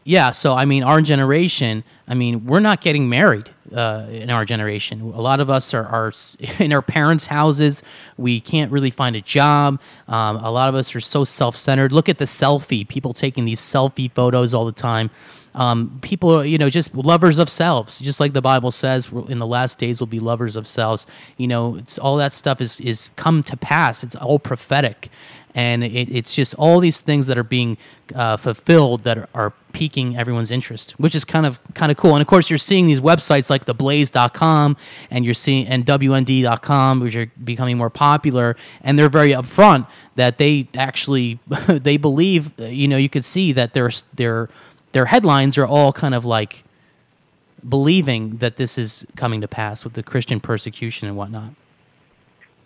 Yeah. 0.04 0.30
So 0.30 0.54
I 0.54 0.64
mean, 0.64 0.82
our 0.82 1.00
generation. 1.00 1.84
I 2.08 2.14
mean, 2.14 2.46
we're 2.46 2.60
not 2.60 2.80
getting 2.80 3.08
married 3.08 3.50
uh, 3.72 4.06
in 4.10 4.30
our 4.30 4.44
generation. 4.44 5.00
A 5.00 5.20
lot 5.20 5.38
of 5.38 5.48
us 5.48 5.72
are, 5.74 5.86
are 5.86 6.12
in 6.58 6.72
our 6.72 6.82
parents' 6.82 7.26
houses. 7.26 7.82
We 8.16 8.40
can't 8.40 8.72
really 8.72 8.90
find 8.90 9.14
a 9.14 9.20
job. 9.20 9.80
Um, 10.08 10.36
a 10.36 10.50
lot 10.50 10.68
of 10.68 10.74
us 10.74 10.94
are 10.94 11.00
so 11.00 11.24
self-centered. 11.24 11.92
Look 11.92 12.08
at 12.08 12.18
the 12.18 12.24
selfie. 12.24 12.88
People 12.88 13.12
taking 13.12 13.44
these 13.44 13.60
selfie 13.60 14.10
photos 14.10 14.54
all 14.54 14.64
the 14.64 14.72
time 14.72 15.10
um, 15.54 15.98
people 16.00 16.30
are, 16.30 16.44
you 16.44 16.58
know, 16.58 16.70
just 16.70 16.94
lovers 16.94 17.38
of 17.38 17.48
selves, 17.48 17.98
just 17.98 18.20
like 18.20 18.32
the 18.32 18.42
Bible 18.42 18.70
says. 18.70 19.10
In 19.28 19.38
the 19.38 19.46
last 19.46 19.78
days, 19.78 19.98
will 19.98 20.06
be 20.06 20.20
lovers 20.20 20.56
of 20.56 20.66
selves. 20.66 21.06
You 21.36 21.48
know, 21.48 21.76
it's 21.76 21.98
all 21.98 22.16
that 22.18 22.32
stuff 22.32 22.60
is 22.60 22.80
is 22.80 23.10
come 23.16 23.42
to 23.44 23.56
pass. 23.56 24.04
It's 24.04 24.14
all 24.14 24.38
prophetic, 24.38 25.10
and 25.54 25.82
it, 25.82 26.08
it's 26.10 26.34
just 26.34 26.54
all 26.54 26.78
these 26.78 27.00
things 27.00 27.26
that 27.26 27.36
are 27.36 27.44
being 27.44 27.78
uh, 28.14 28.36
fulfilled 28.36 29.04
that 29.04 29.18
are, 29.18 29.28
are, 29.34 29.52
piquing 29.72 30.16
everyone's 30.16 30.50
interest, 30.50 30.90
which 30.98 31.14
is 31.14 31.24
kind 31.24 31.46
of 31.46 31.60
kind 31.74 31.92
of 31.92 31.96
cool. 31.96 32.16
And 32.16 32.20
of 32.20 32.26
course, 32.26 32.50
you're 32.50 32.58
seeing 32.58 32.88
these 32.88 33.00
websites 33.00 33.50
like 33.50 33.66
theblaze.com 33.66 34.76
and 35.12 35.24
you're 35.24 35.32
seeing 35.32 35.68
and 35.68 35.86
WND.com, 35.86 36.98
which 36.98 37.14
are 37.14 37.30
becoming 37.44 37.78
more 37.78 37.88
popular, 37.88 38.56
and 38.80 38.98
they're 38.98 39.08
very 39.08 39.30
upfront 39.30 39.86
that 40.16 40.38
they 40.38 40.68
actually 40.74 41.38
they 41.68 41.96
believe. 41.96 42.52
You 42.58 42.88
know, 42.88 42.96
you 42.96 43.08
could 43.08 43.24
see 43.24 43.52
that 43.52 43.72
they're 43.72 43.92
they're 44.14 44.48
their 44.92 45.06
headlines 45.06 45.56
are 45.58 45.66
all 45.66 45.92
kind 45.92 46.14
of 46.14 46.24
like 46.24 46.64
believing 47.68 48.38
that 48.38 48.56
this 48.56 48.78
is 48.78 49.04
coming 49.16 49.40
to 49.40 49.48
pass 49.48 49.84
with 49.84 49.94
the 49.94 50.02
Christian 50.02 50.40
persecution 50.40 51.08
and 51.08 51.16
whatnot. 51.16 51.52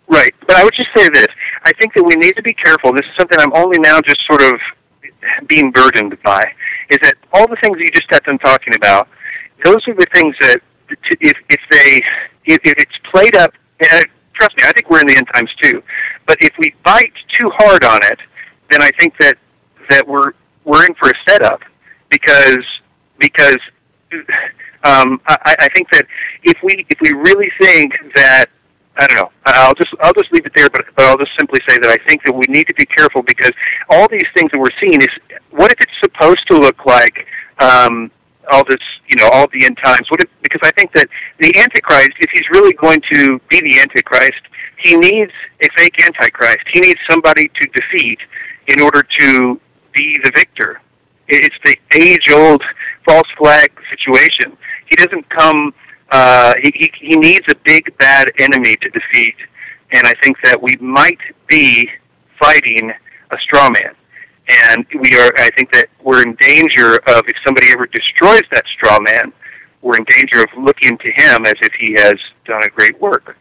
Right, 0.07 0.33
but 0.47 0.55
I 0.55 0.63
would 0.63 0.73
just 0.73 0.89
say 0.95 1.09
this: 1.09 1.27
I 1.63 1.71
think 1.73 1.93
that 1.95 2.03
we 2.03 2.15
need 2.15 2.35
to 2.35 2.43
be 2.43 2.53
careful. 2.53 2.93
This 2.93 3.05
is 3.05 3.15
something 3.17 3.39
I'm 3.39 3.53
only 3.53 3.79
now 3.79 3.99
just 4.01 4.21
sort 4.27 4.41
of 4.41 4.59
being 5.47 5.71
burdened 5.71 6.17
by. 6.23 6.43
Is 6.89 6.99
that 7.01 7.15
all 7.33 7.47
the 7.47 7.57
things 7.63 7.77
you 7.79 7.87
just 7.87 8.07
got 8.09 8.23
done 8.23 8.37
talking 8.37 8.75
about? 8.75 9.07
Those 9.63 9.87
are 9.87 9.95
the 9.95 10.05
things 10.13 10.35
that 10.41 10.61
if 11.21 11.33
if 11.49 11.59
they 11.71 12.01
if, 12.45 12.59
if 12.63 12.73
it's 12.77 12.97
played 13.11 13.35
up. 13.35 13.53
And 13.91 14.05
trust 14.33 14.55
me, 14.57 14.63
I 14.65 14.71
think 14.73 14.89
we're 14.89 15.01
in 15.01 15.07
the 15.07 15.17
end 15.17 15.27
times 15.33 15.49
too. 15.61 15.81
But 16.27 16.37
if 16.41 16.51
we 16.59 16.73
bite 16.83 17.13
too 17.33 17.49
hard 17.55 17.83
on 17.83 17.99
it, 18.03 18.19
then 18.71 18.81
I 18.81 18.91
think 18.99 19.17
that 19.19 19.37
that 19.89 20.07
we're 20.07 20.33
we're 20.65 20.85
in 20.85 20.93
for 20.95 21.09
a 21.09 21.13
setup 21.27 21.61
because 22.09 22.65
because 23.19 23.57
um, 24.83 25.21
I, 25.27 25.55
I 25.59 25.69
think 25.69 25.89
that 25.91 26.05
if 26.43 26.57
we 26.63 26.85
if 26.89 26.99
we 27.01 27.11
really 27.11 27.51
think 27.59 27.93
that 28.15 28.45
I 28.97 29.07
don't 29.07 29.17
know. 29.17 29.31
I'll 29.45 29.73
just 29.73 29.93
I'll 29.99 30.13
just 30.13 30.31
leave 30.31 30.45
it 30.45 30.53
there, 30.55 30.69
but, 30.69 30.85
but 30.95 31.05
I'll 31.05 31.17
just 31.17 31.31
simply 31.37 31.59
say 31.67 31.77
that 31.79 31.89
I 31.89 31.97
think 32.07 32.23
that 32.23 32.33
we 32.33 32.45
need 32.47 32.65
to 32.67 32.73
be 32.75 32.85
careful 32.85 33.23
because 33.23 33.51
all 33.89 34.07
these 34.07 34.25
things 34.35 34.51
that 34.51 34.59
we're 34.59 34.75
seeing 34.81 35.01
is 35.01 35.09
what 35.51 35.71
if 35.71 35.79
it's 35.81 35.99
supposed 35.99 36.47
to 36.47 36.57
look 36.57 36.85
like 36.85 37.27
um, 37.59 38.09
all 38.51 38.63
this, 38.67 38.79
you 39.09 39.17
know, 39.17 39.29
all 39.33 39.47
the 39.51 39.65
end 39.65 39.77
times? 39.83 40.09
What 40.09 40.21
if, 40.21 40.29
because 40.41 40.61
I 40.63 40.71
think 40.71 40.93
that 40.93 41.09
the 41.39 41.53
Antichrist, 41.57 42.11
if 42.19 42.29
he's 42.31 42.49
really 42.51 42.73
going 42.73 43.01
to 43.11 43.39
be 43.49 43.59
the 43.61 43.79
Antichrist, 43.79 44.41
he 44.83 44.95
needs 44.95 45.31
a 45.61 45.67
fake 45.75 46.01
Antichrist. 46.05 46.63
He 46.73 46.79
needs 46.79 46.99
somebody 47.09 47.49
to 47.49 47.69
defeat 47.73 48.19
in 48.67 48.81
order 48.81 49.03
to 49.03 49.59
be 49.93 50.17
the 50.23 50.31
victor. 50.35 50.81
It's 51.27 51.55
the 51.63 51.77
age-old 51.99 52.61
false 53.05 53.27
flag 53.37 53.71
situation. 53.89 54.57
He 54.89 54.95
doesn't 54.95 55.27
come 55.29 55.73
uh, 56.11 56.53
he, 56.61 56.71
he, 56.75 56.91
he 56.99 57.15
needs 57.17 57.45
a 57.49 57.55
big 57.63 57.95
bad 57.97 58.31
enemy 58.39 58.75
to 58.77 58.89
defeat, 58.89 59.35
and 59.93 60.05
I 60.05 60.13
think 60.23 60.37
that 60.43 60.61
we 60.61 60.75
might 60.77 61.19
be 61.47 61.89
fighting 62.39 62.91
a 63.31 63.37
straw 63.39 63.69
man. 63.69 63.95
And 64.67 64.85
we 65.01 65.17
are. 65.17 65.31
I 65.37 65.49
think 65.57 65.71
that 65.73 65.87
we're 66.03 66.21
in 66.21 66.35
danger 66.35 66.97
of 67.07 67.23
if 67.27 67.35
somebody 67.43 67.67
ever 67.71 67.87
destroys 67.87 68.43
that 68.53 68.63
straw 68.77 68.99
man, 68.99 69.33
we're 69.81 69.97
in 69.97 70.05
danger 70.07 70.43
of 70.43 70.63
looking 70.63 70.97
to 70.99 71.11
him 71.11 71.45
as 71.47 71.55
if 71.63 71.73
he 71.79 71.93
has 71.97 72.13
done 72.45 72.61
a 72.63 72.69
great 72.69 72.99
work. 73.01 73.35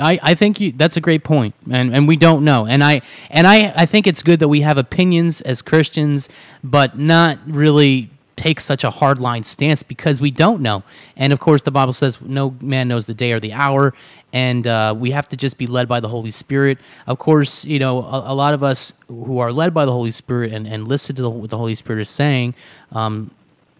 I, 0.00 0.18
I 0.22 0.34
think 0.34 0.60
you, 0.60 0.72
that's 0.72 0.96
a 0.96 1.00
great 1.00 1.24
point, 1.24 1.54
and 1.70 1.94
and 1.94 2.08
we 2.08 2.16
don't 2.16 2.44
know, 2.44 2.66
and 2.66 2.82
I 2.82 3.02
and 3.30 3.46
I, 3.46 3.72
I 3.76 3.86
think 3.86 4.06
it's 4.06 4.22
good 4.22 4.40
that 4.40 4.48
we 4.48 4.62
have 4.62 4.78
opinions 4.78 5.40
as 5.42 5.62
Christians, 5.62 6.28
but 6.62 6.98
not 6.98 7.38
really 7.46 8.10
take 8.38 8.60
such 8.60 8.84
a 8.84 8.88
hardline 8.88 9.44
stance 9.44 9.82
because 9.82 10.20
we 10.20 10.30
don't 10.30 10.62
know. 10.62 10.84
And 11.16 11.32
of 11.32 11.40
course, 11.40 11.62
the 11.62 11.70
Bible 11.70 11.92
says 11.92 12.20
no 12.20 12.54
man 12.60 12.88
knows 12.88 13.06
the 13.06 13.14
day 13.14 13.32
or 13.32 13.40
the 13.40 13.52
hour, 13.52 13.92
and 14.32 14.66
uh, 14.66 14.94
we 14.96 15.10
have 15.10 15.28
to 15.30 15.36
just 15.36 15.58
be 15.58 15.66
led 15.66 15.88
by 15.88 16.00
the 16.00 16.08
Holy 16.08 16.30
Spirit. 16.30 16.78
Of 17.06 17.18
course, 17.18 17.64
you 17.64 17.78
know, 17.78 18.02
a, 18.02 18.32
a, 18.32 18.34
lot 18.34 18.54
of 18.54 18.62
us 18.62 18.92
who 19.08 19.38
are 19.38 19.52
led 19.52 19.74
by 19.74 19.84
the 19.84 19.92
Holy 19.92 20.10
Spirit 20.10 20.52
and, 20.52 20.66
and 20.66 20.86
listen 20.86 21.16
to 21.16 21.22
the, 21.22 21.30
what 21.30 21.50
the 21.50 21.58
Holy 21.58 21.74
Spirit 21.74 22.00
is 22.00 22.10
saying, 22.10 22.54
um, 22.92 23.30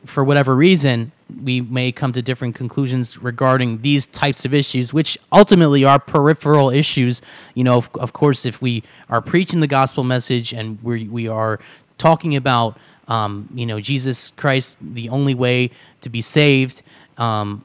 for 0.05 0.25
whatever 0.25 0.55
reason, 0.55 1.13
we 1.43 1.61
may 1.61 1.93
come 1.93 2.13
to 2.13 2.23
different 2.23 2.55
conclusions 2.55 3.19
regarding 3.19 3.83
these 3.83 4.07
types 4.07 4.45
of 4.45 4.55
issues, 4.55 4.93
which 4.93 5.19
ultimately 5.33 5.85
are 5.85 5.99
peripheral 5.99 6.71
issues. 6.71 7.21
You 7.55 7.65
know, 7.65 7.77
of, 7.77 7.91
of 7.95 8.13
course, 8.13 8.47
if 8.47 8.63
we 8.63 8.83
are 9.11 9.21
preaching 9.21 9.61
the 9.61 9.67
gospel 9.67 10.05
message 10.05 10.53
and 10.53 10.79
we, 10.83 11.05
we 11.09 11.29
are 11.29 11.61
talking 11.99 12.35
about 12.35 12.79
um, 13.09 13.49
you 13.55 13.67
know, 13.67 13.81
Jesus 13.81 14.31
Christ, 14.37 14.77
the 14.81 15.09
only 15.09 15.35
way 15.35 15.71
to 16.03 16.11
be 16.11 16.21
saved. 16.21 16.83
Um, 17.17 17.65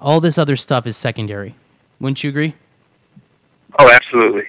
all 0.00 0.20
this 0.20 0.38
other 0.38 0.56
stuff 0.56 0.86
is 0.86 0.96
secondary. 0.96 1.56
Wouldn't 1.98 2.22
you 2.22 2.30
agree? 2.30 2.54
Oh, 3.78 3.90
absolutely. 3.90 4.48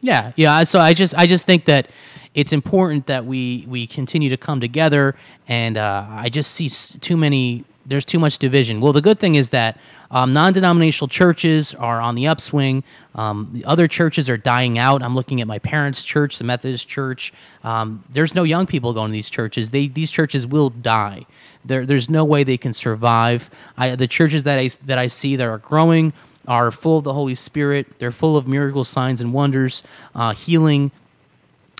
Yeah, 0.00 0.32
yeah. 0.36 0.64
So 0.64 0.80
I 0.80 0.92
just, 0.92 1.14
I 1.16 1.26
just 1.26 1.46
think 1.46 1.66
that 1.66 1.88
it's 2.34 2.52
important 2.52 3.06
that 3.06 3.26
we 3.26 3.64
we 3.68 3.86
continue 3.86 4.30
to 4.30 4.36
come 4.36 4.60
together, 4.60 5.16
and 5.48 5.76
uh, 5.76 6.06
I 6.08 6.28
just 6.28 6.52
see 6.52 6.68
too 6.68 7.16
many. 7.16 7.64
There's 7.90 8.04
too 8.04 8.20
much 8.20 8.38
division. 8.38 8.80
Well, 8.80 8.92
the 8.92 9.02
good 9.02 9.18
thing 9.18 9.34
is 9.34 9.48
that 9.48 9.76
um, 10.12 10.32
non-denominational 10.32 11.08
churches 11.08 11.74
are 11.74 12.00
on 12.00 12.14
the 12.14 12.28
upswing. 12.28 12.84
Um, 13.16 13.50
the 13.52 13.64
other 13.64 13.88
churches 13.88 14.30
are 14.30 14.36
dying 14.36 14.78
out. 14.78 15.02
I'm 15.02 15.12
looking 15.16 15.40
at 15.40 15.48
my 15.48 15.58
parents' 15.58 16.04
church, 16.04 16.38
the 16.38 16.44
Methodist 16.44 16.86
Church. 16.86 17.32
Um, 17.64 18.04
there's 18.08 18.32
no 18.32 18.44
young 18.44 18.68
people 18.68 18.92
going 18.92 19.08
to 19.08 19.12
these 19.12 19.28
churches. 19.28 19.70
They 19.70 19.88
these 19.88 20.12
churches 20.12 20.46
will 20.46 20.70
die. 20.70 21.26
There, 21.64 21.84
there's 21.84 22.08
no 22.08 22.24
way 22.24 22.44
they 22.44 22.56
can 22.56 22.72
survive. 22.72 23.50
I, 23.76 23.96
the 23.96 24.06
churches 24.06 24.44
that 24.44 24.60
I 24.60 24.70
that 24.86 24.98
I 24.98 25.08
see 25.08 25.34
that 25.34 25.48
are 25.48 25.58
growing 25.58 26.12
are 26.46 26.70
full 26.70 26.98
of 26.98 27.04
the 27.04 27.14
Holy 27.14 27.34
Spirit. 27.34 27.98
They're 27.98 28.12
full 28.12 28.36
of 28.36 28.46
miracles, 28.46 28.88
signs, 28.88 29.20
and 29.20 29.32
wonders, 29.32 29.82
uh, 30.14 30.32
healing, 30.34 30.92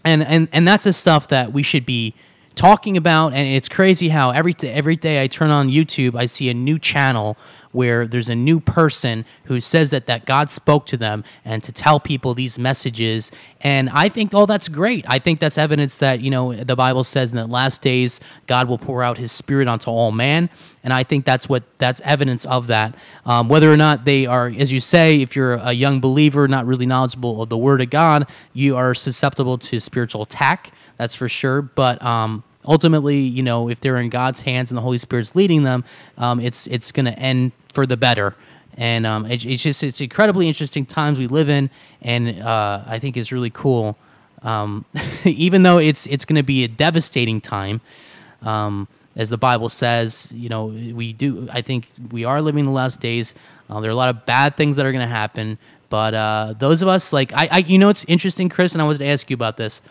and 0.05 0.25
and 0.25 0.49
and 0.51 0.67
that's 0.67 0.83
the 0.83 0.93
stuff 0.93 1.29
that 1.29 1.53
we 1.53 1.63
should 1.63 1.87
be 1.87 2.15
talking 2.61 2.99
about. 2.99 3.33
And 3.33 3.49
it's 3.49 3.71
crazy 3.71 4.11
how 4.11 4.31
every 4.33 4.55
every 4.63 4.95
day 4.95 5.23
I 5.23 5.29
turn 5.29 5.51
on 5.51 5.71
YouTube, 5.71 6.15
I 6.15 6.27
see 6.27 6.51
a 6.51 6.55
new 6.55 6.79
channel 6.79 7.39
where 7.73 8.07
there's 8.07 8.29
a 8.29 8.35
new 8.35 8.61
person 8.61 9.25
who 9.45 9.61
says 9.61 9.91
that 9.91 10.07
that 10.07 10.27
God 10.27 10.51
spoke 10.51 10.85
to 10.87 10.99
them 10.99 11.25
and 11.43 11.63
to 11.63 11.73
tell 11.73 11.99
people 11.99 12.35
these 12.35 12.59
messages. 12.59 13.31
And 13.63 13.89
I 13.89 14.11
think, 14.11 14.35
oh, 14.35 14.45
that's 14.45 14.69
great. 14.69 15.07
I 15.09 15.19
think 15.19 15.41
that's 15.41 15.57
evidence 15.57 15.97
that 15.99 16.21
you 16.21 16.31
know 16.31 16.53
the 16.53 16.77
Bible 16.77 17.03
says 17.03 17.31
in 17.31 17.39
the 17.39 17.47
last 17.47 17.81
days 17.81 18.21
God 18.47 18.69
will 18.69 18.79
pour 18.79 19.03
out 19.03 19.17
His 19.17 19.33
Spirit 19.33 19.67
onto 19.67 19.89
all 19.89 20.13
man. 20.13 20.51
And 20.85 20.93
I 20.93 21.03
think 21.03 21.25
that's 21.25 21.49
what 21.49 21.63
that's 21.79 22.03
evidence 22.03 22.45
of 22.45 22.67
that. 22.67 22.95
Um, 23.25 23.49
whether 23.49 23.73
or 23.73 23.79
not 23.79 24.05
they 24.05 24.27
are, 24.27 24.49
as 24.49 24.71
you 24.71 24.81
say, 24.81 25.23
if 25.23 25.35
you're 25.35 25.55
a 25.55 25.73
young 25.73 25.99
believer, 25.99 26.47
not 26.47 26.67
really 26.67 26.87
knowledgeable 26.87 27.41
of 27.41 27.49
the 27.49 27.59
Word 27.59 27.81
of 27.81 27.89
God, 27.89 28.29
you 28.53 28.77
are 28.77 28.95
susceptible 28.95 29.57
to 29.57 29.81
spiritual 29.81 30.25
attack. 30.25 30.73
That's 30.99 31.15
for 31.15 31.31
sure. 31.31 31.63
But 31.63 32.03
um, 32.05 32.45
ultimately, 32.65 33.19
you 33.19 33.43
know, 33.43 33.69
if 33.69 33.81
they're 33.81 33.97
in 33.97 34.11
God's 34.11 34.43
hands 34.43 34.71
and 34.71 34.79
the 34.79 34.83
Holy 34.83 34.99
Spirit's 34.99 35.35
leading 35.35 35.65
them, 35.65 35.85
um, 36.19 36.41
it's 36.41 36.67
it's 36.67 36.93
going 36.93 37.07
to 37.07 37.19
end 37.19 37.53
for 37.73 37.87
the 37.87 37.97
better. 37.97 38.35
And 38.77 39.07
um, 39.07 39.27
it, 39.27 39.45
it's 39.45 39.63
just 39.63 39.83
it's 39.83 40.01
incredibly 40.01 40.49
interesting 40.49 40.87
times 40.87 41.19
we 41.19 41.27
live 41.27 41.49
in, 41.49 41.71
and 42.03 42.41
uh, 42.41 42.85
I 42.87 42.99
think 42.99 43.17
it's 43.17 43.33
really 43.33 43.51
cool. 43.51 43.97
Um, 44.43 44.85
even 45.25 45.63
though 45.63 45.79
it's 45.79 46.07
it's 46.07 46.25
going 46.25 46.37
to 46.37 46.43
be 46.43 46.65
a 46.65 46.69
devastating 46.69 47.41
time, 47.41 47.81
um, 48.43 48.89
as 49.17 49.29
the 49.29 49.39
Bible 49.39 49.69
says, 49.69 50.33
you 50.35 50.49
know, 50.49 50.67
we 50.67 51.13
do. 51.13 51.49
I 51.53 51.63
think 51.63 51.89
we 52.11 52.25
are 52.25 52.41
living 52.41 52.65
the 52.65 52.71
last 52.71 53.01
days. 53.01 53.35
Uh, 53.69 53.81
there 53.81 53.91
are 53.91 53.93
a 53.93 53.97
lot 53.97 54.09
of 54.09 54.25
bad 54.27 54.57
things 54.57 54.77
that 54.77 54.87
are 54.87 54.93
going 54.93 55.07
to 55.07 55.15
happen, 55.15 55.59
but 55.89 56.15
uh, 56.15 56.55
those 56.59 56.81
of 56.83 56.89
us 56.89 57.13
like 57.13 57.33
I, 57.33 57.49
I, 57.51 57.59
you 57.59 57.79
know, 57.79 57.89
it's 57.89 58.05
interesting, 58.07 58.49
Chris, 58.49 58.73
and 58.73 58.81
I 58.81 58.85
wanted 58.85 58.99
to 58.99 59.07
ask 59.07 59.29
you 59.29 59.35
about 59.35 59.57
this. 59.57 59.83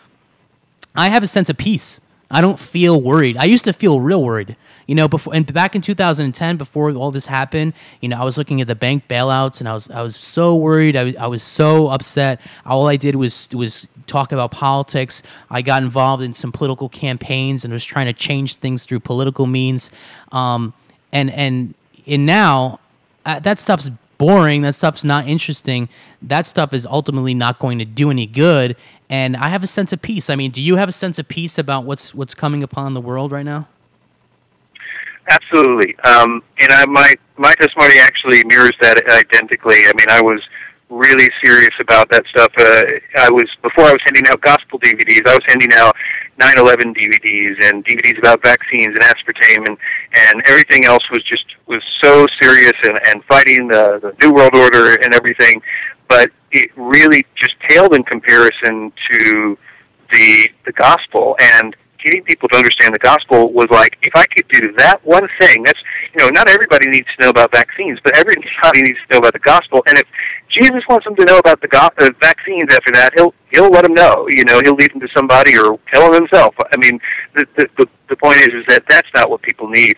I 0.96 1.10
have 1.10 1.22
a 1.22 1.28
sense 1.28 1.48
of 1.48 1.56
peace. 1.56 2.00
I 2.30 2.40
don't 2.40 2.58
feel 2.58 3.00
worried. 3.00 3.36
I 3.36 3.44
used 3.44 3.64
to 3.64 3.72
feel 3.72 4.00
real 4.00 4.22
worried. 4.22 4.56
You 4.86 4.94
know, 4.94 5.08
before 5.08 5.34
and 5.34 5.52
back 5.52 5.74
in 5.74 5.82
2010, 5.82 6.56
before 6.56 6.90
all 6.92 7.10
this 7.10 7.26
happened, 7.26 7.74
you 8.00 8.08
know, 8.08 8.20
I 8.20 8.24
was 8.24 8.38
looking 8.38 8.60
at 8.60 8.66
the 8.66 8.74
bank 8.74 9.08
bailouts 9.08 9.60
and 9.60 9.68
I 9.68 9.74
was 9.74 9.90
I 9.90 10.02
was 10.02 10.16
so 10.16 10.56
worried. 10.56 10.96
I 10.96 11.04
was, 11.04 11.16
I 11.16 11.26
was 11.26 11.42
so 11.42 11.88
upset. 11.88 12.40
All 12.64 12.86
I 12.88 12.96
did 12.96 13.16
was 13.16 13.48
was 13.52 13.86
talk 14.06 14.32
about 14.32 14.50
politics. 14.50 15.22
I 15.48 15.62
got 15.62 15.82
involved 15.82 16.22
in 16.22 16.34
some 16.34 16.52
political 16.52 16.88
campaigns 16.88 17.64
and 17.64 17.72
was 17.72 17.84
trying 17.84 18.06
to 18.06 18.12
change 18.12 18.56
things 18.56 18.84
through 18.84 19.00
political 19.00 19.46
means. 19.46 19.90
Um, 20.32 20.74
and 21.12 21.30
and 21.30 21.74
and 22.06 22.26
now 22.26 22.80
uh, 23.24 23.38
that 23.40 23.58
stuff's 23.58 23.90
boring. 24.18 24.62
That 24.62 24.74
stuff's 24.74 25.04
not 25.04 25.26
interesting. 25.26 25.88
That 26.20 26.46
stuff 26.46 26.74
is 26.74 26.84
ultimately 26.86 27.34
not 27.34 27.58
going 27.58 27.78
to 27.78 27.84
do 27.84 28.10
any 28.10 28.26
good. 28.26 28.76
And 29.10 29.36
I 29.36 29.48
have 29.48 29.64
a 29.64 29.66
sense 29.66 29.92
of 29.92 30.00
peace. 30.00 30.30
I 30.30 30.36
mean, 30.36 30.52
do 30.52 30.62
you 30.62 30.76
have 30.76 30.88
a 30.88 30.92
sense 30.92 31.18
of 31.18 31.26
peace 31.26 31.58
about 31.58 31.84
what's 31.84 32.14
what's 32.14 32.32
coming 32.32 32.62
upon 32.62 32.94
the 32.94 33.00
world 33.00 33.32
right 33.32 33.44
now? 33.44 33.66
Absolutely. 35.28 35.98
Um, 36.04 36.42
and 36.60 36.70
I, 36.70 36.86
my 36.86 37.14
my 37.36 37.52
testimony 37.54 37.98
actually 38.00 38.42
mirrors 38.46 38.76
that 38.80 39.02
identically. 39.10 39.78
I 39.86 39.92
mean, 39.96 40.06
I 40.10 40.22
was 40.22 40.40
really 40.90 41.28
serious 41.44 41.74
about 41.80 42.08
that 42.10 42.24
stuff. 42.26 42.52
Uh, 42.56 42.82
I 43.18 43.30
was 43.30 43.48
before 43.62 43.84
I 43.84 43.92
was 43.92 44.00
handing 44.06 44.24
out 44.30 44.40
gospel 44.42 44.78
DVDs. 44.78 45.26
I 45.26 45.34
was 45.34 45.44
handing 45.48 45.72
out 45.74 45.96
9/11 46.38 46.94
DVDs 46.94 47.68
and 47.68 47.84
DVDs 47.84 48.18
about 48.18 48.42
vaccines 48.44 48.94
and 48.94 49.00
aspartame 49.00 49.68
and 49.68 49.76
and 50.14 50.42
everything 50.46 50.84
else 50.84 51.02
was 51.10 51.24
just 51.24 51.46
was 51.66 51.82
so 52.00 52.28
serious 52.40 52.74
and 52.84 52.96
and 53.08 53.24
fighting 53.24 53.66
the 53.66 53.98
the 54.00 54.14
new 54.24 54.32
world 54.32 54.54
order 54.54 54.94
and 55.02 55.14
everything. 55.14 55.60
But 56.08 56.30
it 56.52 56.70
really 56.76 57.24
just 57.36 57.54
paled 57.68 57.94
in 57.94 58.02
comparison 58.04 58.92
to 59.12 59.58
the 60.12 60.48
the 60.66 60.72
gospel 60.72 61.36
and 61.40 61.76
getting 62.04 62.22
people 62.24 62.48
to 62.48 62.56
understand 62.56 62.94
the 62.94 62.98
gospel 62.98 63.52
was 63.52 63.66
like, 63.70 63.96
if 64.02 64.14
I 64.14 64.24
could 64.26 64.48
do 64.48 64.72
that 64.78 65.04
one 65.04 65.28
thing, 65.40 65.62
that's, 65.64 65.78
you 66.12 66.24
know, 66.24 66.30
not 66.30 66.48
everybody 66.48 66.88
needs 66.88 67.06
to 67.16 67.24
know 67.24 67.30
about 67.30 67.52
vaccines, 67.52 67.98
but 68.02 68.16
everybody 68.16 68.42
needs 68.82 68.98
to 69.08 69.14
know 69.14 69.18
about 69.18 69.32
the 69.32 69.40
gospel. 69.40 69.82
And 69.88 69.98
if 69.98 70.06
Jesus 70.48 70.82
wants 70.88 71.04
them 71.04 71.14
to 71.16 71.24
know 71.24 71.38
about 71.38 71.60
the 71.60 71.68
go- 71.68 71.90
uh, 71.98 72.10
vaccines 72.20 72.72
after 72.72 72.92
that, 72.92 73.12
he'll 73.14 73.34
he'll 73.52 73.70
let 73.70 73.84
them 73.84 73.94
know. 73.94 74.26
You 74.30 74.44
know, 74.44 74.60
he'll 74.64 74.74
lead 74.74 74.92
them 74.92 75.00
to 75.00 75.08
somebody 75.14 75.56
or 75.56 75.78
tell 75.92 76.10
them 76.10 76.22
himself. 76.22 76.54
I 76.58 76.76
mean, 76.78 76.98
the 77.34 77.46
the 77.56 77.68
the, 77.78 77.86
the 78.08 78.16
point 78.16 78.38
is 78.38 78.48
is 78.48 78.64
that 78.68 78.84
that's 78.88 79.08
not 79.14 79.30
what 79.30 79.42
people 79.42 79.68
need, 79.68 79.96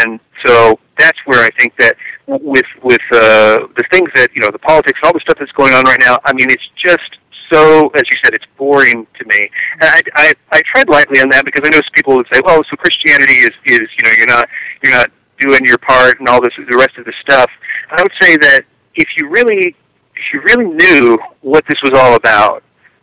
and 0.00 0.18
so 0.46 0.78
that's 0.98 1.18
where 1.26 1.44
I 1.44 1.50
think 1.58 1.74
that 1.78 1.96
with 2.40 2.66
with 2.82 3.02
uh, 3.12 3.66
the 3.76 3.84
things 3.90 4.08
that 4.14 4.28
you 4.34 4.40
know, 4.40 4.50
the 4.50 4.58
politics, 4.58 4.98
all 5.02 5.12
the 5.12 5.20
stuff 5.20 5.36
that's 5.38 5.52
going 5.52 5.72
on 5.72 5.84
right 5.84 6.00
now. 6.00 6.18
I 6.24 6.32
mean, 6.32 6.48
it's 6.50 6.68
just 6.76 7.18
so, 7.52 7.88
as 7.88 8.02
you 8.10 8.16
said, 8.24 8.32
it's 8.32 8.46
boring 8.56 9.06
to 9.18 9.24
me. 9.26 9.50
And 9.80 9.90
I, 9.90 10.02
I, 10.14 10.32
I 10.52 10.60
tread 10.72 10.88
lightly 10.88 11.20
on 11.20 11.28
that 11.30 11.44
because 11.44 11.60
I 11.64 11.68
know 11.68 11.82
some 11.84 11.94
people 11.94 12.16
would 12.16 12.26
say, 12.32 12.40
"Well, 12.44 12.60
so 12.70 12.76
Christianity 12.76 13.44
is, 13.44 13.52
is 13.66 13.80
you 13.80 14.02
know, 14.04 14.10
you're 14.16 14.26
not, 14.26 14.48
you're 14.82 14.96
not 14.96 15.10
doing 15.38 15.60
your 15.64 15.78
part 15.78 16.18
and 16.18 16.28
all 16.28 16.40
this, 16.40 16.52
the 16.56 16.76
rest 16.76 16.96
of 16.98 17.04
the 17.04 17.12
stuff." 17.20 17.50
And 17.90 18.00
I 18.00 18.02
would 18.02 18.16
say 18.20 18.36
that 18.36 18.62
if 18.94 19.08
you 19.18 19.28
really, 19.28 19.76
if 20.16 20.24
you 20.32 20.40
really 20.40 20.72
knew 20.72 21.18
what 21.40 21.64
this 21.68 21.80
was 21.82 21.92
all 21.94 22.14
about, 22.14 22.62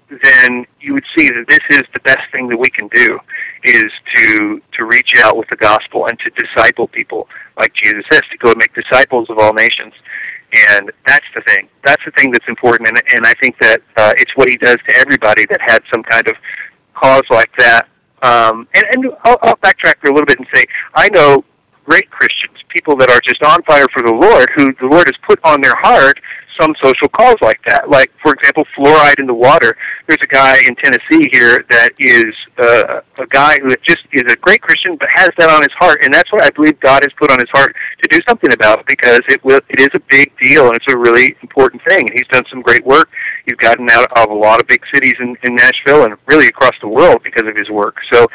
then 0.09 0.65
you 0.81 0.93
would 0.93 1.05
see 1.15 1.27
that 1.27 1.45
this 1.47 1.77
is 1.77 1.83
the 1.93 1.99
best 2.01 2.21
thing 2.31 2.47
that 2.47 2.57
we 2.57 2.69
can 2.71 2.87
do 2.87 3.19
is 3.63 3.91
to 4.15 4.61
to 4.73 4.85
reach 4.85 5.13
out 5.17 5.37
with 5.37 5.47
the 5.49 5.57
gospel 5.57 6.07
and 6.07 6.17
to 6.19 6.31
disciple 6.31 6.87
people 6.87 7.27
like 7.59 7.73
Jesus 7.73 8.03
says 8.11 8.21
to 8.31 8.37
go 8.37 8.51
and 8.51 8.57
make 8.57 8.73
disciples 8.73 9.29
of 9.29 9.37
all 9.37 9.53
nations. 9.53 9.93
And 10.71 10.91
that's 11.05 11.25
the 11.35 11.41
thing. 11.41 11.69
That's 11.85 12.03
the 12.05 12.11
thing 12.17 12.31
that's 12.31 12.47
important. 12.47 12.89
And 12.89 12.97
and 13.15 13.25
I 13.25 13.33
think 13.41 13.57
that 13.59 13.81
uh, 13.97 14.13
it's 14.17 14.31
what 14.35 14.49
he 14.49 14.57
does 14.57 14.77
to 14.87 14.97
everybody 14.97 15.45
that 15.45 15.61
had 15.61 15.81
some 15.93 16.03
kind 16.03 16.27
of 16.27 16.35
cause 16.95 17.23
like 17.29 17.51
that. 17.57 17.87
Um 18.23 18.67
and 18.75 18.85
and 18.91 19.13
I'll, 19.25 19.37
I'll 19.43 19.57
backtrack 19.57 19.99
for 20.01 20.09
a 20.09 20.13
little 20.13 20.25
bit 20.25 20.39
and 20.39 20.47
say 20.53 20.65
I 20.95 21.09
know 21.09 21.43
great 21.85 22.09
Christians 22.09 22.57
people 22.69 22.95
that 22.97 23.09
are 23.09 23.21
just 23.25 23.41
on 23.43 23.61
fire 23.63 23.85
for 23.93 24.03
the 24.03 24.13
Lord 24.13 24.49
who 24.55 24.73
the 24.79 24.87
Lord 24.87 25.07
has 25.07 25.15
put 25.27 25.39
on 25.43 25.61
their 25.61 25.75
heart 25.81 26.19
some 26.59 26.73
social 26.83 27.07
cause 27.09 27.35
like 27.41 27.59
that. 27.65 27.89
Like, 27.89 28.11
for 28.21 28.33
example, 28.33 28.63
fluoride 28.77 29.19
in 29.19 29.27
the 29.27 29.33
water. 29.33 29.75
There's 30.07 30.19
a 30.21 30.27
guy 30.27 30.57
in 30.67 30.75
Tennessee 30.75 31.29
here 31.31 31.63
that 31.69 31.91
is 31.99 32.33
uh, 32.57 33.01
a 33.17 33.27
guy 33.27 33.57
who 33.61 33.73
just 33.87 34.01
is 34.11 34.23
a 34.31 34.35
great 34.37 34.61
Christian, 34.61 34.95
but 34.97 35.09
has 35.13 35.29
that 35.37 35.49
on 35.49 35.61
his 35.61 35.73
heart, 35.77 35.99
and 36.03 36.13
that's 36.13 36.31
what 36.31 36.43
I 36.43 36.49
believe 36.49 36.79
God 36.79 37.03
has 37.03 37.11
put 37.17 37.31
on 37.31 37.39
his 37.39 37.49
heart 37.51 37.75
to 38.03 38.09
do 38.09 38.19
something 38.27 38.51
about 38.53 38.85
because 38.87 39.21
it 39.29 39.43
will. 39.43 39.59
It 39.69 39.79
is 39.79 39.89
a 39.93 39.99
big 40.09 40.31
deal, 40.41 40.67
and 40.67 40.75
it's 40.75 40.91
a 40.91 40.97
really 40.97 41.35
important 41.41 41.81
thing. 41.87 42.09
And 42.09 42.11
he's 42.13 42.27
done 42.31 42.43
some 42.49 42.61
great 42.61 42.85
work. 42.85 43.09
He's 43.45 43.55
gotten 43.55 43.89
out 43.89 44.11
of 44.17 44.29
a 44.29 44.33
lot 44.33 44.61
of 44.61 44.67
big 44.67 44.81
cities 44.93 45.15
in, 45.19 45.35
in 45.43 45.55
Nashville 45.55 46.05
and 46.05 46.15
really 46.27 46.47
across 46.47 46.75
the 46.81 46.87
world 46.87 47.21
because 47.23 47.47
of 47.47 47.55
his 47.55 47.69
work. 47.69 47.97
So 48.11 48.27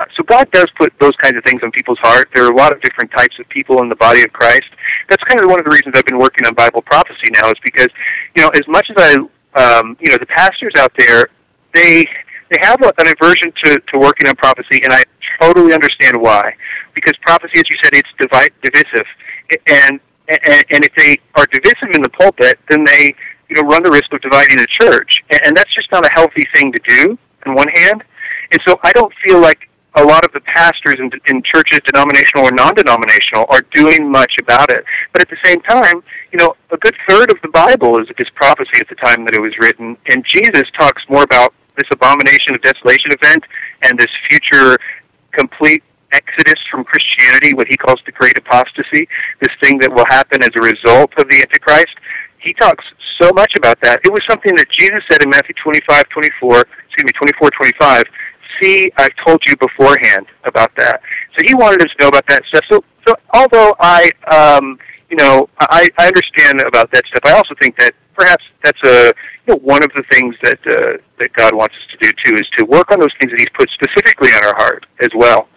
uh, 0.00 0.04
so 0.16 0.22
God 0.22 0.50
does 0.50 0.66
put 0.78 0.92
those 0.98 1.14
kinds 1.16 1.36
of 1.36 1.44
things 1.44 1.60
on 1.62 1.70
people's 1.72 1.98
heart. 1.98 2.30
There 2.34 2.44
are 2.46 2.52
a 2.52 2.56
lot 2.56 2.72
of 2.72 2.80
different 2.80 3.10
types 3.10 3.38
of 3.38 3.46
people 3.50 3.82
in 3.82 3.90
the 3.90 3.96
body 3.96 4.22
of 4.22 4.32
Christ. 4.32 4.70
That's 5.10 5.22
kind 5.24 5.40
of 5.40 5.50
one 5.50 5.60
of 5.60 5.66
the 5.66 5.70
reasons 5.70 5.92
I've 5.94 6.06
been 6.06 6.18
working 6.18 6.46
on 6.46 6.54
Bible 6.54 6.80
prophecy 6.80 7.28
now 7.34 7.48
is 7.48 7.60
because, 7.62 7.88
you 8.34 8.42
know, 8.42 8.48
as 8.54 8.66
much 8.66 8.88
as 8.88 8.96
I, 8.98 9.12
um, 9.60 9.96
you 10.00 10.10
know, 10.10 10.16
the 10.16 10.26
pastors 10.26 10.72
out 10.78 10.92
there, 10.96 11.28
they 11.74 12.06
they 12.50 12.58
have 12.62 12.80
a, 12.82 12.92
an 12.98 13.12
aversion 13.12 13.52
to, 13.64 13.78
to 13.78 13.98
working 13.98 14.26
on 14.28 14.34
prophecy, 14.36 14.80
and 14.82 14.92
I 14.92 15.04
totally 15.40 15.72
understand 15.72 16.16
why. 16.16 16.52
Because 16.94 17.14
prophecy, 17.22 17.58
as 17.58 17.64
you 17.70 17.78
said, 17.82 17.92
it's 17.94 18.08
divide, 18.18 18.50
divisive, 18.62 19.06
and, 19.68 20.00
and 20.28 20.64
and 20.70 20.84
if 20.84 20.94
they 20.96 21.18
are 21.36 21.46
divisive 21.52 21.94
in 21.94 22.02
the 22.02 22.08
pulpit, 22.08 22.58
then 22.68 22.84
they 22.84 23.14
you 23.48 23.56
know 23.56 23.68
run 23.68 23.82
the 23.82 23.90
risk 23.90 24.12
of 24.12 24.20
dividing 24.20 24.56
the 24.56 24.66
church, 24.80 25.22
and, 25.30 25.40
and 25.44 25.56
that's 25.56 25.72
just 25.74 25.92
not 25.92 26.04
a 26.04 26.10
healthy 26.12 26.44
thing 26.54 26.72
to 26.72 26.80
do. 26.88 27.18
On 27.46 27.54
one 27.54 27.68
hand, 27.68 28.02
and 28.52 28.60
so 28.66 28.78
I 28.82 28.92
don't 28.92 29.12
feel 29.24 29.40
like 29.40 29.69
a 29.96 30.04
lot 30.04 30.24
of 30.24 30.32
the 30.32 30.40
pastors 30.40 30.96
in, 30.98 31.10
in 31.26 31.42
churches, 31.42 31.80
denominational 31.86 32.46
or 32.46 32.52
non-denominational, 32.52 33.46
are 33.48 33.62
doing 33.74 34.10
much 34.10 34.32
about 34.40 34.70
it. 34.70 34.84
But 35.12 35.22
at 35.22 35.30
the 35.30 35.38
same 35.44 35.60
time, 35.62 36.02
you 36.32 36.38
know, 36.38 36.54
a 36.70 36.76
good 36.76 36.96
third 37.08 37.30
of 37.30 37.38
the 37.42 37.48
Bible 37.48 38.00
is, 38.00 38.06
is 38.18 38.28
prophecy 38.34 38.78
at 38.80 38.88
the 38.88 38.94
time 38.96 39.24
that 39.24 39.34
it 39.34 39.40
was 39.40 39.52
written, 39.58 39.96
and 40.10 40.24
Jesus 40.24 40.64
talks 40.78 41.02
more 41.08 41.24
about 41.24 41.52
this 41.76 41.88
abomination 41.92 42.54
of 42.54 42.62
desolation 42.62 43.10
event 43.10 43.44
and 43.84 43.98
this 43.98 44.10
future 44.28 44.76
complete 45.32 45.82
exodus 46.12 46.58
from 46.70 46.84
Christianity, 46.84 47.54
what 47.54 47.66
he 47.68 47.76
calls 47.76 48.00
the 48.04 48.12
great 48.12 48.36
apostasy, 48.38 49.08
this 49.40 49.54
thing 49.62 49.78
that 49.78 49.92
will 49.92 50.06
happen 50.08 50.42
as 50.42 50.50
a 50.56 50.62
result 50.62 51.12
of 51.18 51.28
the 51.30 51.38
Antichrist. 51.40 51.94
He 52.38 52.52
talks 52.54 52.84
so 53.20 53.30
much 53.34 53.52
about 53.56 53.80
that. 53.82 54.00
It 54.04 54.12
was 54.12 54.22
something 54.28 54.54
that 54.56 54.66
Jesus 54.70 55.00
said 55.10 55.22
in 55.22 55.30
Matthew 55.30 55.54
25, 55.62 56.08
24, 56.08 56.60
excuse 56.60 57.04
me, 57.04 57.12
24, 57.12 57.50
25, 57.50 58.02
see, 58.60 58.90
I've 58.96 59.14
told 59.24 59.40
you 59.46 59.54
beforehand 59.56 60.26
about 60.44 60.74
that. 60.76 61.02
So 61.36 61.44
he 61.46 61.54
wanted 61.54 61.82
us 61.82 61.90
to 61.98 62.04
know 62.04 62.08
about 62.08 62.26
that 62.28 62.42
stuff. 62.46 62.64
So, 62.70 62.84
so 63.06 63.14
although 63.34 63.74
I, 63.80 64.10
um, 64.30 64.78
you 65.10 65.16
know, 65.16 65.48
I, 65.58 65.88
I 65.98 66.06
understand 66.06 66.60
about 66.60 66.90
that 66.92 67.04
stuff, 67.06 67.22
I 67.24 67.32
also 67.32 67.54
think 67.60 67.76
that 67.78 67.92
perhaps 68.14 68.44
that's 68.62 68.80
a 68.84 69.12
you 69.46 69.54
know, 69.54 69.60
one 69.62 69.82
of 69.82 69.90
the 69.96 70.04
things 70.10 70.34
that 70.42 70.58
uh, 70.66 70.98
that 71.18 71.32
God 71.34 71.54
wants 71.54 71.74
us 71.74 71.98
to 71.98 72.08
do 72.08 72.12
too 72.24 72.34
is 72.36 72.48
to 72.56 72.64
work 72.64 72.90
on 72.92 73.00
those 73.00 73.12
things 73.20 73.32
that 73.32 73.40
He's 73.40 73.48
put 73.54 73.68
specifically 73.70 74.30
on 74.30 74.44
our 74.46 74.56
heart 74.56 74.86
as 75.00 75.10
well. 75.14 75.48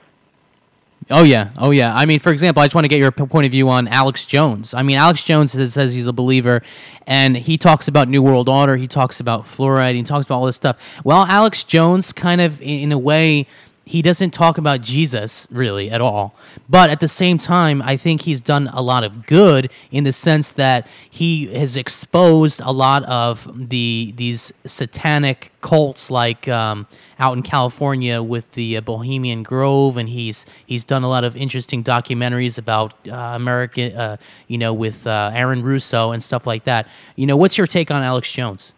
Oh 1.10 1.24
yeah, 1.24 1.52
oh 1.58 1.72
yeah. 1.72 1.94
I 1.94 2.06
mean, 2.06 2.20
for 2.20 2.32
example, 2.32 2.62
I 2.62 2.66
just 2.66 2.76
want 2.76 2.86
to 2.86 2.90
get 2.90 3.00
your 3.00 3.12
point 3.12 3.46
of 3.46 3.52
view 3.52 3.70
on 3.70 3.88
Alex 3.88 4.26
Jones. 4.26 4.74
I 4.74 4.84
mean, 4.84 4.98
Alex 4.98 5.24
Jones 5.24 5.52
says, 5.52 5.94
he's 5.94 6.08
a 6.08 6.14
believer, 6.14 6.62
and 7.06 7.36
he 7.36 7.58
talks 7.58 7.88
about 7.88 8.08
New 8.08 8.22
World 8.22 8.48
Order. 8.48 8.78
He 8.78 8.88
talks 8.88 9.20
about 9.20 9.46
fluoride. 9.46 9.96
He 9.96 10.04
talks 10.04 10.26
about 10.26 10.36
all 10.36 10.46
this 10.46 10.56
stuff. 10.56 10.78
Well, 11.04 11.26
Alex 11.26 11.64
Jones, 11.64 12.14
kind 12.14 12.42
of 12.42 12.62
in 12.62 12.92
a 12.92 12.98
way, 12.98 13.48
he 13.86 14.02
doesn't 14.02 14.32
talk 14.32 14.58
about 14.58 14.82
Jesus 14.82 15.46
really 15.52 15.90
at 15.90 16.00
all. 16.00 16.36
But 16.70 16.90
at 16.90 17.02
the 17.02 17.08
same 17.08 17.38
time, 17.38 17.82
I 17.82 17.98
think 17.98 18.22
he's 18.22 18.40
done 18.40 18.70
a 18.72 18.82
lot 18.82 19.04
of 19.04 19.26
good 19.26 19.70
in 19.92 20.06
the 20.06 20.14
sense 20.14 20.50
that 20.52 20.88
he 21.10 21.48
has 21.48 21.76
exposed 21.76 22.62
a 22.64 22.72
lot 22.72 23.04
of 23.04 23.70
the 23.70 24.14
these 24.16 24.54
satanic 24.66 25.52
cults, 25.60 26.10
like 26.10 26.48
um, 26.48 26.88
out 27.20 27.36
in 27.36 27.44
California 27.44 28.24
with 28.24 28.52
the 28.54 28.78
uh, 28.78 28.82
Bohemian 28.82 29.44
Grove, 29.44 29.98
and 29.98 30.08
he's 30.08 30.46
he's 30.66 30.86
done 30.86 31.04
a 31.04 31.10
lot 31.10 31.26
of 31.26 31.36
interesting 31.36 31.84
documentaries 31.84 32.58
about 32.58 32.94
uh, 33.08 33.14
American, 33.14 33.96
uh, 33.96 34.18
you 34.48 34.58
know, 34.58 34.74
with 34.74 35.06
uh, 35.06 35.32
Aaron 35.34 35.62
Russo 35.62 36.12
and 36.12 36.24
stuff 36.24 36.48
like 36.48 36.64
that. 36.64 36.88
You 37.18 37.26
know, 37.26 37.36
what's 37.36 37.58
your 37.58 37.68
take 37.68 37.92
on 37.92 38.02
Alex 38.02 38.32
Jones? 38.32 38.74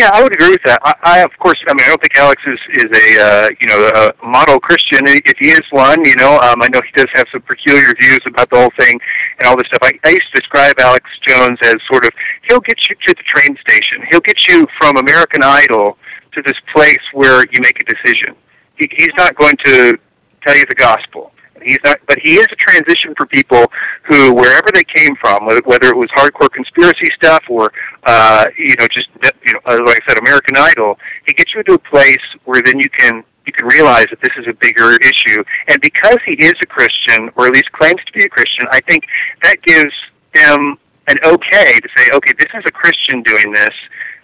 Yeah, 0.00 0.08
I 0.14 0.22
would 0.22 0.32
agree 0.32 0.56
with 0.56 0.64
that. 0.64 0.80
I, 0.80 1.20
I 1.20 1.20
of 1.20 1.36
course, 1.36 1.60
I 1.68 1.76
mean, 1.76 1.84
I 1.84 1.92
don't 1.92 2.00
think 2.00 2.16
Alex 2.16 2.40
is 2.48 2.60
is 2.80 2.88
a 2.88 3.06
uh, 3.20 3.48
you 3.60 3.68
know 3.68 3.84
a 3.84 4.16
model 4.24 4.58
Christian. 4.58 5.04
If 5.04 5.36
he 5.36 5.52
is 5.52 5.60
one, 5.68 6.00
you 6.08 6.16
know, 6.16 6.40
um, 6.40 6.56
I 6.64 6.72
know 6.72 6.80
he 6.80 6.92
does 6.96 7.12
have 7.12 7.26
some 7.30 7.42
peculiar 7.42 7.92
views 8.00 8.24
about 8.24 8.48
the 8.48 8.56
whole 8.56 8.72
thing 8.80 8.98
and 9.36 9.44
all 9.44 9.58
this 9.58 9.68
stuff. 9.68 9.84
I, 9.84 9.92
I 10.08 10.16
used 10.16 10.24
to 10.32 10.40
describe 10.40 10.80
Alex 10.80 11.04
Jones 11.28 11.58
as 11.64 11.76
sort 11.92 12.06
of 12.06 12.12
he'll 12.48 12.64
get 12.64 12.80
you 12.88 12.96
to 12.96 13.12
the 13.12 13.22
train 13.28 13.52
station. 13.68 14.00
He'll 14.10 14.24
get 14.24 14.40
you 14.48 14.66
from 14.80 14.96
American 14.96 15.44
Idol 15.44 15.98
to 16.32 16.40
this 16.46 16.56
place 16.72 17.04
where 17.12 17.44
you 17.52 17.60
make 17.60 17.76
a 17.76 17.84
decision. 17.84 18.32
He, 18.76 18.88
he's 18.96 19.12
not 19.18 19.36
going 19.36 19.56
to 19.66 19.98
tell 20.46 20.56
you 20.56 20.64
the 20.64 20.80
gospel. 20.80 21.32
He's 21.64 21.78
not, 21.84 21.98
but 22.06 22.18
he 22.22 22.34
is 22.34 22.46
a 22.50 22.56
transition 22.56 23.14
for 23.16 23.26
people 23.26 23.66
who, 24.04 24.32
wherever 24.34 24.68
they 24.72 24.84
came 24.84 25.14
from, 25.16 25.46
whether 25.46 25.88
it 25.88 25.96
was 25.96 26.08
hardcore 26.16 26.50
conspiracy 26.50 27.08
stuff 27.16 27.42
or, 27.48 27.72
uh, 28.04 28.46
you 28.56 28.74
know, 28.78 28.86
just 28.92 29.08
you 29.46 29.52
know, 29.52 29.60
like 29.84 30.02
I 30.02 30.08
said, 30.08 30.18
American 30.18 30.56
Idol. 30.56 30.98
He 31.26 31.32
gets 31.34 31.52
you 31.54 31.60
into 31.60 31.74
a 31.74 31.78
place 31.78 32.18
where 32.44 32.62
then 32.62 32.78
you 32.78 32.88
can 32.98 33.24
you 33.46 33.52
can 33.52 33.66
realize 33.68 34.06
that 34.10 34.20
this 34.20 34.32
is 34.38 34.46
a 34.46 34.54
bigger 34.60 34.96
issue. 34.96 35.42
And 35.68 35.80
because 35.80 36.18
he 36.26 36.36
is 36.44 36.54
a 36.62 36.66
Christian, 36.66 37.30
or 37.36 37.46
at 37.46 37.52
least 37.52 37.72
claims 37.72 38.00
to 38.06 38.12
be 38.12 38.24
a 38.24 38.28
Christian, 38.28 38.66
I 38.70 38.80
think 38.80 39.04
that 39.42 39.60
gives 39.62 39.94
them 40.34 40.78
an 41.08 41.16
okay 41.24 41.80
to 41.80 41.88
say, 41.96 42.10
okay, 42.14 42.32
this 42.38 42.48
is 42.54 42.62
a 42.66 42.70
Christian 42.70 43.22
doing 43.22 43.52
this. 43.52 43.74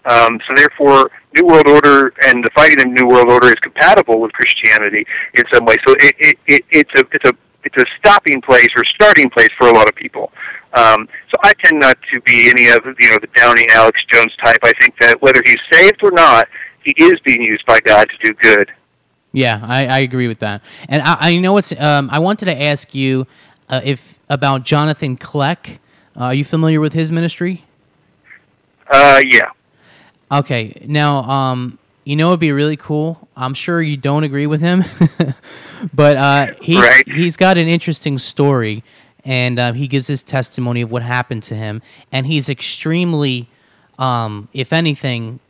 Um, 0.07 0.39
so 0.47 0.55
therefore, 0.55 1.11
New 1.37 1.47
World 1.47 1.69
Order 1.69 2.13
and 2.27 2.43
the 2.43 2.51
fighting 2.55 2.81
of 2.81 2.89
New 2.89 3.07
World 3.07 3.31
Order 3.31 3.49
is 3.49 3.57
compatible 3.57 4.21
with 4.21 4.33
Christianity 4.33 5.05
in 5.35 5.45
some 5.53 5.65
way. 5.65 5.77
So 5.87 5.95
it, 5.99 6.15
it, 6.19 6.39
it, 6.47 6.65
it's 6.71 6.91
a 6.97 7.05
it's 7.13 7.29
a 7.29 7.35
it's 7.65 7.77
a 7.83 7.87
stopping 7.99 8.41
place 8.41 8.69
or 8.77 8.85
starting 8.95 9.29
place 9.31 9.51
for 9.59 9.69
a 9.69 9.73
lot 9.73 9.89
of 9.89 9.95
people. 9.97 10.33
Um, 10.75 11.09
so 11.29 11.37
I 11.43 11.53
tend 11.65 11.81
not 11.81 11.99
to 12.13 12.21
be 12.23 12.49
any 12.49 12.69
of 12.69 12.81
you 12.85 13.11
know 13.11 13.19
the 13.21 13.29
downing 13.35 13.67
Alex 13.73 14.01
Jones 14.09 14.33
type. 14.43 14.59
I 14.63 14.73
think 14.81 14.97
that 15.01 15.21
whether 15.21 15.41
he's 15.45 15.59
saved 15.73 16.01
or 16.03 16.13
not, 16.13 16.49
he 16.85 16.95
is 17.05 17.15
being 17.25 17.43
used 17.43 17.67
by 17.67 17.81
God 17.81 18.09
to 18.09 18.29
do 18.29 18.35
good. 18.41 18.71
Yeah, 19.33 19.61
I, 19.65 19.87
I 19.87 19.99
agree 19.99 20.29
with 20.29 20.39
that. 20.39 20.63
And 20.89 21.03
I, 21.03 21.17
I 21.21 21.37
know 21.39 21.57
it's. 21.59 21.73
Um, 21.73 22.09
I 22.13 22.21
wanted 22.21 22.47
to 22.47 22.63
ask 22.63 22.95
you 22.95 23.27
uh, 23.69 23.81
if 23.85 24.19
about 24.31 24.63
Jonathan 24.63 25.17
Kleck. 25.17 25.79
Uh, 26.17 26.21
are 26.21 26.35
you 26.35 26.45
familiar 26.45 26.81
with 26.81 26.95
his 26.95 27.13
ministry? 27.13 27.65
Uh, 28.89 29.21
yeah. 29.27 29.51
Okay. 30.31 30.85
Now, 30.87 31.19
um, 31.23 31.79
you 32.05 32.17
know, 32.17 32.29
it'd 32.29 32.41
be 32.41 32.53
really 32.53 32.77
cool. 32.77 33.29
I'm 33.37 33.55
sure 33.55 33.83
you 33.83 33.97
don't 33.97 34.25
agree 34.25 34.47
with 34.47 34.61
him, 34.61 34.85
but 35.95 36.17
uh, 36.17 36.55
he's 36.61 36.77
right. 36.77 37.09
he's 37.09 37.37
got 37.37 37.59
an 37.59 37.67
interesting 37.67 38.19
story, 38.19 38.85
and 39.25 39.59
uh, 39.59 39.73
he 39.73 39.89
gives 39.89 40.07
his 40.07 40.23
testimony 40.23 40.83
of 40.83 40.91
what 40.93 41.03
happened 41.03 41.43
to 41.45 41.57
him, 41.57 41.83
and 42.13 42.27
he's 42.27 42.49
extremely, 42.49 43.49
um, 43.99 44.49
if 44.53 44.73
anything, 44.73 45.41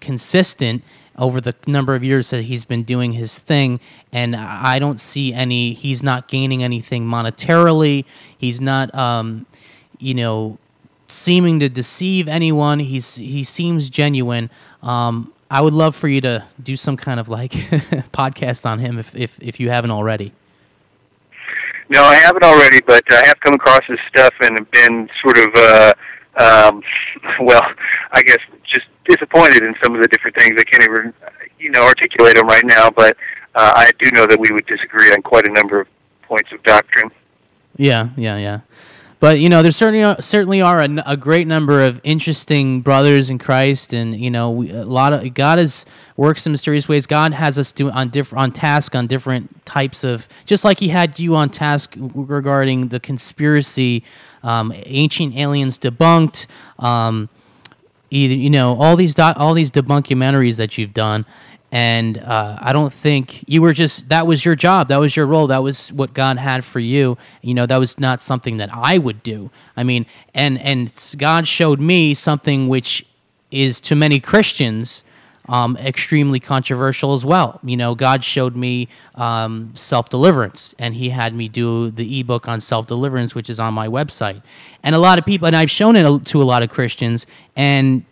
consistent 0.00 0.82
over 1.18 1.40
the 1.40 1.54
number 1.66 1.94
of 1.94 2.02
years 2.02 2.30
that 2.30 2.42
he's 2.44 2.64
been 2.64 2.84
doing 2.84 3.12
his 3.12 3.40
thing 3.40 3.80
and 4.12 4.36
i 4.36 4.78
don't 4.78 5.00
see 5.00 5.34
any 5.34 5.72
he's 5.72 6.00
not 6.00 6.28
gaining 6.28 6.62
anything 6.62 7.04
monetarily 7.04 8.04
he's 8.38 8.60
not 8.60 8.94
um, 8.94 9.44
you 9.98 10.14
know 10.14 10.56
seeming 11.08 11.58
to 11.60 11.68
deceive 11.68 12.28
anyone. 12.28 12.78
He's 12.78 13.16
he 13.16 13.42
seems 13.42 13.90
genuine. 13.90 14.50
Um, 14.82 15.32
I 15.50 15.60
would 15.60 15.74
love 15.74 15.96
for 15.96 16.08
you 16.08 16.20
to 16.20 16.44
do 16.62 16.76
some 16.76 16.96
kind 16.96 17.18
of 17.18 17.28
like 17.28 17.52
podcast 18.12 18.66
on 18.66 18.78
him 18.78 18.98
if, 18.98 19.14
if 19.16 19.38
if 19.40 19.58
you 19.58 19.70
haven't 19.70 19.90
already. 19.90 20.32
No, 21.90 22.04
I 22.04 22.16
haven't 22.16 22.44
already, 22.44 22.80
but 22.86 23.02
I 23.10 23.26
have 23.26 23.40
come 23.40 23.54
across 23.54 23.80
his 23.86 23.98
stuff 24.10 24.34
and 24.42 24.58
have 24.58 24.70
been 24.70 25.08
sort 25.22 25.38
of 25.38 25.48
uh, 25.56 25.92
um, 26.38 26.82
well, 27.40 27.62
I 28.12 28.22
guess 28.22 28.38
just 28.64 28.86
disappointed 29.08 29.62
in 29.62 29.74
some 29.82 29.94
of 29.94 30.02
the 30.02 30.08
different 30.08 30.36
things. 30.38 30.56
I 30.58 30.64
can't 30.64 30.84
even, 30.84 31.14
you 31.58 31.70
know, 31.70 31.84
articulate 31.84 32.36
them 32.36 32.46
right 32.46 32.64
now, 32.64 32.90
but 32.90 33.16
uh, 33.54 33.72
I 33.74 33.90
do 33.98 34.10
know 34.12 34.26
that 34.26 34.38
we 34.38 34.52
would 34.52 34.66
disagree 34.66 35.12
on 35.12 35.22
quite 35.22 35.48
a 35.48 35.52
number 35.52 35.80
of 35.80 35.88
points 36.22 36.52
of 36.52 36.62
doctrine. 36.62 37.10
Yeah, 37.76 38.10
yeah, 38.16 38.36
yeah. 38.36 38.60
But 39.20 39.40
you 39.40 39.48
know, 39.48 39.62
there 39.62 39.72
certainly 39.72 40.04
are, 40.04 40.20
certainly 40.20 40.60
are 40.60 40.80
a, 40.80 40.88
a 41.04 41.16
great 41.16 41.46
number 41.48 41.82
of 41.82 42.00
interesting 42.04 42.82
brothers 42.82 43.30
in 43.30 43.38
Christ, 43.38 43.92
and 43.92 44.14
you 44.18 44.30
know, 44.30 44.50
we, 44.50 44.70
a 44.70 44.84
lot 44.84 45.12
of 45.12 45.34
God 45.34 45.58
is 45.58 45.84
works 46.16 46.46
in 46.46 46.52
mysterious 46.52 46.88
ways. 46.88 47.06
God 47.06 47.32
has 47.32 47.58
us 47.58 47.72
do 47.72 47.90
on 47.90 48.10
different 48.10 48.42
on 48.42 48.52
task 48.52 48.94
on 48.94 49.08
different 49.08 49.64
types 49.66 50.04
of, 50.04 50.28
just 50.46 50.64
like 50.64 50.78
He 50.78 50.88
had 50.88 51.18
you 51.18 51.34
on 51.34 51.50
task 51.50 51.94
regarding 51.96 52.88
the 52.88 53.00
conspiracy, 53.00 54.04
um, 54.44 54.72
ancient 54.86 55.36
aliens 55.36 55.78
debunked. 55.78 56.46
Um, 56.78 57.28
either 58.10 58.34
you 58.34 58.50
know 58.50 58.76
all 58.76 58.94
these 58.96 59.18
all 59.18 59.52
these 59.52 59.70
debunkumentaries 59.70 60.56
that 60.58 60.78
you've 60.78 60.94
done 60.94 61.26
and 61.70 62.18
uh, 62.18 62.58
i 62.60 62.72
don't 62.72 62.92
think 62.92 63.44
you 63.46 63.60
were 63.60 63.72
just 63.72 64.08
that 64.08 64.26
was 64.26 64.44
your 64.44 64.54
job 64.54 64.88
that 64.88 65.00
was 65.00 65.14
your 65.16 65.26
role 65.26 65.46
that 65.46 65.62
was 65.62 65.92
what 65.92 66.14
god 66.14 66.38
had 66.38 66.64
for 66.64 66.80
you 66.80 67.18
you 67.42 67.52
know 67.52 67.66
that 67.66 67.78
was 67.78 67.98
not 68.00 68.22
something 68.22 68.56
that 68.56 68.70
i 68.72 68.96
would 68.96 69.22
do 69.22 69.50
i 69.76 69.82
mean 69.82 70.06
and 70.34 70.58
and 70.60 71.14
god 71.18 71.46
showed 71.46 71.80
me 71.80 72.14
something 72.14 72.68
which 72.68 73.04
is 73.50 73.80
to 73.80 73.94
many 73.94 74.18
christians 74.18 75.04
um, 75.48 75.76
extremely 75.78 76.40
controversial 76.40 77.14
as 77.14 77.24
well. 77.24 77.58
You 77.64 77.76
know, 77.76 77.94
God 77.94 78.22
showed 78.22 78.54
me 78.54 78.88
um, 79.14 79.72
self 79.74 80.10
deliverance, 80.10 80.74
and 80.78 80.94
He 80.94 81.08
had 81.08 81.34
me 81.34 81.48
do 81.48 81.90
the 81.90 82.20
ebook 82.20 82.46
on 82.46 82.60
self 82.60 82.86
deliverance, 82.86 83.34
which 83.34 83.48
is 83.48 83.58
on 83.58 83.72
my 83.74 83.88
website. 83.88 84.42
And 84.82 84.94
a 84.94 84.98
lot 84.98 85.18
of 85.18 85.24
people, 85.24 85.46
and 85.46 85.56
I've 85.56 85.70
shown 85.70 85.96
it 85.96 86.26
to 86.26 86.42
a 86.42 86.44
lot 86.44 86.62
of 86.62 86.68
Christians, 86.68 87.26
and 87.56 88.04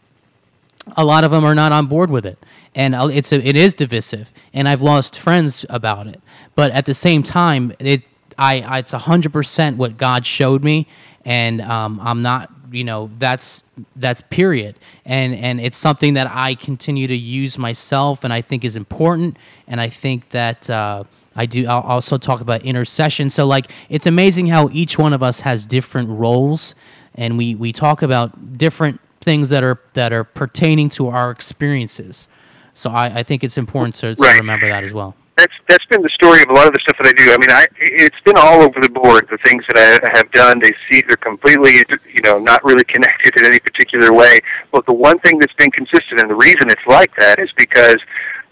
a 0.97 1.05
lot 1.05 1.25
of 1.25 1.31
them 1.31 1.45
are 1.45 1.55
not 1.55 1.73
on 1.73 1.87
board 1.87 2.11
with 2.11 2.25
it 2.25 2.39
and 2.77 2.95
it's 2.95 3.33
a, 3.33 3.45
it 3.45 3.57
is 3.57 3.75
divisive 3.75 4.33
and 4.53 4.69
i've 4.69 4.83
lost 4.83 5.19
friends 5.19 5.67
about 5.69 6.07
it. 6.07 6.21
But 6.55 6.71
at 6.71 6.85
the 6.85 6.95
same 6.95 7.25
time 7.25 7.73
it 7.81 8.03
i, 8.39 8.61
I 8.61 8.79
it's 8.79 8.93
100% 8.93 9.77
what 9.77 9.97
god 9.97 10.25
showed 10.25 10.63
me 10.63 10.87
and 11.25 11.61
um, 11.63 11.99
i'm 12.01 12.23
not 12.23 12.53
you 12.71 12.85
know 12.85 13.11
that's 13.19 13.63
that's 13.97 14.21
period. 14.31 14.77
And 15.05 15.35
and 15.35 15.61
it's 15.61 15.77
something 15.77 16.15
that 16.15 16.31
i 16.31 16.55
continue 16.55 17.07
to 17.07 17.17
use 17.17 17.59
myself 17.59 18.25
and 18.25 18.33
i 18.33 18.41
think 18.41 18.65
is 18.65 18.77
important 18.77 19.37
and 19.67 19.81
i 19.81 19.89
think 19.89 20.31
that 20.31 20.69
uh, 20.69 21.05
i 21.35 21.47
do 21.47 21.67
i'll 21.67 21.83
also 21.83 22.19
talk 22.19 22.41
about 22.41 22.63
intercession. 22.63 23.31
So 23.31 23.47
like 23.47 23.71
it's 23.89 24.07
amazing 24.07 24.49
how 24.49 24.69
each 24.73 24.99
one 24.99 25.13
of 25.13 25.23
us 25.23 25.41
has 25.41 25.67
different 25.67 26.09
roles 26.11 26.75
and 27.15 27.39
we 27.39 27.55
we 27.55 27.73
talk 27.73 28.03
about 28.03 28.59
different 28.59 29.01
things 29.21 29.49
that 29.49 29.65
are 29.65 29.81
that 29.95 30.13
are 30.13 30.25
pertaining 30.25 30.89
to 30.91 31.09
our 31.09 31.31
experiences. 31.31 32.29
So 32.77 32.91
I, 32.91 33.07
I 33.07 33.23
think 33.23 33.43
it's 33.43 33.57
important 33.57 33.95
to, 33.97 34.15
to 34.15 34.23
Right. 34.23 34.39
remember 34.39 34.69
that 34.69 34.85
as 34.85 34.93
well. 34.93 35.15
That's 35.37 35.53
that's 35.69 35.85
been 35.87 36.01
the 36.03 36.11
story 36.11 36.41
of 36.43 36.49
a 36.49 36.53
lot 36.55 36.67
of 36.67 36.73
the 36.73 36.81
stuff 36.81 36.97
that 37.03 37.09
I 37.09 37.13
do. 37.13 37.29
I 37.33 37.37
mean, 37.37 37.51
I 37.51 37.67
it's 37.79 38.21
been 38.25 38.37
all 38.39 38.63
over 38.63 38.81
the 38.81 38.89
board. 38.89 39.27
The 39.31 39.37
things 39.45 39.63
that 39.69 39.77
I 39.77 40.17
have 40.17 40.31
done, 40.33 40.61
they 40.61 40.73
see 40.91 41.03
they're 41.07 41.17
completely, 41.17 41.77
you 42.09 42.23
know, 42.25 42.39
not 42.39 42.65
really 42.65 42.85
connected 42.85 43.37
in 43.39 43.45
any 43.45 43.59
particular 43.59 44.15
way. 44.15 44.39
But 44.73 44.87
the 44.87 44.95
one 44.95 45.19
thing 45.21 45.39
that's 45.39 45.53
been 45.55 45.71
consistent, 45.73 46.21
and 46.23 46.31
the 46.31 46.35
reason 46.35 46.71
it's 46.71 46.87
like 46.87 47.15
that, 47.19 47.39
is 47.39 47.51
because 47.59 47.99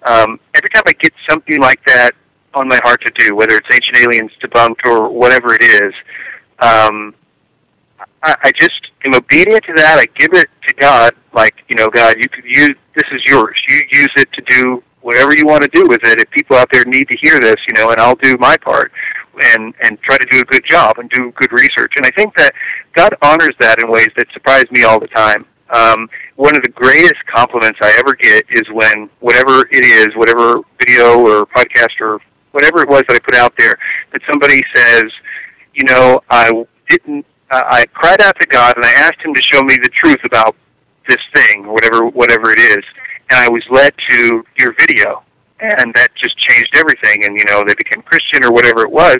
um, 0.02 0.38
every 0.54 0.68
time 0.74 0.82
I 0.86 0.92
get 0.92 1.14
something 1.28 1.58
like 1.58 1.82
that 1.86 2.12
on 2.52 2.68
my 2.68 2.78
heart 2.84 3.00
to 3.06 3.12
do, 3.16 3.34
whether 3.34 3.56
it's 3.56 3.68
ancient 3.72 3.96
aliens 4.04 4.32
debunked 4.42 4.84
or 4.84 5.08
whatever 5.08 5.54
it 5.54 5.62
is, 5.62 5.94
um, 6.60 7.14
I, 8.22 8.36
I 8.42 8.52
just 8.60 8.90
am 9.04 9.14
obedient 9.14 9.64
to 9.64 9.72
that. 9.76 9.98
I 9.98 10.06
give 10.18 10.32
it 10.32 10.48
to 10.68 10.74
God, 10.74 11.14
like 11.32 11.54
you 11.68 11.76
know, 11.76 11.88
God, 11.88 12.16
you 12.18 12.28
could 12.28 12.44
use 12.44 12.74
this 12.94 13.04
is 13.12 13.22
yours. 13.26 13.60
You 13.68 13.80
use 13.92 14.10
it 14.16 14.28
to 14.32 14.42
do 14.42 14.82
whatever 15.00 15.34
you 15.36 15.46
want 15.46 15.62
to 15.62 15.68
do 15.68 15.86
with 15.86 16.00
it. 16.04 16.20
If 16.20 16.30
people 16.30 16.56
out 16.56 16.68
there 16.72 16.84
need 16.84 17.08
to 17.08 17.18
hear 17.20 17.38
this, 17.40 17.56
you 17.68 17.74
know, 17.76 17.90
and 17.90 18.00
I'll 18.00 18.16
do 18.16 18.36
my 18.38 18.56
part 18.56 18.92
and 19.54 19.74
and 19.82 20.00
try 20.02 20.16
to 20.16 20.26
do 20.30 20.40
a 20.40 20.44
good 20.44 20.64
job 20.68 20.98
and 20.98 21.10
do 21.10 21.32
good 21.32 21.52
research. 21.52 21.92
And 21.96 22.06
I 22.06 22.10
think 22.10 22.34
that 22.36 22.52
God 22.94 23.14
honors 23.22 23.54
that 23.60 23.80
in 23.82 23.90
ways 23.90 24.08
that 24.16 24.26
surprise 24.32 24.64
me 24.70 24.84
all 24.84 25.00
the 25.00 25.08
time. 25.08 25.46
Um, 25.70 26.08
one 26.36 26.56
of 26.56 26.62
the 26.62 26.70
greatest 26.70 27.24
compliments 27.34 27.78
I 27.82 27.94
ever 27.98 28.14
get 28.14 28.44
is 28.50 28.62
when 28.72 29.08
whatever 29.20 29.66
it 29.70 29.84
is, 29.84 30.08
whatever 30.14 30.60
video 30.78 31.18
or 31.18 31.46
podcast 31.46 32.00
or 32.00 32.20
whatever 32.52 32.82
it 32.82 32.88
was 32.88 33.02
that 33.08 33.16
I 33.16 33.18
put 33.18 33.34
out 33.34 33.54
there, 33.58 33.74
that 34.12 34.20
somebody 34.30 34.62
says, 34.74 35.04
you 35.74 35.84
know, 35.84 36.20
I 36.30 36.64
didn't. 36.88 37.26
I 37.66 37.86
cried 37.92 38.20
out 38.20 38.38
to 38.40 38.46
God 38.46 38.76
and 38.76 38.84
I 38.84 38.92
asked 38.92 39.20
Him 39.24 39.34
to 39.34 39.42
show 39.42 39.62
me 39.62 39.76
the 39.76 39.90
truth 39.94 40.20
about 40.24 40.56
this 41.08 41.18
thing, 41.34 41.66
whatever 41.66 42.06
whatever 42.06 42.50
it 42.50 42.58
is, 42.58 42.84
and 43.30 43.40
I 43.40 43.48
was 43.48 43.62
led 43.70 43.92
to 44.10 44.44
your 44.58 44.74
video, 44.78 45.22
and 45.60 45.92
that 45.94 46.08
just 46.16 46.36
changed 46.38 46.70
everything. 46.76 47.24
And 47.24 47.38
you 47.38 47.44
know, 47.46 47.64
they 47.66 47.74
became 47.74 48.02
Christian 48.02 48.44
or 48.44 48.52
whatever 48.52 48.82
it 48.82 48.90
was, 48.90 49.18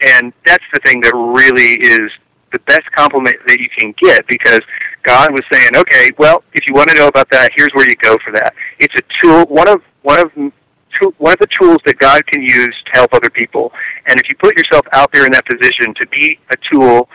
and 0.00 0.32
that's 0.46 0.64
the 0.72 0.80
thing 0.84 1.00
that 1.02 1.12
really 1.14 1.80
is 1.80 2.10
the 2.52 2.60
best 2.66 2.90
compliment 2.92 3.36
that 3.46 3.58
you 3.58 3.68
can 3.76 3.92
get 4.00 4.26
because 4.28 4.60
God 5.02 5.32
was 5.32 5.42
saying, 5.52 5.70
okay, 5.76 6.10
well, 6.18 6.42
if 6.52 6.62
you 6.68 6.74
want 6.74 6.88
to 6.88 6.94
know 6.94 7.08
about 7.08 7.28
that, 7.30 7.50
here's 7.56 7.70
where 7.74 7.88
you 7.88 7.96
go 7.96 8.16
for 8.24 8.32
that. 8.32 8.54
It's 8.78 8.94
a 8.94 9.02
tool, 9.20 9.44
one 9.46 9.68
of 9.68 9.82
one 10.02 10.20
of 10.20 10.32
tool, 10.34 11.12
one 11.18 11.32
of 11.32 11.38
the 11.40 11.48
tools 11.60 11.78
that 11.84 11.98
God 11.98 12.24
can 12.26 12.42
use 12.42 12.74
to 12.86 12.90
help 12.94 13.12
other 13.12 13.30
people. 13.30 13.72
And 14.08 14.18
if 14.20 14.28
you 14.28 14.36
put 14.36 14.56
yourself 14.56 14.86
out 14.92 15.10
there 15.12 15.26
in 15.26 15.32
that 15.32 15.44
position 15.46 15.94
to 16.00 16.08
be 16.08 16.38
a 16.50 16.56
tool 16.72 17.08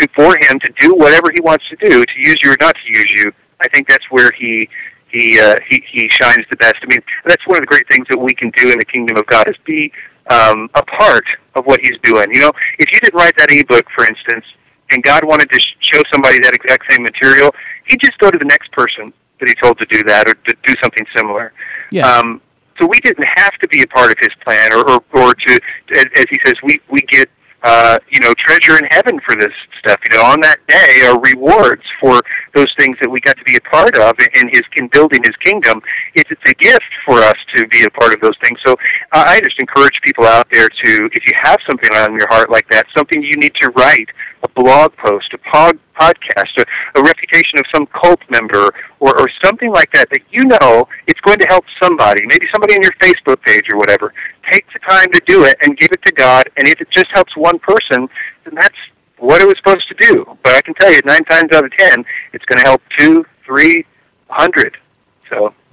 to 0.00 0.08
for 0.14 0.34
Him 0.48 0.58
to 0.60 0.72
do 0.78 0.94
whatever 0.94 1.30
He 1.34 1.40
wants 1.40 1.64
to 1.68 1.76
do, 1.76 2.04
to 2.04 2.16
use 2.16 2.36
you 2.42 2.52
or 2.52 2.56
not 2.60 2.74
to 2.74 2.88
use 2.88 3.12
you, 3.14 3.32
I 3.62 3.68
think 3.68 3.88
that's 3.88 4.04
where 4.10 4.30
He 4.38 4.68
he 5.14 5.40
uh, 5.40 5.56
he 5.68 5.82
he 5.90 6.08
shines 6.10 6.44
the 6.50 6.56
best. 6.56 6.76
I 6.82 6.86
mean, 6.86 7.00
that's 7.24 7.46
one 7.46 7.58
of 7.58 7.62
the 7.62 7.66
great 7.66 7.88
things 7.88 8.06
that 8.10 8.18
we 8.18 8.34
can 8.34 8.50
do 8.56 8.70
in 8.70 8.78
the 8.78 8.84
kingdom 8.84 9.16
of 9.16 9.26
God 9.26 9.48
is 9.48 9.56
be 9.64 9.92
um, 10.30 10.68
a 10.74 10.82
part 10.84 11.24
of 11.54 11.64
what 11.66 11.80
He's 11.80 11.98
doing. 12.02 12.26
You 12.32 12.40
know, 12.40 12.52
if 12.78 12.90
you 12.92 13.00
didn't 13.00 13.14
write 13.14 13.36
that 13.38 13.50
ebook, 13.50 13.86
for 13.94 14.04
instance, 14.04 14.44
and 14.90 15.02
God 15.02 15.24
wanted 15.24 15.50
to 15.50 15.60
show 15.80 16.02
somebody 16.12 16.38
that 16.40 16.52
exact 16.52 16.92
same 16.92 17.02
material, 17.02 17.54
He'd 17.86 18.00
just 18.00 18.18
go 18.18 18.30
to 18.30 18.38
the 18.38 18.44
next 18.46 18.72
person 18.72 19.12
that 19.38 19.48
He 19.48 19.54
told 19.62 19.78
to 19.78 19.86
do 19.86 20.02
that 20.04 20.28
or 20.28 20.34
to 20.34 20.56
do 20.64 20.74
something 20.82 21.06
similar. 21.16 21.52
Yeah. 21.92 22.10
Um, 22.10 22.40
so 22.80 22.88
we 22.88 22.98
didn't 23.00 23.26
have 23.36 23.54
to 23.62 23.68
be 23.68 23.82
a 23.82 23.86
part 23.86 24.10
of 24.10 24.16
His 24.20 24.30
plan, 24.44 24.72
or 24.72 24.82
or, 24.90 25.04
or 25.14 25.34
to, 25.34 25.60
as, 25.94 26.06
as 26.18 26.26
He 26.28 26.38
says, 26.44 26.54
we 26.64 26.78
we 26.90 27.00
get 27.02 27.30
uh, 27.64 27.98
you 28.12 28.20
know, 28.20 28.34
treasure 28.38 28.78
in 28.78 28.84
heaven 28.90 29.18
for 29.26 29.36
this 29.36 29.52
stuff. 29.78 29.98
You 30.10 30.18
know, 30.18 30.24
on 30.24 30.40
that 30.42 30.60
day 30.68 31.00
are 31.08 31.18
rewards 31.20 31.82
for 32.00 32.20
those 32.54 32.72
things 32.78 32.96
that 33.00 33.10
we 33.10 33.20
got 33.20 33.36
to 33.38 33.44
be 33.44 33.56
a 33.56 33.64
part 33.72 33.96
of 33.96 34.14
in 34.36 34.48
his 34.52 34.62
in 34.76 34.88
building 34.88 35.22
his 35.24 35.34
kingdom. 35.42 35.80
It's 36.14 36.30
it's 36.30 36.50
a 36.50 36.54
gift 36.54 36.92
for 37.06 37.18
us 37.22 37.36
to 37.56 37.66
be 37.68 37.84
a 37.84 37.90
part 37.90 38.12
of 38.12 38.20
those 38.20 38.36
things. 38.42 38.58
So 38.64 38.72
uh, 39.12 39.24
I 39.26 39.40
just 39.40 39.58
encourage 39.58 39.98
people 40.02 40.24
out 40.24 40.46
there 40.52 40.68
to, 40.68 41.08
if 41.12 41.26
you 41.26 41.32
have 41.44 41.58
something 41.68 41.90
on 41.94 42.12
your 42.12 42.28
heart 42.28 42.50
like 42.50 42.68
that, 42.70 42.86
something 42.96 43.22
you 43.22 43.36
need 43.36 43.54
to 43.60 43.70
write, 43.70 44.08
a 44.44 44.48
blog 44.60 44.94
post, 44.96 45.32
a 45.32 45.38
pod, 45.38 45.78
podcast, 45.98 46.52
a, 46.58 47.00
a 47.00 47.02
reputation 47.02 47.58
of 47.58 47.64
some 47.74 47.86
cult 47.86 48.20
member, 48.30 48.70
or, 49.00 49.18
or 49.18 49.26
something 49.42 49.72
like 49.72 49.90
that 49.92 50.08
that 50.10 50.20
you 50.30 50.44
know 50.44 50.86
it's 51.06 51.20
going 51.20 51.38
to 51.38 51.46
help 51.48 51.64
somebody, 51.82 52.22
maybe 52.26 52.46
somebody 52.52 52.74
on 52.74 52.82
your 52.82 52.92
Facebook 53.00 53.40
page 53.42 53.64
or 53.72 53.78
whatever. 53.78 54.12
Take 54.52 54.66
the 54.72 54.80
time 54.88 55.10
to 55.12 55.20
do 55.26 55.44
it 55.44 55.56
and 55.62 55.76
give 55.78 55.88
it 55.90 56.02
to 56.04 56.12
God. 56.12 56.44
And 56.56 56.68
if 56.68 56.80
it 56.80 56.88
just 56.90 57.08
helps 57.12 57.36
one 57.36 57.58
person, 57.58 58.08
then 58.44 58.54
that's 58.54 58.76
what 59.18 59.40
it 59.40 59.46
was 59.46 59.56
supposed 59.56 59.88
to 59.88 59.94
do. 60.12 60.38
But 60.42 60.54
I 60.54 60.60
can 60.60 60.74
tell 60.74 60.92
you, 60.92 61.00
nine 61.04 61.24
times 61.24 61.50
out 61.54 61.64
of 61.64 61.72
ten, 61.72 62.04
it's 62.32 62.44
going 62.44 62.62
to 62.62 62.68
help 62.68 62.82
two, 62.98 63.24
three, 63.46 63.86
hundred. 64.28 64.76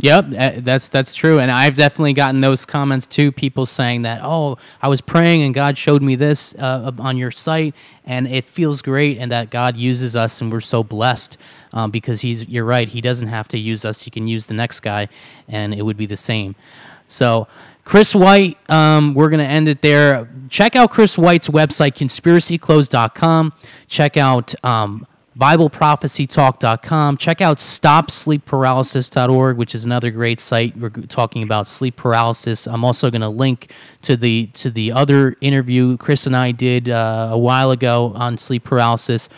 Yep, 0.01 0.25
uh, 0.35 0.51
that's 0.57 0.87
that's 0.87 1.13
true, 1.13 1.39
and 1.39 1.51
I've 1.51 1.75
definitely 1.75 2.13
gotten 2.13 2.41
those 2.41 2.65
comments 2.65 3.05
too. 3.05 3.31
People 3.31 3.67
saying 3.67 4.01
that, 4.01 4.21
"Oh, 4.23 4.57
I 4.81 4.87
was 4.87 4.99
praying 4.99 5.43
and 5.43 5.53
God 5.53 5.77
showed 5.77 6.01
me 6.01 6.15
this 6.15 6.55
uh, 6.55 6.91
on 6.97 7.17
your 7.17 7.29
site, 7.29 7.75
and 8.03 8.27
it 8.27 8.43
feels 8.43 8.81
great, 8.81 9.19
and 9.19 9.31
that 9.31 9.51
God 9.51 9.77
uses 9.77 10.15
us, 10.15 10.41
and 10.41 10.51
we're 10.51 10.59
so 10.59 10.83
blessed 10.83 11.37
um, 11.71 11.91
because 11.91 12.21
He's. 12.21 12.47
You're 12.47 12.65
right. 12.65 12.87
He 12.87 12.99
doesn't 12.99 13.27
have 13.27 13.47
to 13.49 13.59
use 13.59 13.85
us. 13.85 14.01
He 14.01 14.09
can 14.09 14.27
use 14.27 14.47
the 14.47 14.55
next 14.55 14.79
guy, 14.79 15.07
and 15.47 15.71
it 15.71 15.83
would 15.83 15.97
be 15.97 16.07
the 16.07 16.17
same. 16.17 16.55
So, 17.07 17.47
Chris 17.83 18.15
White, 18.15 18.57
um, 18.71 19.13
we're 19.13 19.29
going 19.29 19.39
to 19.39 19.45
end 19.45 19.67
it 19.67 19.81
there. 19.81 20.29
Check 20.49 20.75
out 20.75 20.89
Chris 20.89 21.15
White's 21.17 21.49
website, 21.49 21.93
conspiracyclothes.com. 21.93 23.53
Check 23.87 24.17
out 24.17 24.55
um, 24.63 25.05
BibleProphecyTalk.com. 25.41 27.17
Check 27.17 27.41
out 27.41 27.57
StopSleepParalysis.org, 27.57 29.57
which 29.57 29.73
is 29.73 29.83
another 29.83 30.11
great 30.11 30.39
site. 30.39 30.77
We're 30.77 30.91
talking 30.91 31.41
about 31.41 31.65
sleep 31.65 31.95
paralysis. 31.95 32.67
I'm 32.67 32.85
also 32.85 33.09
going 33.09 33.21
to 33.21 33.29
link 33.29 33.71
to 34.03 34.15
the 34.15 34.45
to 34.53 34.69
the 34.69 34.91
other 34.91 35.35
interview 35.41 35.97
Chris 35.97 36.27
and 36.27 36.37
I 36.37 36.51
did 36.51 36.89
uh, 36.89 37.29
a 37.31 37.39
while 37.39 37.71
ago 37.71 38.13
on 38.15 38.37
sleep 38.37 38.63
paralysis. 38.63 39.29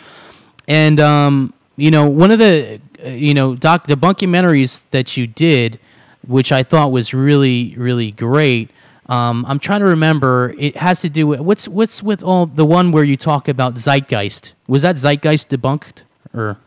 And 0.68 1.00
um, 1.00 1.54
you 1.76 1.90
know, 1.90 2.06
one 2.06 2.30
of 2.30 2.38
the 2.38 2.82
uh, 3.02 3.08
you 3.08 3.32
know 3.32 3.56
doc 3.56 3.86
the 3.86 3.94
documentaries 3.94 4.82
that 4.90 5.16
you 5.16 5.26
did, 5.26 5.80
which 6.26 6.52
I 6.52 6.62
thought 6.62 6.92
was 6.92 7.14
really 7.14 7.74
really 7.78 8.10
great. 8.10 8.70
Um, 9.06 9.44
I'm 9.46 9.58
trying 9.58 9.80
to 9.80 9.86
remember. 9.86 10.54
It 10.58 10.76
has 10.76 11.00
to 11.02 11.08
do 11.08 11.26
with 11.26 11.40
what's 11.40 11.68
what's 11.68 12.02
with 12.02 12.22
all 12.22 12.46
the 12.46 12.64
one 12.64 12.92
where 12.92 13.04
you 13.04 13.16
talk 13.16 13.48
about 13.48 13.74
zeitgeist. 13.74 14.54
Was 14.66 14.82
that 14.82 14.96
zeitgeist 14.96 15.48
debunked 15.48 16.02
or? 16.32 16.58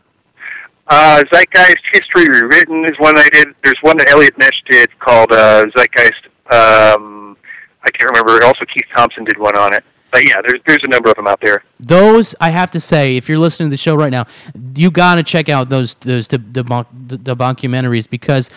Uh, 0.90 1.22
Zeitgeist 1.30 1.82
History 1.92 2.28
Rewritten 2.28 2.84
is 2.86 2.92
one 2.98 3.18
I 3.18 3.28
did. 3.30 3.48
There's 3.62 3.76
one 3.82 3.98
that 3.98 4.08
Elliott 4.08 4.34
Nesch 4.38 4.56
did 4.70 4.88
called 5.00 5.30
uh, 5.32 5.66
Zeitgeist. 5.76 6.28
Um, 6.50 7.36
I 7.82 7.90
can't 7.90 8.10
remember. 8.10 8.42
Also, 8.42 8.64
Keith 8.64 8.88
Thompson 8.96 9.24
did 9.24 9.36
one 9.36 9.54
on 9.54 9.74
it. 9.74 9.84
But 10.10 10.26
yeah, 10.26 10.40
there's 10.40 10.60
there's 10.66 10.80
a 10.84 10.88
number 10.88 11.10
of 11.10 11.16
them 11.16 11.26
out 11.26 11.40
there. 11.42 11.62
Those 11.78 12.34
I 12.40 12.50
have 12.50 12.70
to 12.70 12.80
say, 12.80 13.18
if 13.18 13.28
you're 13.28 13.38
listening 13.38 13.68
to 13.68 13.70
the 13.70 13.76
show 13.76 13.94
right 13.94 14.10
now, 14.10 14.26
you 14.74 14.90
gotta 14.90 15.22
check 15.22 15.50
out 15.50 15.68
those 15.68 15.94
those 15.96 16.28
the 16.28 16.38
documentaries 16.38 18.08
because. 18.08 18.50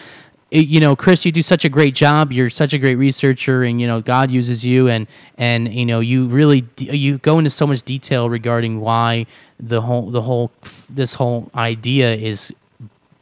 It, 0.51 0.67
you 0.67 0.81
know, 0.81 0.97
Chris, 0.97 1.25
you 1.25 1.31
do 1.31 1.41
such 1.41 1.63
a 1.63 1.69
great 1.69 1.95
job. 1.95 2.33
You're 2.33 2.49
such 2.49 2.73
a 2.73 2.77
great 2.77 2.95
researcher, 2.95 3.63
and 3.63 3.79
you 3.79 3.87
know 3.87 4.01
God 4.01 4.29
uses 4.29 4.65
you, 4.65 4.89
and 4.89 5.07
and 5.37 5.73
you 5.73 5.85
know 5.85 6.01
you 6.01 6.27
really 6.27 6.67
you 6.77 7.17
go 7.19 7.39
into 7.39 7.49
so 7.49 7.65
much 7.65 7.81
detail 7.83 8.29
regarding 8.29 8.81
why 8.81 9.27
the 9.59 9.81
whole 9.81 10.11
the 10.11 10.23
whole 10.23 10.51
this 10.89 11.13
whole 11.13 11.49
idea 11.55 12.13
is 12.13 12.53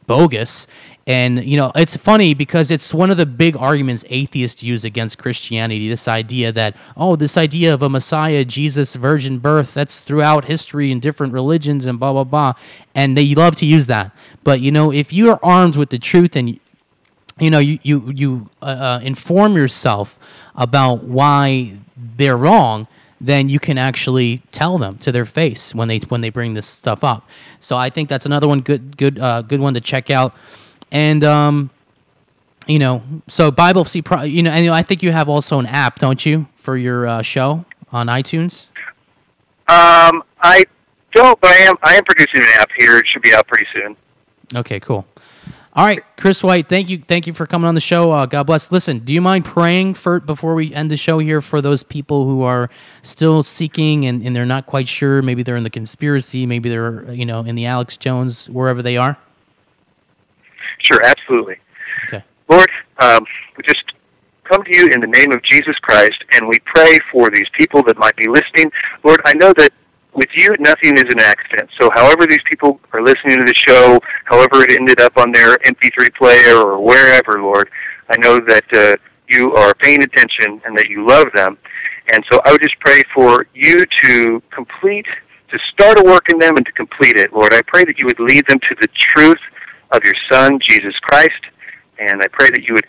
bogus. 0.06 0.66
And 1.06 1.44
you 1.44 1.56
know 1.56 1.70
it's 1.76 1.96
funny 1.96 2.34
because 2.34 2.72
it's 2.72 2.92
one 2.92 3.10
of 3.10 3.16
the 3.16 3.26
big 3.26 3.56
arguments 3.56 4.04
atheists 4.10 4.62
use 4.62 4.84
against 4.84 5.18
christianity 5.18 5.88
this 5.88 6.06
idea 6.06 6.52
that 6.52 6.76
oh 6.96 7.16
this 7.16 7.36
idea 7.36 7.72
of 7.72 7.82
a 7.82 7.88
messiah 7.88 8.44
jesus 8.44 8.94
virgin 8.94 9.38
birth 9.38 9.72
that's 9.74 9.98
throughout 9.98 10.44
history 10.44 10.92
in 10.92 11.00
different 11.00 11.32
religions 11.32 11.86
and 11.86 11.98
blah 11.98 12.12
blah 12.12 12.24
blah. 12.24 12.52
And 12.94 13.16
they 13.16 13.34
love 13.34 13.56
to 13.56 13.66
use 13.66 13.86
that. 13.86 14.12
But 14.44 14.60
you 14.60 14.70
know 14.70 14.92
if 14.92 15.12
you 15.12 15.30
are 15.30 15.40
armed 15.42 15.74
with 15.74 15.90
the 15.90 15.98
truth 15.98 16.36
and 16.36 16.60
you 17.40 17.50
know 17.50 17.58
you 17.58 17.78
you, 17.82 18.10
you 18.10 18.50
uh, 18.62 18.64
uh, 18.64 19.00
inform 19.02 19.56
yourself 19.56 20.18
about 20.54 21.04
why 21.04 21.78
they're 21.96 22.36
wrong 22.36 22.86
then 23.20 23.50
you 23.50 23.60
can 23.60 23.76
actually 23.76 24.42
tell 24.50 24.78
them 24.78 24.96
to 24.98 25.12
their 25.12 25.26
face 25.26 25.74
when 25.74 25.88
they 25.88 25.98
when 26.08 26.22
they 26.22 26.30
bring 26.30 26.54
this 26.54 26.66
stuff 26.66 27.04
up. 27.04 27.28
So 27.60 27.76
I 27.76 27.90
think 27.90 28.08
that's 28.08 28.24
another 28.24 28.48
one 28.48 28.62
good 28.62 28.96
good 28.96 29.18
uh, 29.18 29.42
good 29.42 29.60
one 29.60 29.74
to 29.74 29.80
check 29.80 30.10
out. 30.10 30.34
And 30.90 31.22
um, 31.22 31.70
you 32.66 32.78
know, 32.78 33.02
so 33.28 33.50
Bible 33.50 33.84
see, 33.84 34.00
pro, 34.00 34.22
you 34.22 34.42
know, 34.42 34.50
and 34.50 34.64
you 34.64 34.70
know, 34.70 34.76
I 34.76 34.82
think 34.82 35.02
you 35.02 35.12
have 35.12 35.28
also 35.28 35.58
an 35.58 35.66
app, 35.66 35.98
don't 35.98 36.24
you, 36.24 36.46
for 36.56 36.76
your 36.76 37.06
uh, 37.06 37.22
show 37.22 37.64
on 37.92 38.06
iTunes? 38.06 38.68
Um, 39.68 40.22
I 40.40 40.64
don't, 41.12 41.38
but 41.40 41.50
I 41.50 41.56
am 41.58 41.74
I 41.82 41.96
am 41.96 42.04
producing 42.04 42.40
an 42.42 42.48
app 42.54 42.70
here. 42.78 42.96
It 42.96 43.06
should 43.06 43.22
be 43.22 43.34
out 43.34 43.46
pretty 43.46 43.66
soon. 43.74 43.96
Okay, 44.54 44.80
cool. 44.80 45.06
All 45.80 45.86
right, 45.86 46.04
Chris 46.18 46.42
White, 46.42 46.68
thank 46.68 46.90
you, 46.90 46.98
thank 46.98 47.26
you 47.26 47.32
for 47.32 47.46
coming 47.46 47.66
on 47.66 47.74
the 47.74 47.80
show. 47.80 48.12
Uh, 48.12 48.26
God 48.26 48.42
bless. 48.42 48.70
Listen, 48.70 48.98
do 48.98 49.14
you 49.14 49.22
mind 49.22 49.46
praying 49.46 49.94
for 49.94 50.20
before 50.20 50.54
we 50.54 50.74
end 50.74 50.90
the 50.90 50.96
show 50.98 51.20
here 51.20 51.40
for 51.40 51.62
those 51.62 51.82
people 51.82 52.26
who 52.26 52.42
are 52.42 52.68
still 53.00 53.42
seeking 53.42 54.04
and, 54.04 54.22
and 54.22 54.36
they're 54.36 54.44
not 54.44 54.66
quite 54.66 54.88
sure? 54.88 55.22
Maybe 55.22 55.42
they're 55.42 55.56
in 55.56 55.62
the 55.62 55.70
conspiracy, 55.70 56.44
maybe 56.44 56.68
they're 56.68 57.10
you 57.14 57.24
know 57.24 57.40
in 57.44 57.54
the 57.54 57.64
Alex 57.64 57.96
Jones 57.96 58.46
wherever 58.50 58.82
they 58.82 58.98
are. 58.98 59.16
Sure, 60.80 61.00
absolutely. 61.02 61.56
Okay. 62.08 62.22
Lord, 62.50 62.68
um, 62.98 63.24
we 63.56 63.62
just 63.66 63.84
come 64.44 64.62
to 64.62 64.78
you 64.78 64.86
in 64.88 65.00
the 65.00 65.06
name 65.06 65.32
of 65.32 65.42
Jesus 65.44 65.76
Christ, 65.80 66.22
and 66.34 66.46
we 66.46 66.58
pray 66.66 66.98
for 67.10 67.30
these 67.30 67.48
people 67.58 67.82
that 67.84 67.96
might 67.96 68.16
be 68.16 68.28
listening. 68.28 68.70
Lord, 69.02 69.22
I 69.24 69.32
know 69.32 69.54
that 69.56 69.72
with 70.14 70.28
you, 70.34 70.48
nothing 70.58 70.94
is 70.94 71.04
an 71.04 71.20
accident. 71.20 71.70
So, 71.80 71.90
however 71.94 72.26
these 72.26 72.42
people 72.48 72.80
are 72.92 73.02
listening 73.02 73.38
to 73.38 73.44
the 73.44 73.54
show, 73.54 73.98
however 74.24 74.62
it 74.62 74.72
ended 74.72 75.00
up 75.00 75.16
on 75.16 75.32
their 75.32 75.56
MP3 75.58 76.14
player 76.16 76.56
or 76.56 76.80
wherever, 76.80 77.42
Lord, 77.42 77.70
I 78.08 78.16
know 78.18 78.40
that 78.40 78.64
uh, 78.72 78.96
you 79.28 79.54
are 79.54 79.74
paying 79.74 80.02
attention 80.02 80.60
and 80.64 80.76
that 80.76 80.88
you 80.88 81.06
love 81.06 81.28
them. 81.34 81.58
And 82.12 82.24
so, 82.30 82.40
I 82.44 82.52
would 82.52 82.62
just 82.62 82.78
pray 82.80 83.02
for 83.14 83.46
you 83.54 83.84
to 84.02 84.42
complete, 84.50 85.06
to 85.50 85.58
start 85.72 85.98
a 85.98 86.02
work 86.02 86.26
in 86.32 86.38
them 86.38 86.56
and 86.56 86.66
to 86.66 86.72
complete 86.72 87.16
it, 87.16 87.32
Lord. 87.32 87.54
I 87.54 87.62
pray 87.66 87.84
that 87.84 87.94
you 87.98 88.06
would 88.06 88.20
lead 88.20 88.46
them 88.48 88.58
to 88.58 88.76
the 88.80 88.88
truth 88.98 89.40
of 89.92 90.00
your 90.04 90.14
Son, 90.30 90.58
Jesus 90.60 90.94
Christ, 91.02 91.42
and 91.98 92.22
I 92.22 92.26
pray 92.32 92.48
that 92.50 92.64
you 92.66 92.74
would 92.74 92.86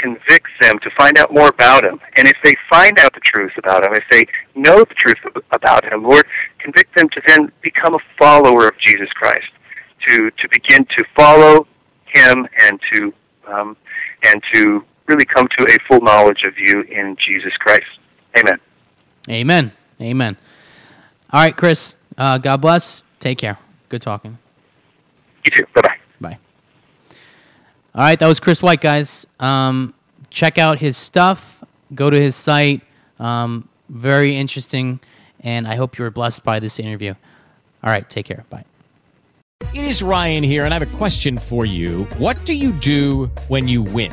convict 0.00 0.48
them 0.60 0.78
to 0.80 0.90
find 0.96 1.18
out 1.18 1.32
more 1.32 1.48
about 1.48 1.84
him. 1.84 2.00
And 2.16 2.26
if 2.26 2.36
they 2.44 2.54
find 2.70 2.98
out 3.00 3.12
the 3.14 3.20
truth 3.20 3.52
about 3.58 3.84
him, 3.84 3.94
if 3.94 4.04
they 4.10 4.26
know 4.54 4.78
the 4.78 4.94
truth 4.94 5.16
about 5.52 5.84
him, 5.84 6.04
Lord, 6.04 6.24
convict 6.58 6.94
them 6.96 7.08
to 7.10 7.22
then 7.26 7.52
become 7.62 7.94
a 7.94 7.98
follower 8.18 8.68
of 8.68 8.78
Jesus 8.78 9.08
Christ, 9.10 9.48
to 10.08 10.30
to 10.30 10.48
begin 10.50 10.84
to 10.84 11.04
follow 11.16 11.66
him 12.06 12.46
and 12.60 12.80
to 12.92 13.12
um, 13.46 13.76
and 14.24 14.42
to 14.52 14.84
really 15.06 15.24
come 15.26 15.46
to 15.58 15.64
a 15.64 15.76
full 15.86 16.00
knowledge 16.00 16.42
of 16.46 16.54
you 16.58 16.82
in 16.82 17.16
Jesus 17.18 17.52
Christ. 17.58 17.86
Amen. 18.38 18.58
Amen. 19.28 19.72
Amen. 20.00 20.36
All 21.30 21.40
right, 21.40 21.56
Chris. 21.56 21.94
Uh, 22.16 22.38
God 22.38 22.60
bless. 22.60 23.02
Take 23.20 23.38
care. 23.38 23.58
Good 23.88 24.02
talking. 24.02 24.38
You 25.44 25.50
too. 25.56 25.66
Bye 25.74 25.82
bye. 25.82 26.03
All 27.94 28.02
right, 28.02 28.18
that 28.18 28.26
was 28.26 28.40
Chris 28.40 28.60
White, 28.60 28.80
guys. 28.80 29.24
Um, 29.38 29.94
check 30.28 30.58
out 30.58 30.80
his 30.80 30.96
stuff. 30.96 31.62
Go 31.94 32.10
to 32.10 32.20
his 32.20 32.34
site. 32.34 32.80
Um, 33.20 33.68
very 33.88 34.36
interesting, 34.36 34.98
and 35.40 35.68
I 35.68 35.76
hope 35.76 35.96
you 35.96 36.02
were 36.02 36.10
blessed 36.10 36.42
by 36.42 36.58
this 36.58 36.80
interview. 36.80 37.14
All 37.84 37.90
right, 37.90 38.08
take 38.10 38.26
care. 38.26 38.44
Bye. 38.50 38.64
It 39.72 39.84
is 39.84 40.02
Ryan 40.02 40.42
here, 40.42 40.64
and 40.64 40.74
I 40.74 40.78
have 40.78 40.92
a 40.92 40.96
question 40.96 41.38
for 41.38 41.64
you. 41.64 42.04
What 42.18 42.44
do 42.44 42.54
you 42.54 42.72
do 42.72 43.26
when 43.46 43.68
you 43.68 43.82
win? 43.82 44.12